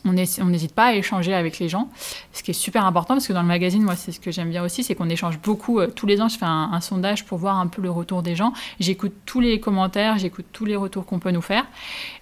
[0.06, 1.88] On n'hésite pas à échanger avec les gens,
[2.32, 4.50] ce qui est super important parce que dans le magazine, moi, c'est ce que j'aime
[4.50, 5.80] bien aussi, c'est qu'on échange beaucoup.
[5.80, 8.36] euh, tous les ans, je fais un, sondage pour voir un peu le retour des
[8.36, 8.52] gens.
[8.78, 11.64] J'écoute tous les commentaires, j'écoute tous les retours qu'on peut nous faire.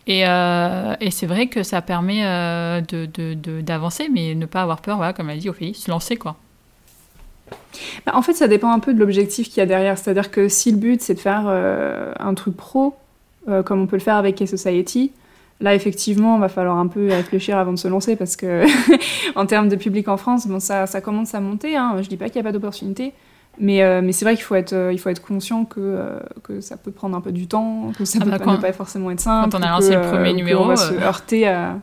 [0.06, 2.80] Et, euh, c'est vrai que ça permet euh,
[3.62, 6.36] d'avancer, mais ne pas avoir peur, comme elle dit Ophélie, se lancer quoi.
[8.06, 9.98] Bah, en fait, ça dépend un peu de l'objectif qu'il y a derrière.
[9.98, 12.96] C'est-à-dire que si le but c'est de faire un truc pro,
[13.64, 15.12] comme on peut le faire avec K-Society,
[15.64, 18.64] là effectivement, il va falloir un peu réfléchir avant de se lancer parce que
[19.34, 21.76] en termes de public en France, bon, ça, ça commence à monter.
[21.76, 21.96] Hein.
[22.02, 23.12] Je dis pas qu'il n'y a pas d'opportunité.
[23.58, 26.18] Mais, euh, mais c'est vrai qu'il faut être, euh, il faut être conscient que, euh,
[26.42, 28.52] que ça peut prendre un peu du temps, que ça Ah peut bah, pas, quand-
[28.54, 29.48] ne pas forcément être simple.
[29.50, 31.76] quand on a que, lancé le premier numéro, On va se heurter à.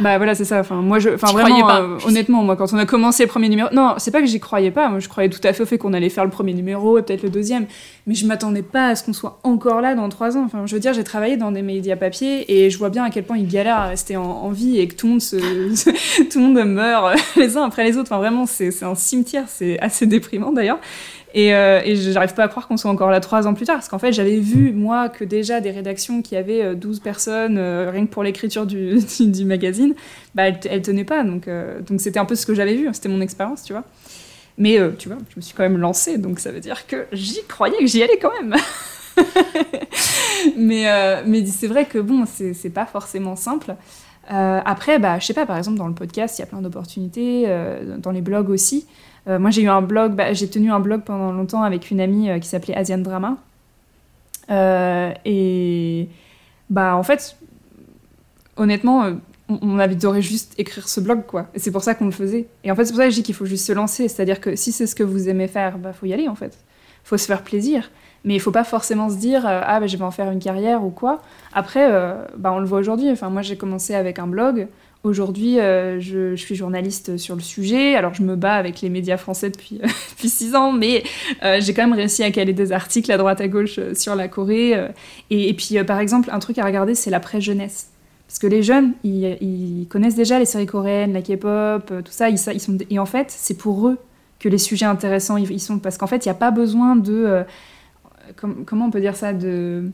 [0.00, 0.60] Bah voilà, c'est ça.
[0.60, 1.80] Enfin, moi, je, enfin vraiment, pas.
[1.82, 4.40] euh, honnêtement, moi, quand on a commencé le premier numéro, non, c'est pas que j'y
[4.40, 4.88] croyais pas.
[4.88, 7.02] Moi, je croyais tout à fait au fait qu'on allait faire le premier numéro et
[7.02, 7.66] peut-être le deuxième,
[8.06, 10.44] mais je m'attendais pas à ce qu'on soit encore là dans trois ans.
[10.44, 13.10] Enfin, je veux dire, j'ai travaillé dans des médias papier et je vois bien à
[13.10, 15.36] quel point ils galèrent à rester en, en vie et que tout le monde se,
[16.30, 18.08] tout le monde meurt les uns après les autres.
[18.12, 19.44] Enfin, vraiment, c'est c'est un cimetière.
[19.48, 20.78] C'est assez déprimant d'ailleurs.
[21.34, 23.88] Et, euh, j'arrive pas à croire qu'on soit encore là trois ans plus tard, parce
[23.88, 27.90] qu'en fait, j'avais vu, moi, que déjà des rédactions qui avaient euh, 12 personnes, euh,
[27.90, 28.98] rien que pour l'écriture du,
[29.44, 29.94] magazine,
[30.34, 31.24] bah, elles, tenaient pas.
[31.24, 33.84] Donc euh, donc c'était un peu ce que j'avais vu, c'était mon expérience, tu vois.
[34.58, 37.06] Mais euh, tu vois, je me suis quand même lancée, donc ça veut dire que
[37.12, 38.56] j'y croyais, que j'y allais quand même.
[40.56, 43.76] mais euh, mais c'est vrai que bon, c'est pas forcément simple.
[44.30, 46.60] Euh, après, bah, je sais pas, par exemple, dans le podcast, il y a plein
[46.60, 48.86] d'opportunités, euh, dans les blogs aussi.
[49.28, 52.00] Euh, moi, j'ai eu un blog, bah, j'ai tenu un blog pendant longtemps avec une
[52.00, 53.36] amie euh, qui s'appelait Asian Drama.
[54.50, 56.08] Euh, et
[56.70, 57.36] bah, en fait,
[58.56, 59.04] honnêtement,
[59.48, 61.48] on, on adorait juste écrire ce blog, quoi.
[61.54, 62.48] Et c'est pour ça qu'on le faisait.
[62.64, 64.08] Et en fait, c'est pour ça que je dis qu'il faut juste se lancer.
[64.08, 66.56] C'est-à-dire que si c'est ce que vous aimez faire, bah, faut y aller, en fait.
[67.04, 67.90] Faut se faire plaisir.
[68.24, 70.84] Mais il faut pas forcément se dire, ah, bah, je vais en faire une carrière
[70.84, 71.22] ou quoi.
[71.52, 71.88] Après,
[72.36, 73.10] bah, on le voit aujourd'hui.
[73.10, 74.68] Enfin, moi, j'ai commencé avec un blog.
[75.08, 77.94] Aujourd'hui, euh, je, suis journaliste sur le sujet.
[77.94, 79.80] Alors, je me bats avec les médias français depuis,
[80.10, 81.02] depuis six ans, mais
[81.42, 84.14] euh, j'ai quand même réussi à caler des articles à droite à gauche euh, sur
[84.14, 84.74] la Corée.
[84.76, 84.88] euh.
[85.30, 87.90] et, puis, euh, par exemple, un truc à regarder, c'est la presse jeunesse.
[88.28, 92.28] Parce que les jeunes, ils, connaissent déjà les séries coréennes, la K-pop, euh, tout ça.
[92.28, 93.96] Ils, sont, et en fait, c'est pour eux
[94.38, 95.78] que les sujets intéressants ils, sont.
[95.78, 97.14] Parce qu'en fait, il n'y a pas besoin de.
[97.14, 97.42] euh,
[98.36, 99.90] com- comment on peut dire ça de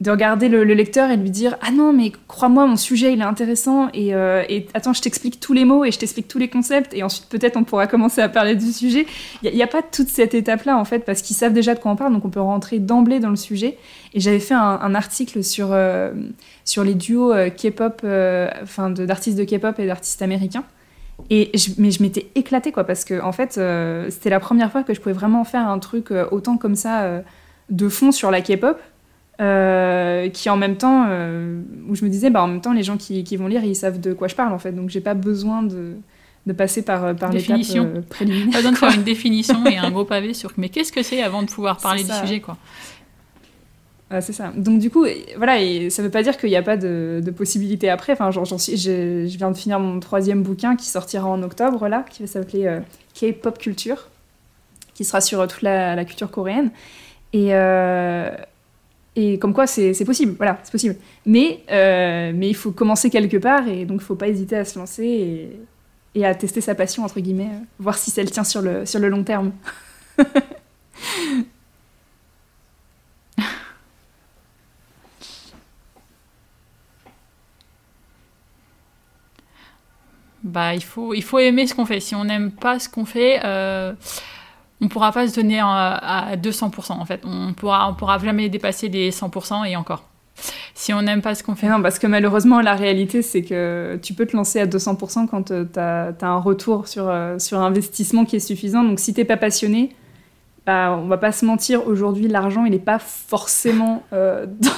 [0.00, 3.20] de regarder le, le lecteur et lui dire ah non mais crois-moi mon sujet il
[3.20, 6.38] est intéressant et, euh, et attends je t'explique tous les mots et je t'explique tous
[6.38, 9.06] les concepts et ensuite peut-être on pourra commencer à parler du sujet
[9.44, 11.78] il n'y a, pas toute cette étape là en fait parce qu'ils savent déjà de
[11.78, 13.76] quoi on parle donc on peut rentrer d'emblée dans le sujet.
[14.14, 16.12] Et j'avais fait un, article sur, euh,
[16.64, 18.04] sur les duos euh, K-pop
[18.62, 20.64] enfin d'artistes de K-pop et d'artistes américains.
[21.30, 23.60] Et je, mais je m'étais éclatée quoi parce que en fait
[24.10, 27.22] c'était la première fois que je pouvais vraiment faire un truc autant comme ça
[27.70, 28.78] de fond sur la K-pop
[29.40, 32.82] euh, qui en même temps, euh, où je me disais, bah, en même temps, les
[32.82, 35.00] gens qui, qui vont lire, ils savent de quoi je parle en fait, donc j'ai
[35.00, 35.94] pas besoin de,
[36.46, 37.84] de passer par, par l'étape Définition.
[37.96, 38.50] euh, préliminaire.
[38.52, 41.22] Pas besoin de faire une définition et un gros pavé sur mais qu'est-ce que c'est
[41.22, 42.56] avant de pouvoir parler du sujet quoi.
[44.10, 44.52] Ouais, c'est ça.
[44.54, 45.06] Donc du coup,
[45.38, 48.12] voilà, et ça veut pas dire qu'il n'y a pas de, de possibilités après.
[48.12, 51.42] Enfin, genre, j'en suis, je, je viens de finir mon troisième bouquin qui sortira en
[51.42, 52.80] octobre là, qui va s'appeler euh,
[53.18, 54.08] K-pop culture,
[54.92, 56.70] qui sera sur euh, toute la, la culture coréenne.
[57.32, 58.28] Et euh,
[59.16, 60.34] et comme quoi, c'est possible.
[60.36, 60.96] Voilà, c'est possible.
[61.26, 64.64] Mais euh, mais il faut commencer quelque part et donc il faut pas hésiter à
[64.64, 65.50] se lancer
[66.14, 69.00] et, à tester sa passion entre guillemets, euh, voir si elle tient sur le sur
[69.00, 69.52] le long terme.
[80.44, 82.00] Bah, il faut, il faut aimer ce qu'on fait.
[82.00, 83.94] Si on n'aime pas ce qu'on fait, euh,
[84.80, 87.22] on pourra pas se donner à, à 200%, en fait.
[87.24, 90.04] On pourra, on pourra jamais dépasser les 100% et encore.
[90.74, 91.68] si on n'aime pas ce qu'on fait.
[91.68, 95.44] Non, parce que malheureusement, la réalité, c'est que tu peux te lancer à 200% quand
[95.44, 98.82] tu as, un retour sur, euh, sur investissement qui est suffisant.
[98.82, 99.94] Donc, si t'es pas passionné,
[100.66, 104.70] bah, on va pas se mentir, aujourd'hui, l'argent, il n'est pas forcément euh, dans,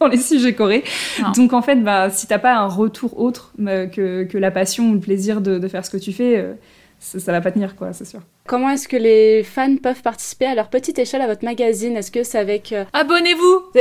[0.00, 0.84] dans, les sujets corés.
[1.22, 1.32] Non.
[1.32, 4.90] Donc, en fait, bah, si t'as pas un retour autre euh, que, que, la passion
[4.90, 6.54] ou le plaisir de, de faire ce que tu fais, euh,
[6.98, 8.20] ça, ça va pas tenir, quoi, c'est sûr.
[8.46, 11.96] Comment est-ce que les fans peuvent participer à leur petite échelle à votre magazine?
[11.96, 12.72] Est-ce que c'est avec...
[12.72, 13.80] euh, Abonnez-vous oui,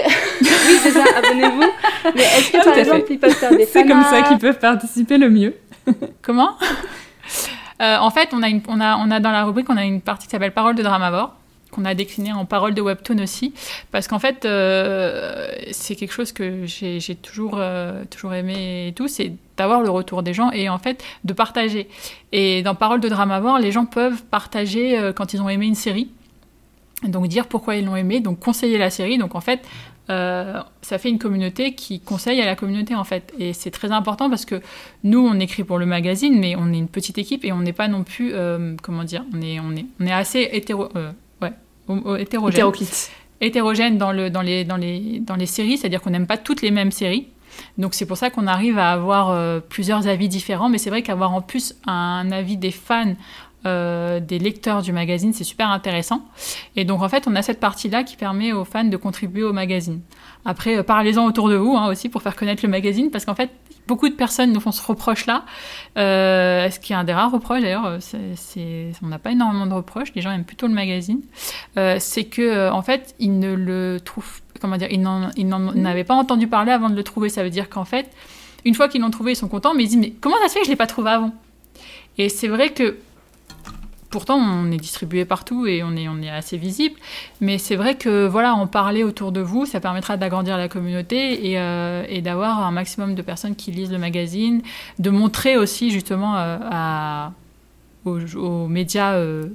[0.82, 1.63] c'est ça, abonnez-vous.
[2.16, 3.13] Mais est-ce que, Tout par exemple, fait.
[3.13, 5.55] ils peuvent faire des C'est comme ça qu'ils peuvent participer le mieux.
[6.22, 6.51] Comment?
[7.82, 9.84] Euh, En fait, on a, une, on, a, on a dans la rubrique, on a
[9.84, 11.34] une partie qui s'appelle Parole de Dramavore
[11.72, 13.53] qu'on a décliné en parole de webtoon aussi,
[13.91, 19.07] parce qu'en fait, euh, c'est quelque chose que j'ai toujours, euh, toujours aimé et tout,
[19.07, 21.88] c'est d'avoir le retour des gens et en fait de partager.
[22.32, 25.76] Et dans Parole de Dramavore, les gens peuvent partager euh, quand ils ont aimé une
[25.76, 26.09] série,
[27.03, 29.18] donc dire pourquoi ils l'ont aimé, donc conseiller la série.
[29.18, 29.61] Donc en fait,
[30.07, 33.34] ça fait une communauté qui conseille à la communauté en fait.
[33.39, 34.61] Et c'est très important parce que
[35.03, 37.74] nous, on écrit pour le magazine, mais on est une petite équipe et on n'est
[37.74, 38.32] pas non plus,
[38.84, 40.89] comment dire, on est, on est, on est assez hétéro,
[42.17, 43.11] hétérogène Hétéroclite.
[43.41, 46.61] hétérogène dans, le, dans, les, dans, les, dans les séries, c'est-à-dire qu'on n'aime pas toutes
[46.61, 47.27] les mêmes séries.
[47.77, 51.01] Donc c'est pour ça qu'on arrive à avoir euh, plusieurs avis différents, mais c'est vrai
[51.01, 53.15] qu'avoir en plus un avis des fans,
[53.65, 56.25] euh, des lecteurs du magazine, c'est super intéressant.
[56.75, 59.53] Et donc en fait, on a cette partie-là qui permet aux fans de contribuer au
[59.53, 60.01] magazine.
[60.43, 63.36] Après, euh, parlez-en autour de vous hein, aussi pour faire connaître le magazine, parce qu'en
[63.36, 63.49] fait,
[63.88, 65.43] beaucoup de personnes nous font ce reproche-là.
[65.97, 69.65] Euh, ce qui est un des rares reproches d'ailleurs, euh, c'est- on n'a pas énormément
[69.67, 71.21] de reproches, les gens aiment plutôt le magazine.
[71.77, 75.86] Euh, c'est que en fait, ils ne le trouvent, comment dire, ils n'en ils n'en
[75.86, 77.29] avaient pas entendu parler avant de le trouver.
[77.29, 78.09] Ça veut dire qu'en fait,
[78.65, 80.53] une fois qu'ils l'ont trouvé, ils sont contents, mais ils disent mais comment ça se
[80.53, 81.31] fait que je l'ai pas trouvé avant?
[82.17, 82.97] Et c'est vrai que
[84.16, 86.95] pourtant on est distribué partout et on est assez visible,
[87.41, 91.51] mais c'est vrai que voilà, en parler autour de vous, ça permettra d'agrandir la communauté
[91.51, 94.61] et, euh, d'avoir un maximum de personnes qui lisent le magazine,
[94.99, 97.28] de montrer aussi justement euh,
[98.05, 99.16] aux médias.
[99.16, 99.49] euh,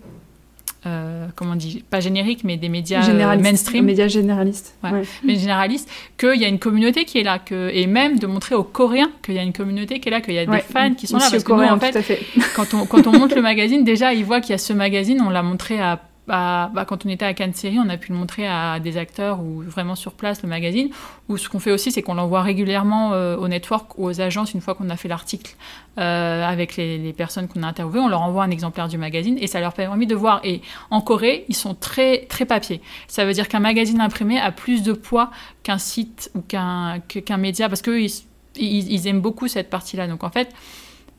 [0.87, 3.45] euh, comment on dit, pas génériques, mais des médias euh, Généraliste.
[3.51, 4.75] mainstream, Médias généralistes.
[4.83, 4.91] Ouais.
[4.93, 5.03] Ouais.
[5.25, 8.55] mais généralistes, qu'il y a une communauté qui est là, que, et même de montrer
[8.55, 10.57] aux Coréens qu'il y a une communauté qui est là, qu'il y a Ouais.
[10.57, 11.29] des fans qui sont là.
[11.31, 12.21] Parce que nous, coréen, en fait, tout à fait.
[12.57, 15.21] quand on, quand on monte le magazine, déjà, ils voient qu'il y a ce magazine,
[15.21, 18.13] on l'a montré à, à- bah, quand on était à Cannes Série, on a pu
[18.13, 20.91] le montrer à des acteurs ou vraiment sur place, le magazine.
[21.29, 24.55] Ou ce qu'on fait aussi, c'est qu'on l'envoie régulièrement euh, au network ou aux agences
[24.55, 25.57] une fois qu'on a fait l'article
[25.99, 28.01] euh, avec les, personnes qu'on a interviewées.
[28.01, 30.41] On leur envoie un exemplaire du magazine et ça leur permet de voir.
[30.45, 32.81] Et en Corée, ils sont très, très papier.
[33.09, 35.31] Ça veut dire qu'un magazine imprimé a plus de poids
[35.63, 38.13] qu'un site ou qu'un qu'un média parce qu'eux, ils,
[38.57, 40.07] ils, ils aiment beaucoup cette partie-là.
[40.07, 40.51] Donc en fait,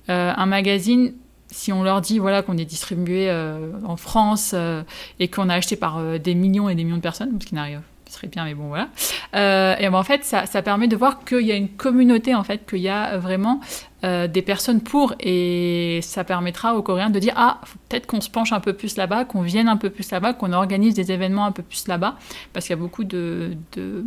[0.10, 1.14] euh, un magazine,
[1.52, 4.84] si on leur dit voilà qu'on est distribué euh, en France euh,
[5.20, 7.56] et qu'on a acheté par euh, des millions et des millions de personnes, ce qui
[7.56, 7.82] n'arrive
[8.12, 8.90] ce serait bien, mais bon voilà.
[9.36, 12.36] Euh, et ben, en fait, ça, ça permet de voir qu'il y a une communauté
[12.36, 13.62] en fait, qu'il y a vraiment
[14.04, 18.30] euh, des personnes pour, et ça permettra aux Coréens de dire ah peut-être qu'on se
[18.30, 21.46] penche un peu plus là-bas, qu'on vienne un peu plus là-bas, qu'on organise des événements
[21.46, 22.18] un peu plus là-bas,
[22.52, 24.04] parce qu'il y a beaucoup de, de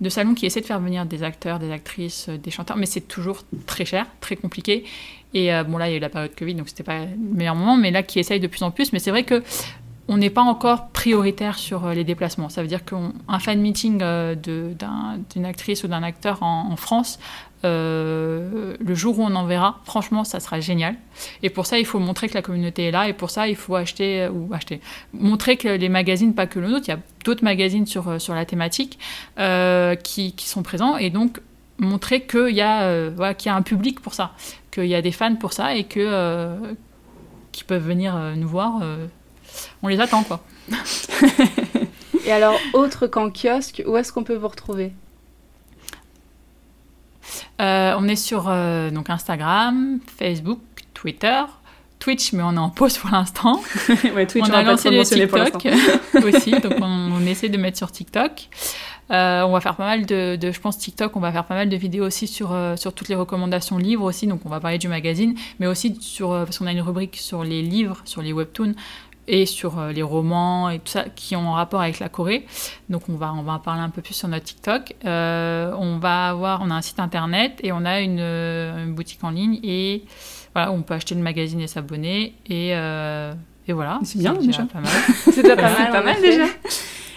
[0.00, 2.86] de salons qui essaient de faire venir des acteurs, des actrices, euh, des chanteurs, mais
[2.86, 4.84] c'est toujours très cher, très compliqué.
[5.34, 7.16] Et euh, bon, là, il y a eu la période Covid, donc c'était pas le
[7.16, 8.92] meilleur moment, mais là, qui essayent de plus en plus.
[8.92, 9.42] Mais c'est vrai que
[10.08, 12.48] on n'est pas encore prioritaire sur euh, les déplacements.
[12.48, 17.20] Ça veut dire qu'un fan meeting euh, d'une actrice ou d'un acteur en, France,
[17.62, 20.96] le jour où on en verra, franchement, ça sera génial.
[21.44, 23.08] Et pour ça, il faut montrer que la communauté est là.
[23.08, 24.80] Et pour ça, il faut acheter ou acheter,
[25.12, 28.44] montrer que les magazines, pas que le nôtre, il y a d'autres magazines sur, la
[28.46, 28.98] thématique
[29.36, 30.96] qui, sont présents.
[30.96, 31.40] Et donc
[31.78, 33.12] montrer qu'il y a
[33.46, 34.32] un public pour ça,
[34.70, 36.74] qu'il y a des fans pour ça et que euh,
[37.52, 38.80] qui peuvent venir euh, nous voir.
[38.82, 39.06] euh,
[39.82, 40.42] on les attend quoi.
[42.26, 44.92] Et alors, autre qu'en kiosque, où est-ce qu'on peut vous retrouver?
[47.58, 50.60] On est sur donc Instagram, Facebook,
[50.94, 51.42] Twitter,
[52.00, 53.60] Twitch, mais on est en pause pour l'instant.
[54.16, 55.66] ouais, Twitch, on va a lancé le pour TikTok
[56.24, 58.48] aussi, donc on, on essaie de mettre sur TikTok.
[59.10, 61.54] Euh, on va faire pas mal de, de- je pense TikTok, on va faire pas
[61.54, 64.60] mal de vidéos aussi sur, euh, sur toutes les recommandations livres aussi, donc on va
[64.60, 67.98] parler du magazine, mais aussi sur, euh, parce qu'on a une rubrique sur les livres,
[68.04, 68.74] sur les webtoons
[69.30, 72.44] et sur euh, les romans et tout ça qui ont un rapport avec la Corée.
[72.88, 74.96] Donc on va, on va en parler un peu plus sur notre TikTok.
[75.04, 78.92] Euh, on va avoir, on a un site internet et on a une, euh, une
[78.92, 80.04] boutique en ligne et
[80.52, 83.32] voilà, on peut acheter le magazine et s'abonner et, euh,
[83.68, 84.00] et voilà.
[84.02, 84.90] C'est bien, déjà pas mal.
[85.32, 86.02] C'est déjà pas mal.
[86.02, 86.46] pas déjà.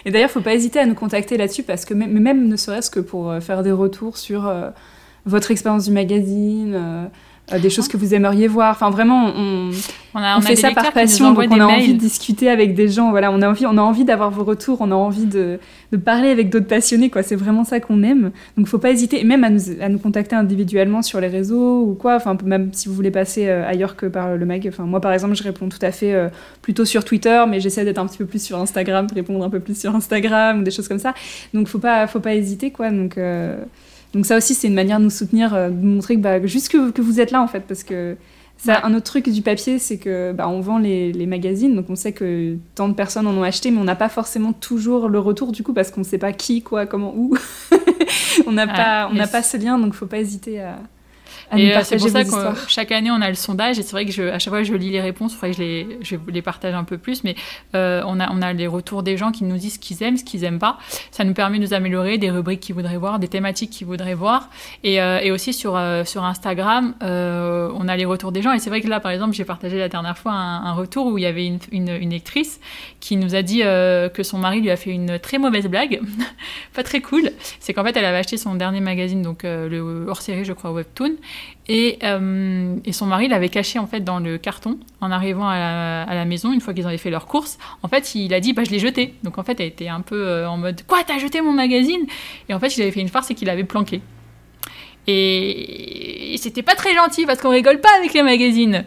[0.04, 2.90] Et d'ailleurs, faut pas hésiter à nous contacter là-dessus parce que même, même ne serait-ce
[2.90, 4.70] que pour faire des retours sur euh,
[5.26, 7.10] votre expérience du magazine,
[7.52, 8.70] euh, des choses que vous aimeriez voir.
[8.70, 9.70] Enfin, vraiment, on,
[10.14, 12.74] On, a, on, a fait ça par passion, donc on a envie de discuter avec
[12.74, 13.10] des gens.
[13.10, 15.58] Voilà, on a envie, on a envie d'avoir vos retours, on a envie de,
[15.92, 17.10] de parler avec d'autres passionnés.
[17.10, 18.30] Quoi, c'est vraiment ça qu'on aime.
[18.56, 21.82] Donc, faut pas hésiter, et même à nous, à nous contacter individuellement sur les réseaux
[21.82, 22.16] ou quoi.
[22.16, 24.64] Enfin, même si vous voulez passer euh, ailleurs que par le mag.
[24.66, 26.28] Enfin, moi, par exemple, je réponds tout à fait euh,
[26.62, 29.50] plutôt sur Twitter, mais j'essaie d'être un petit peu plus sur Instagram, de répondre un
[29.50, 31.12] peu plus sur Instagram ou des choses comme ça.
[31.52, 32.90] Donc, faut pas, faut pas hésiter, quoi.
[32.90, 33.18] Donc
[34.14, 36.68] donc ça aussi, c'est une manière de nous soutenir, euh, de montrer que, bah, juste
[36.70, 38.16] que, que vous êtes là, en fait, parce que
[38.56, 38.80] ça, Ouais.
[38.84, 41.96] un autre truc du papier, c'est que bah, on vend les, les magazines, donc on
[41.96, 45.18] sait que tant de personnes en ont acheté, mais on n'a pas forcément toujours le
[45.18, 47.34] retour du coup, parce qu'on ne sait pas qui, quoi, comment, où.
[48.46, 50.78] on n'a Ouais, pas, on n'a pas ce lien, donc faut pas hésiter à,
[51.50, 52.30] à Et nous euh, c'est pour ça que
[52.68, 54.74] chaque année on a le sondage et c'est vrai que je, à chaque fois je
[54.74, 57.34] lis les réponses, il faudrait que je les, je les partage un peu plus, mais
[57.74, 60.16] euh, on, a, on a les retours des gens qui nous disent ce qu'ils aiment,
[60.16, 60.78] ce qu'ils aiment pas.
[61.10, 64.14] Ça nous permet de nous améliorer, des rubriques qu'ils voudraient voir, des thématiques qu'ils voudraient
[64.14, 64.50] voir.
[64.82, 68.52] Et, euh, et aussi sur, euh, sur Instagram, euh, on a les retours des gens.
[68.52, 71.06] Et c'est vrai que là, par exemple, j'ai partagé la dernière fois un, un retour
[71.06, 72.60] où il y avait une, une, une lectrice
[73.04, 76.00] qui nous a dit euh, que son mari lui a fait une très mauvaise blague,
[76.74, 77.30] pas très cool.
[77.60, 80.72] C'est qu'en fait, elle avait acheté son dernier magazine, donc euh, le hors-série, je crois,
[80.72, 81.16] Webtoon.
[81.66, 85.58] Et, euh, et son mari l'avait caché en fait dans le carton en arrivant à
[85.58, 87.58] la, à la maison une fois qu'ils avaient fait leurs courses.
[87.82, 89.14] En fait, il a dit bah je l'ai jeté.
[89.22, 92.04] Donc en fait, elle était un peu euh, en mode quoi t'as jeté mon magazine?
[92.48, 94.02] Et en fait, il avait fait une farce et qu'il l'avait planqué.
[95.06, 98.84] Et, et c'était pas très gentil parce qu'on rigole pas avec les magazines.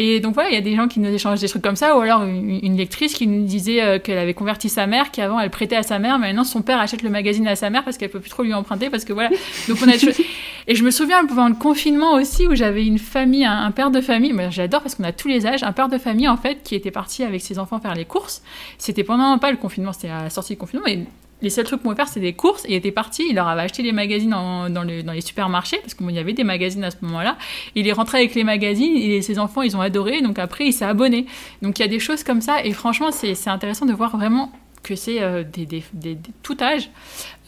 [0.00, 1.96] Et donc voilà, il y a des gens qui nous échangent des trucs comme ça,
[1.96, 5.40] ou alors une, une lectrice qui nous disait euh, qu'elle avait converti sa mère, qu'avant
[5.40, 7.82] elle prêtait à sa mère, mais maintenant son père achète le magazine à sa mère
[7.82, 9.30] parce qu'elle peut plus trop lui emprunter, parce que voilà.
[9.68, 9.94] Donc on a
[10.70, 13.90] Et je me souviens pendant le confinement aussi où j'avais une famille, un, un père
[13.90, 16.36] de famille, mais j'adore parce qu'on a tous les âges, un père de famille en
[16.36, 18.42] fait qui était parti avec ses enfants faire les courses.
[18.76, 21.06] C'était pendant pas le confinement, c'était à la sortie du confinement, mais
[21.40, 22.64] les seuls trucs qu'on pouvait faire, c'était des courses.
[22.64, 25.94] Et il était parti, il leur avait acheté les magazines dans, dans les supermarchés, parce
[25.94, 27.36] qu'il y avait des magazines à ce moment-là.
[27.74, 30.20] Il est rentré avec les magazines et ses enfants, ils ont adoré.
[30.22, 31.26] Donc après, il s'est abonné.
[31.62, 32.64] Donc il y a des choses comme ça.
[32.64, 34.52] Et franchement, c'est c'est intéressant de voir vraiment
[34.88, 36.90] que c'est euh, des, des- des- des- tout âge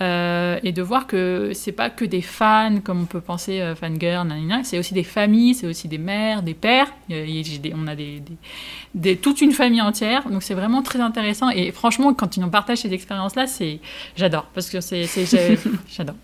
[0.02, 3.74] euh, et de voir que c'est pas que des fans comme on peut penser euh,
[3.74, 4.28] fangirl,
[4.64, 6.92] c'est aussi des familles, c'est aussi des mères, des pères.
[7.10, 11.50] On a des, toute une famille entière, donc c'est vraiment très intéressant.
[11.50, 13.80] Et franchement, quand ils nous partagent ces expériences-là, c'est
[14.16, 15.06] j'adore parce que c'est
[15.90, 16.16] j'adore.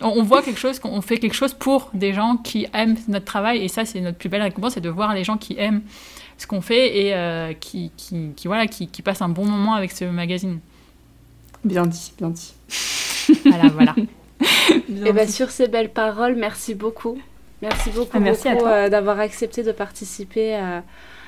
[0.00, 3.24] on, on voit quelque chose, on fait quelque chose pour des gens qui aiment notre
[3.24, 5.82] travail et ça c'est notre plus belle récompense, c'est de voir les gens qui aiment
[6.38, 9.74] ce qu'on fait et euh, qui, qui, qui, voilà qui, qui passent un bon moment
[9.74, 10.58] avec ce magazine.
[11.64, 12.52] Bien dit, bien dit.
[13.44, 13.94] Voilà, voilà.
[14.88, 15.32] Bien Et bah, dit.
[15.32, 17.18] sur ces belles paroles, merci beaucoup.
[17.62, 18.72] Merci beaucoup, Ah, merci à beaucoup, toi.
[18.72, 20.84] euh, d'avoir accepté de participer à,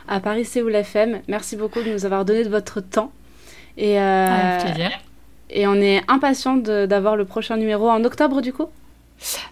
[0.07, 1.21] à Paris Séoul FM.
[1.27, 3.11] Merci beaucoup de nous avoir donné de votre temps.
[3.77, 4.91] Et, euh, Avec plaisir.
[5.51, 8.67] et on est impatient de- d'avoir le prochain numéro en octobre du coup?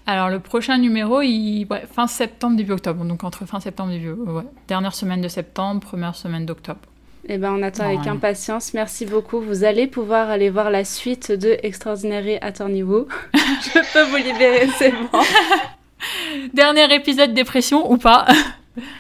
[0.07, 1.67] Alors le prochain numéro, il...
[1.71, 3.05] ouais, fin septembre, début octobre.
[3.05, 4.43] Donc entre fin septembre et début, ouais.
[4.69, 6.81] dernière semaine de septembre, première semaine d'octobre.
[7.29, 8.09] Et ben on attend avec ouais.
[8.09, 8.73] impatience.
[8.73, 9.41] Merci beaucoup.
[9.41, 13.09] Vous allez pouvoir aller voir la suite de Extraordinary Attorney Woo.
[13.35, 15.09] Je peux vous libérer, c'est bon.
[16.55, 18.27] Dernier épisode dépression ou pas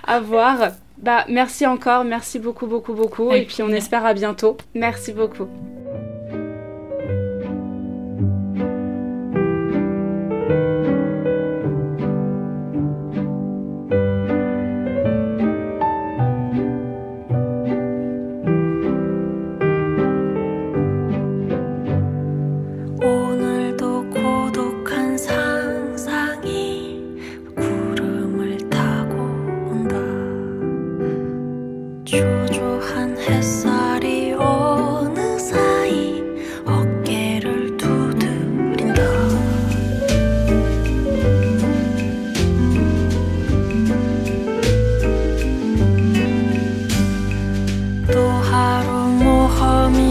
[0.06, 0.72] À voir.
[0.98, 4.56] Bah merci encore, merci beaucoup beaucoup beaucoup Avec et puis on espère à bientôt.
[4.74, 5.46] Merci beaucoup.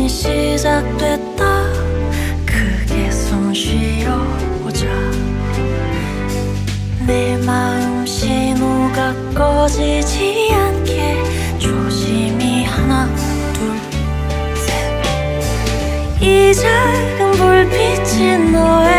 [0.07, 1.45] 시작됐다.
[2.45, 4.85] 크게 숨 쉬어보자.
[7.07, 11.23] 내 마음 신호가 꺼지지 않게
[11.59, 13.07] 조심히 하나
[13.53, 13.79] 둘
[14.55, 18.94] 셋 이 작은 불빛이 너에